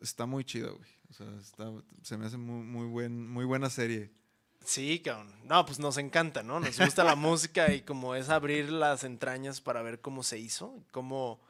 [0.00, 0.90] está muy chido, güey.
[1.10, 1.70] O sea, está,
[2.02, 4.10] se me hace muy, muy, buen, muy buena serie.
[4.64, 5.32] Sí, cabrón.
[5.44, 6.58] No, pues nos encanta, ¿no?
[6.60, 10.84] Nos gusta la música y como es abrir las entrañas para ver cómo se hizo.
[10.90, 11.40] Cómo...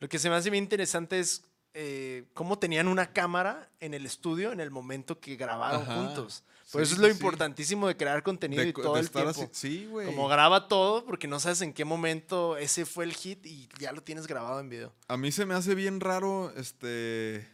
[0.00, 1.44] Lo que se me hace bien interesante es
[1.80, 5.94] eh, cómo tenían una cámara en el estudio en el momento que grabaron Ajá.
[5.94, 6.42] juntos.
[6.72, 9.30] Por Sí, eso es lo sí, importantísimo de crear contenido De y todo el tiempo.
[9.30, 10.06] así- sí, güey.
[10.06, 13.92] Como graba todo porque no sabes en qué momento ese fue el hit y ya
[13.92, 14.92] lo tienes grabado en video.
[15.06, 17.48] A mí se me hace bien raro, este,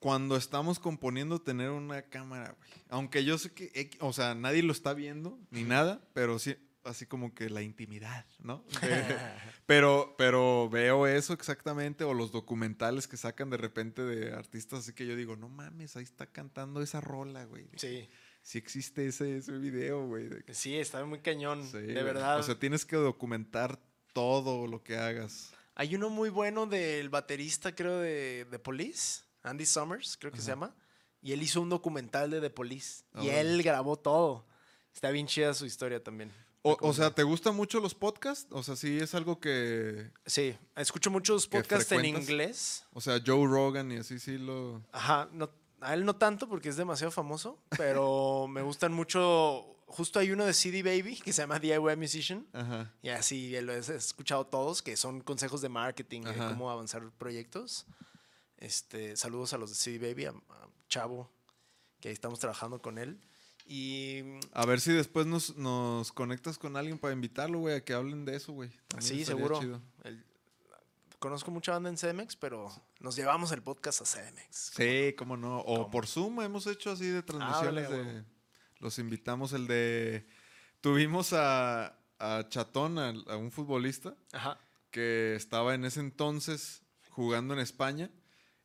[0.00, 2.70] cuando estamos componiendo tener una cámara, güey.
[2.90, 6.56] Aunque yo sé que, o sea, nadie lo está viendo ni nada, pero sí,
[6.88, 8.64] así como que la intimidad, ¿no?
[9.66, 14.94] Pero, pero veo eso exactamente, o los documentales que sacan de repente de artistas, así
[14.94, 17.68] que yo digo, no mames, ahí está cantando esa rola, güey.
[17.76, 18.08] Sí,
[18.40, 20.30] Sí existe ese, ese video, güey.
[20.52, 22.38] sí, está muy cañón, Sí, de verdad.
[22.38, 23.78] O sea, tienes que documentar
[24.14, 25.52] todo lo que hagas.
[25.74, 30.48] Hay uno muy bueno del baterista, creo, de The Police, Andy Summers, creo que se
[30.48, 30.74] llama.
[31.20, 33.04] Y él hizo un documental de The Police.
[33.16, 33.40] y Órale.
[33.40, 34.46] él grabó todo.
[34.94, 36.32] Está bien chida su historia también.
[36.62, 38.48] O, o sea, ¿te gustan mucho los podcasts?
[38.50, 40.10] O sea, sí es algo que...
[40.26, 42.84] Sí, escucho muchos ¿Que podcasts en inglés.
[42.92, 44.82] O sea, Joe Rogan y así sí lo...
[44.92, 49.76] Ajá, no, a él no tanto porque es demasiado famoso, pero me gustan mucho.
[49.86, 52.46] Justo hay uno de CD Baby que se llama DIY Musician.
[52.52, 52.92] Ajá.
[53.02, 56.48] Y así lo he escuchado todos, que son consejos de marketing, de Ajá.
[56.48, 57.86] cómo avanzar proyectos.
[58.58, 61.30] Este, saludos a los de CD Baby, a, a Chavo,
[62.00, 63.18] que ahí estamos trabajando con él.
[63.70, 64.22] Y
[64.52, 68.24] A ver si después nos, nos conectas con alguien para invitarlo, güey, a que hablen
[68.24, 68.70] de eso, güey.
[68.98, 69.60] Sí, seguro.
[70.04, 70.24] el-
[71.18, 72.70] conozco mucha banda en CDMX, pero
[73.00, 74.72] nos llevamos el podcast a CDMX.
[74.74, 75.58] Sí, cómo no.
[75.60, 75.90] O ¿Cómo?
[75.90, 78.24] por Zoom hemos hecho así de transmisiones de...
[78.78, 80.26] Los invitamos, el de...
[80.80, 84.60] Tuvimos a, a Chatón, a, a un futbolista, Ajá.
[84.92, 88.10] que estaba en ese entonces jugando en España.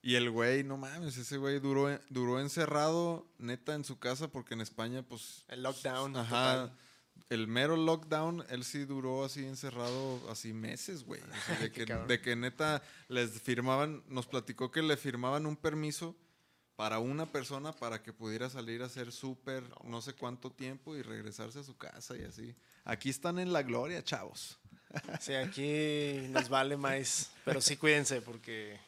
[0.05, 4.53] Y el güey, no mames, ese güey duró, duró encerrado neta en su casa porque
[4.53, 5.45] en España, pues...
[5.47, 6.17] El lockdown.
[6.17, 6.27] Ajá.
[6.27, 6.77] total.
[7.29, 11.21] El mero lockdown, él sí duró así encerrado así meses, güey.
[11.21, 15.55] O sea, de, que, de que neta les firmaban, nos platicó que le firmaban un
[15.55, 16.17] permiso
[16.75, 21.01] para una persona para que pudiera salir a hacer súper no sé cuánto tiempo y
[21.01, 22.53] regresarse a su casa y así.
[22.83, 24.59] Aquí están en la gloria, chavos.
[25.21, 27.31] Sí, aquí nos vale más.
[27.45, 28.79] Pero sí cuídense porque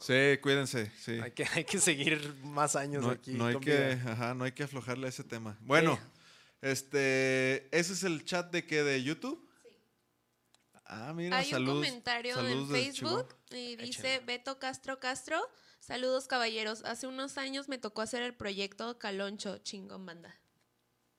[0.00, 1.12] Sí, cuídense, sí.
[1.20, 3.32] Hay que, hay que seguir más años No, aquí.
[3.32, 5.56] no hay que, ajá, no hay que aflojarle a ese tema.
[5.62, 5.98] Bueno,
[6.60, 8.82] este, ¿ese es el chat de qué?
[8.82, 9.48] ¿De YouTube?
[10.84, 11.86] Ah, mira, Hay un saludos.
[11.86, 14.20] comentario en Facebook y dice.
[14.26, 15.40] Beto Castro Castro.
[15.80, 16.84] Saludos caballeros.
[16.84, 20.38] Hace unos años me tocó hacer el proyecto Caloncho, chingón banda.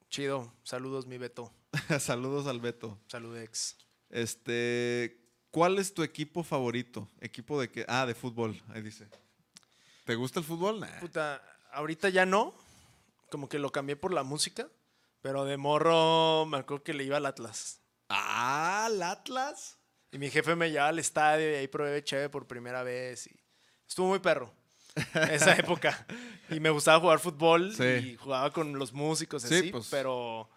[0.09, 0.53] Chido.
[0.63, 1.51] Saludos, mi Beto.
[1.99, 3.01] Saludos al Beto.
[3.07, 3.77] Saludex.
[4.09, 5.22] Este,
[5.53, 7.07] ¿cuál es tu equipo favorito?
[7.21, 7.85] Equipo de qué?
[7.87, 9.07] Ah, de fútbol, ahí dice.
[10.03, 10.79] ¿Te gusta el fútbol?
[10.79, 10.99] Nah.
[10.99, 12.53] Puta, ahorita ya no.
[13.29, 14.67] Como que lo cambié por la música.
[15.21, 17.79] Pero de morro me acuerdo que le iba al Atlas.
[18.09, 19.77] Ah, el Atlas.
[20.11, 23.27] Y mi jefe me llevaba al estadio y ahí probé cheve por primera vez.
[23.27, 23.39] Y
[23.87, 24.51] estuvo muy perro.
[25.31, 26.05] Esa época.
[26.49, 27.83] Y me gustaba jugar fútbol Sí.
[27.83, 29.87] y jugaba con los músicos Sí, así, pues.
[29.89, 30.49] pero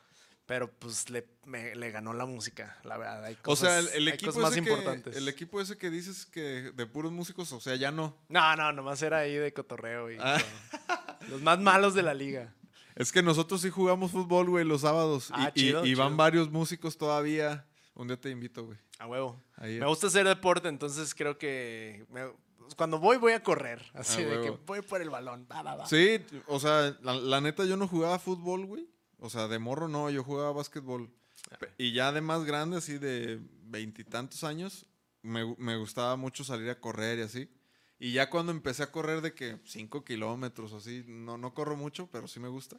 [0.47, 3.24] pero pues le, me- le ganó la música, la verdad.
[3.24, 5.16] Hay O sea, cosas- el, equipo cosas más que, importantes.
[5.16, 8.16] el equipo ese que dices que de puros músicos, o sea, ya no.
[8.28, 10.39] No, no, nomás era ahí de cotorreo y Ah.
[11.28, 12.55] los más malos de la liga.
[12.94, 15.28] Es que nosotros sí jugamos fútbol, güey, los sábados.
[15.32, 16.16] Ah, y, y- chido, y van chido.
[16.16, 17.66] varios músicos todavía.
[17.94, 18.78] Un día te invito, güey.
[18.98, 19.43] A huevo.
[19.56, 22.31] Ahí- Me gusta hacer deporte, entonces creo que me-
[22.77, 25.47] cuando voy voy a correr, así A de que voy por el balón.
[25.51, 25.86] Va, va, va.
[25.86, 28.89] Sí, o sea, la, la neta yo no jugaba fútbol, güey.
[29.19, 31.11] O sea, de morro no, yo jugaba básquetbol.
[31.59, 34.87] Pe- Y ya de más grande, así de veintitantos años,
[35.23, 37.49] me, me gustaba mucho salir a correr y así.
[37.99, 41.77] Y ya cuando empecé a correr de que cinco kilómetros o así, no, no corro
[41.77, 42.79] mucho, pero sí me gusta.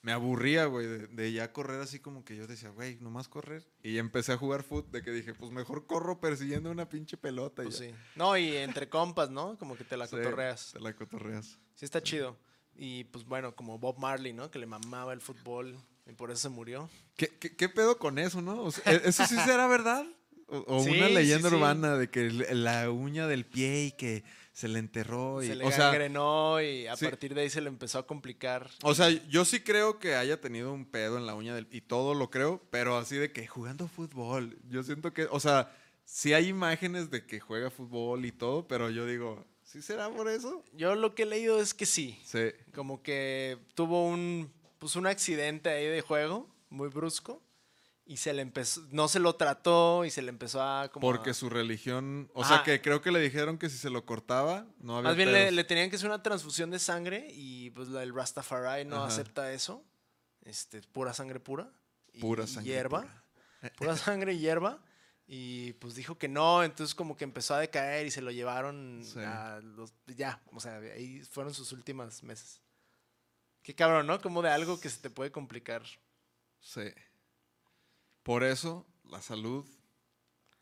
[0.00, 3.66] Me aburría, güey, de, de ya correr así como que yo decía, güey, nomás correr.
[3.82, 7.62] Y empecé a jugar fútbol, de que dije, pues mejor corro persiguiendo una pinche pelota.
[7.62, 7.86] y Pues ya.
[7.86, 7.94] sí.
[8.14, 9.56] No, y entre compas, ¿no?
[9.58, 10.72] Como que te la Sí, cotorreas.
[10.72, 11.58] Te la cotorreas.
[11.74, 12.36] Sí está chido.
[12.76, 14.50] Y pues bueno, como Bob Marley, ¿no?
[14.50, 15.76] Que le mamaba el fútbol
[16.06, 16.88] y por eso se murió.
[17.16, 18.62] ¿Qué, qué, qué pedo con eso, no?
[18.62, 20.04] O sea, ¿e- ¿Eso sí será verdad?
[20.48, 21.56] O, o Sí, una leyenda sí, sí.
[21.56, 25.42] urbana de que la uña del pie y que se le enterró.
[25.42, 25.92] Y, Se le o, sea,
[26.62, 28.70] y a partir de ahí se le empezó a complicar.
[28.82, 31.80] o sea, yo sí creo que haya tenido un pedo en la uña del y
[31.80, 34.58] todo lo creo, pero así de que jugando fútbol.
[34.68, 35.74] Yo siento que, o sea,
[36.04, 39.44] sí hay imágenes de que juega fútbol y todo, pero yo digo,
[39.74, 40.62] ¿sí será por eso?
[40.72, 42.16] Yo lo que he leído es que sí.
[42.24, 42.52] Sí.
[42.74, 47.42] Como que tuvo un, pues un accidente ahí de juego, muy brusco.
[48.06, 51.30] Y se le empezó, no se lo trató y se le empezó a como Porque
[51.30, 52.56] a- su religión, o Ajá.
[52.56, 55.32] sea, que creo que le dijeron que si se lo cortaba, no había Más bien
[55.32, 59.06] le, tenían que hacer una transfusión de sangre y pues el Rastafari no Ajá.
[59.06, 59.82] acepta eso.
[60.44, 61.72] Este, pura sangre pura.
[62.12, 63.00] y Pura sangre Hierba.
[63.00, 63.24] pura.
[63.78, 64.83] Pura sangre y hierba.
[65.26, 69.00] Y pues dijo que no, entonces como que empezó a decaer y se lo llevaron
[69.04, 69.18] Sí.
[69.20, 69.92] a los...
[70.06, 72.60] Ya, o sea, ahí fueron sus últimos meses.
[73.62, 74.20] Qué cabrón, ¿no?
[74.20, 75.82] Como de algo que se te puede complicar.
[76.60, 76.92] Sí.
[78.22, 79.64] Por eso, la salud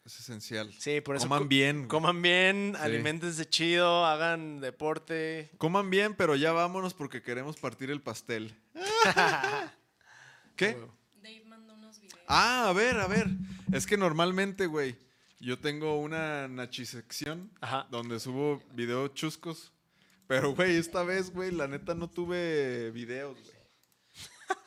[0.04, 0.72] es esencial.
[0.78, 1.24] Sí, por eso...
[1.24, 1.88] Coman co- bien.
[1.88, 2.82] Coman bien, Sí.
[2.82, 5.50] alimentense chido, hagan deporte.
[5.58, 8.56] Coman bien, pero ya vámonos porque queremos partir el pastel.
[10.56, 10.74] ¿Qué?
[10.74, 10.94] Huevo.
[11.22, 12.20] Dave mandó unos videos.
[12.34, 13.28] Ah, a ver, a ver.
[13.72, 14.96] Es que normalmente, güey,
[15.38, 17.86] yo tengo una nachisección Ajá.
[17.90, 19.70] donde subo videos chuscos.
[20.26, 23.56] Pero, güey, esta vez, güey, la neta no tuve videos, güey.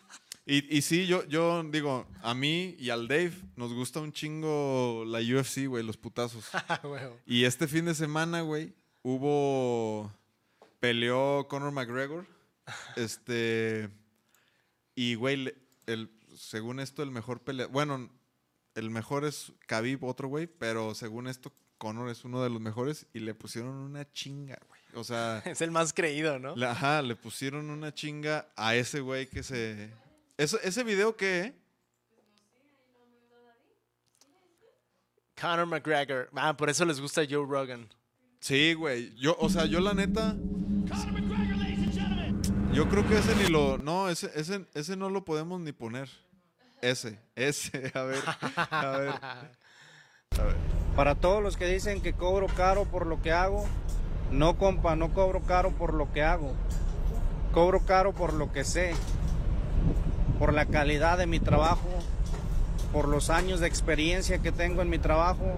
[0.47, 5.03] Y, y sí, yo, yo digo, a mí y al Dave nos gusta un chingo
[5.07, 6.51] la UFC, güey, los putazos.
[6.83, 7.17] Huevo.
[7.25, 10.13] Y este fin de semana, güey, hubo.
[10.79, 12.27] Peleó Conor McGregor.
[12.95, 13.89] Este.
[14.93, 15.51] Y, güey,
[15.87, 16.14] el,
[16.49, 17.67] según esto, el mejor pelea.
[17.67, 18.09] Bueno,
[18.75, 23.05] el mejor es Khabib, otro güey, pero según esto, Conor es uno de los mejores
[23.13, 24.81] y le pusieron una chinga, güey.
[24.95, 26.55] O sea, Es el más creído, ¿no?
[26.55, 29.91] le- ajá, le pusieron una chinga a ese güey que se.
[30.37, 31.39] Eso, ¿Ese video qué?
[31.41, 31.55] eh?
[35.39, 36.29] Conor McGregor.
[36.35, 37.89] Ah, por eso les gusta Joe Rogan.
[38.39, 39.13] Sí, güey.
[39.15, 40.35] Yo, o sea, yo la neta.
[42.73, 43.77] Yo creo que ese ni lo.
[43.77, 46.09] No, ese, ese, ese no lo podemos ni poner.
[46.85, 48.23] Ese, ese, a ver.
[48.69, 49.13] A ver.
[50.95, 53.65] Para todos los que dicen que cobro caro por lo que hago,
[54.31, 56.53] no compa, no cobro caro por lo que hago.
[57.53, 58.93] Cobro caro por lo que sé,
[60.37, 61.89] por la calidad de mi trabajo,
[62.93, 65.57] por los años de experiencia que tengo en mi trabajo,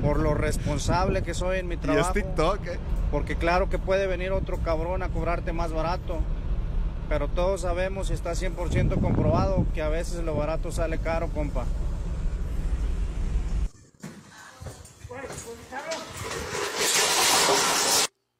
[0.00, 2.12] por lo responsable que soy en mi Y es trabajo.
[2.12, 2.78] TikTok, ¿eh?
[3.10, 6.20] Porque claro que puede venir otro cabrón a cobrarte más barato.
[7.08, 11.64] Pero todos sabemos y está 100% comprobado que a veces lo barato sale caro, compa.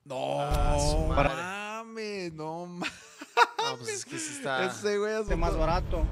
[0.05, 2.93] No, Para- mames, no mames.
[3.59, 4.65] No, pues es que sí está.
[4.67, 6.05] Ese güey Este más barato.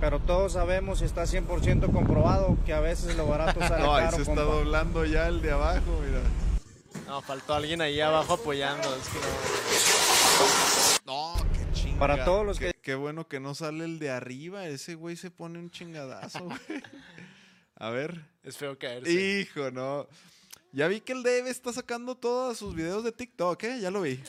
[0.00, 4.04] Pero todos sabemos y está 100% comprobado que a veces lo barato sale No, ahí
[4.04, 4.54] caro, se está compa.
[4.54, 6.20] doblando ya el de abajo, mira.
[7.06, 8.94] No, faltó alguien ahí abajo apoyando.
[8.94, 9.18] Es que
[11.06, 11.34] no.
[11.34, 11.34] No,
[11.98, 14.66] Para todos los Qué, qué bueno que no sale el de arriba.
[14.66, 16.58] Ese güey se pone un chingadazo, güey.
[17.76, 18.24] A ver.
[18.42, 19.10] Es feo caerse.
[19.10, 20.06] Hijo, no.
[20.72, 23.80] Ya vi que el Dave está sacando todos sus videos de TikTok, ¿eh?
[23.80, 24.22] Ya lo vi.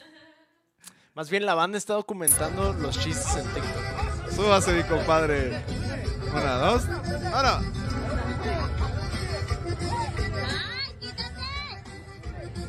[1.14, 4.32] Más bien la banda está documentando los chistes en TikTok.
[4.32, 5.64] Súbase, mi compadre.
[6.32, 6.84] Una, dos.
[7.34, 7.62] ¡Ahora!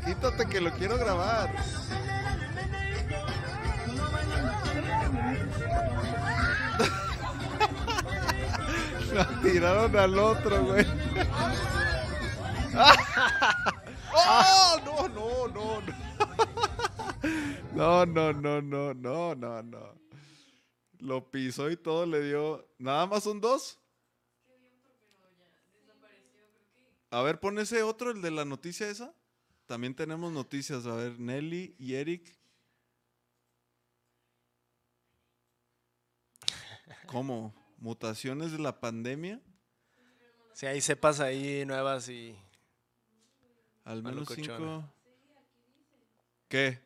[0.07, 1.55] Quítate que lo quiero grabar.
[9.43, 10.85] tiraron al otro, güey.
[14.15, 14.79] ¡Oh!
[14.85, 15.83] No, no, no, no.
[17.75, 19.95] No, no, no, no, no, no, no.
[20.99, 22.67] Lo pisó y todo le dio.
[22.79, 23.79] ¿Nada más son dos?
[27.11, 29.15] A ver, pon ese otro, el de la noticia esa.
[29.67, 30.87] También tenemos noticias.
[30.87, 32.37] A ver, Nelly y Eric.
[37.07, 37.58] ¿Cómo?
[37.79, 39.41] ¿Mutaciones de la pandemia?
[40.53, 42.37] Si hay cepas ahí nuevas y.
[43.85, 44.85] Al menos cinco.
[46.49, 46.81] ¿Qué?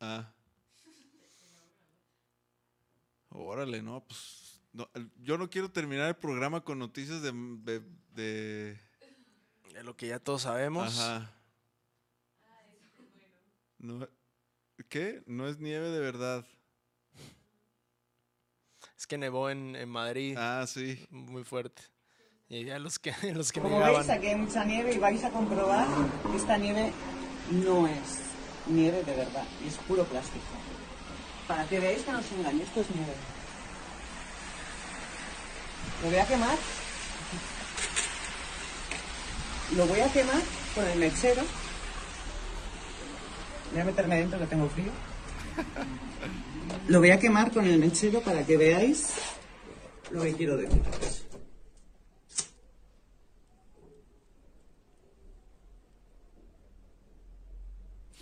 [0.00, 0.32] Ah.
[3.28, 4.60] Órale, no, pues.
[4.72, 4.88] no,
[5.22, 7.32] yo no quiero terminar el programa con noticias de.
[7.32, 7.80] de,
[8.14, 8.80] de-
[9.74, 10.98] de lo que ya todos sabemos.
[10.98, 11.32] ajá.
[13.78, 14.06] No,
[14.88, 15.22] ¿Qué?
[15.26, 16.44] No es nieve de verdad.
[18.96, 21.06] Es que nevó en, en Madrid Ah, sí.
[21.10, 21.82] muy fuerte.
[22.48, 24.00] Y ya los que, los que Como negaban.
[24.06, 25.86] veis, aquí hay mucha nieve y vais a comprobar
[26.30, 26.92] que esta nieve
[27.50, 28.20] no es
[28.66, 30.44] nieve de verdad, es puro plástico.
[31.48, 33.14] Para que veáis que no os engañe, esto es nieve.
[36.02, 36.56] Lo voy a quemar.
[39.76, 40.40] Lo voy a quemar
[40.74, 41.42] con el mechero.
[43.72, 44.90] Voy a meterme dentro que tengo frío.
[46.88, 49.14] Lo voy a quemar con el mechero para que veáis
[50.10, 51.26] lo que quiero deciros.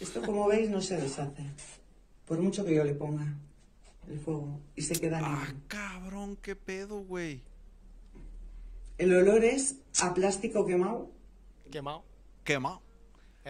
[0.01, 1.43] Esto, como veis, no se deshace.
[2.27, 3.27] Por mucho que yo le ponga
[4.09, 4.61] el fuego.
[4.77, 5.61] Y se queda Ah, negro.
[5.67, 7.43] cabrón, qué pedo, güey.
[8.97, 11.11] El olor es a plástico quemado.
[11.71, 12.05] Quemado.
[12.45, 12.83] Quemado.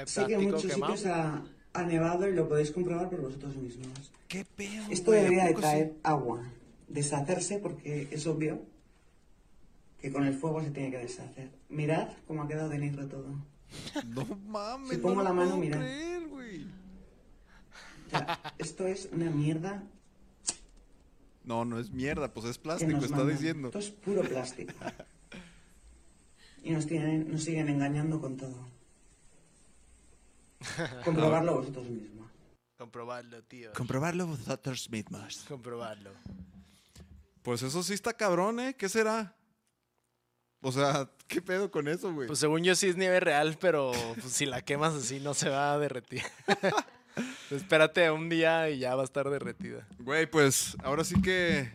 [0.06, 0.96] Sé que en muchos quemado.
[0.96, 1.42] sitios ha,
[1.78, 3.88] ha nevado y lo podéis comprobar por vosotros mismos.
[4.26, 4.44] ¿Qué?
[4.90, 6.42] Esto debería de traer agua.
[6.88, 8.62] Deshacerse porque es obvio
[10.00, 11.50] que con el fuego se tiene que deshacer.
[11.68, 13.26] Mirad cómo ha quedado de negro todo.
[14.06, 14.90] No mames.
[14.90, 15.78] Si no pongo lo la mano, puedo mira.
[15.78, 16.64] creer, güey.
[18.06, 19.82] O sea, esto es una mierda
[21.44, 23.36] No, no es mierda, pues es plástico, está mandan.
[23.36, 23.68] diciendo.
[23.68, 24.72] Esto es puro plástico.
[26.64, 28.56] Y nos, tienen, nos siguen engañando con todo.
[31.04, 32.30] Comprobarlo vosotros mismos.
[32.76, 33.72] Comprobarlo, tío.
[33.72, 35.44] Comprobarlo vosotros mismos.
[35.48, 36.12] Comprobarlo.
[37.42, 38.74] Pues eso sí está cabrón, ¿eh?
[38.76, 39.34] ¿Qué será?
[40.60, 42.26] O sea, ¿qué pedo con eso, güey?
[42.26, 45.48] Pues según yo sí es nieve real, pero pues, si la quemas así no se
[45.48, 46.22] va a derretir.
[47.50, 49.86] Espérate un día y ya va a estar derretida.
[49.98, 51.72] Güey, pues ahora sí que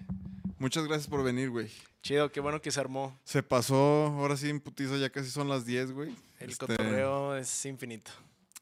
[0.60, 1.70] muchas gracias por venir, güey.
[2.02, 3.18] Chido, qué bueno que se armó.
[3.24, 6.10] Se pasó, ahora sí en putiza, ya casi son las 10, güey.
[6.40, 8.12] El Este, cotorreo es infinito.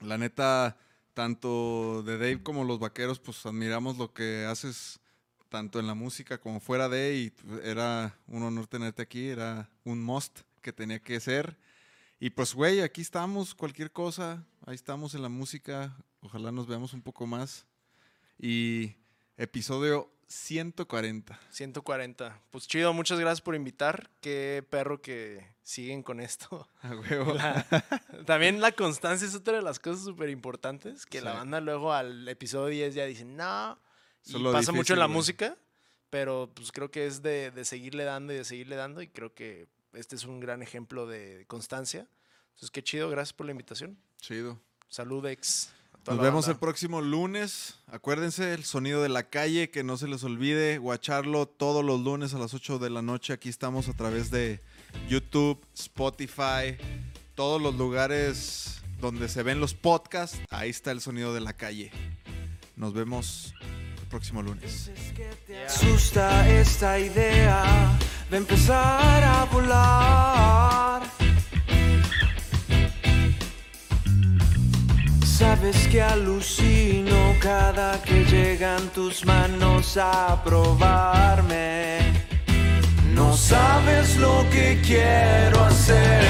[0.02, 0.78] La neta,
[1.14, 5.00] tanto de Dave como los vaqueros, pues admiramos lo que haces
[5.48, 7.34] tanto en la música como fuera de, y
[7.64, 11.58] era un honor tenerte aquí, era un must que tenía que ser.
[12.20, 16.94] Y pues, güey, aquí estamos, cualquier cosa, ahí estamos en la música, ojalá nos veamos
[16.94, 17.68] un poco más.
[18.40, 18.96] Y
[19.38, 21.40] episodio 140.
[21.50, 22.40] 140.
[22.52, 24.10] Pues chido, muchas gracias por invitar.
[24.22, 26.68] Qué perro que siguen con esto.
[26.82, 27.34] A huevo.
[27.34, 27.66] La-
[28.26, 31.06] también la constancia es otra de las cosas súper importantes.
[31.06, 31.38] Que la Sí.
[31.38, 33.78] banda luego al episodio 10 ya dice, no.
[34.26, 35.16] Y Eso es lo pasa mucho en la güey.
[35.18, 35.58] música.
[36.10, 39.02] Pero pues creo que es de, de seguirle dando y de seguirle dando.
[39.02, 42.08] Y creo que este es un gran ejemplo de constancia.
[42.50, 43.10] Entonces, qué chido.
[43.10, 43.98] Gracias por la invitación.
[44.20, 44.60] Chido.
[44.90, 45.72] Salud, ex.
[46.08, 47.76] Nos vemos el próximo lunes.
[47.88, 52.34] Acuérdense, el sonido de la calle, que no se les olvide guacharlo todos los lunes
[52.34, 53.34] a las 8 de la noche.
[53.34, 54.60] Aquí estamos a través de
[55.08, 56.78] YouTube, Spotify,
[57.36, 60.40] todos los lugares donde se ven los podcasts.
[60.50, 61.92] Ahí está el sonido de la calle.
[62.76, 63.54] Nos vemos
[64.02, 64.92] el próximo lunes.
[65.68, 67.98] asusta esta idea
[68.30, 70.91] de empezar a volar.
[75.42, 81.98] Sabes que alucino cada que llegan tus manos a probarme.
[83.16, 86.22] No sabes lo que quiero hacer.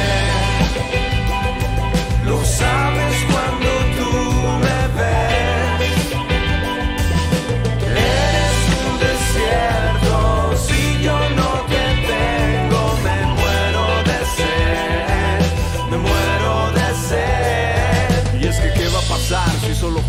[2.25, 3.70] Lo sabes cuando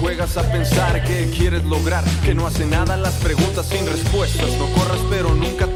[0.02, 2.02] juegas a pensar que quieres lograr?
[2.24, 4.48] Que no hace nada las preguntas sin respuestas.
[4.58, 5.68] No corras, pero nunca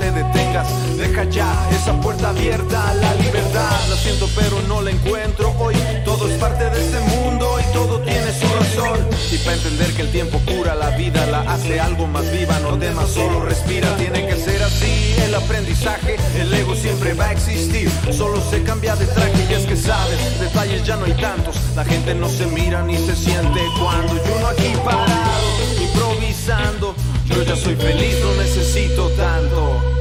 [0.96, 3.88] Deja ya esa puerta abierta la libertad.
[3.90, 5.74] La siento, pero no la encuentro hoy.
[6.04, 9.06] Todo es parte de este mundo y todo tiene su razón.
[9.30, 12.58] Y para entender que el tiempo cura la vida, la hace algo más viva.
[12.60, 13.94] No temas, solo respira.
[13.96, 16.16] Tiene que ser así el aprendizaje.
[16.38, 17.90] El ego siempre va a existir.
[18.10, 21.56] Solo se cambia de traje y es que sabes, detalles ya no hay tantos.
[21.74, 25.48] La gente no se mira ni se siente cuando yo uno aquí parado,
[25.82, 26.94] improvisando.
[27.26, 29.95] Yo ya soy feliz, no necesito tanto.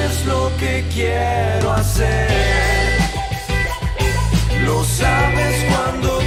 [0.00, 2.28] Sabes lo que quiero hacer.
[4.64, 6.20] Lo sabes cuando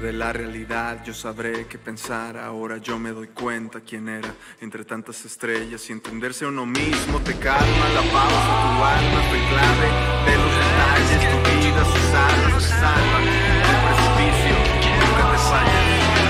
[0.00, 4.34] de la realidad, yo sabré qué pensar, ahora yo me doy cuenta quién era.
[4.60, 9.38] Entre tantas estrellas y entenderse a uno mismo te calma, la pausa, tu alma fue
[9.50, 9.88] clave
[10.26, 14.54] de los detalles, tu vida, sus alas, se salva del precipicio,
[15.00, 15.84] nunca te falles,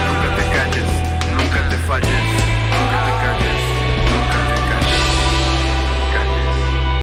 [0.08, 0.88] nunca te calles,
[1.36, 2.31] nunca te falles.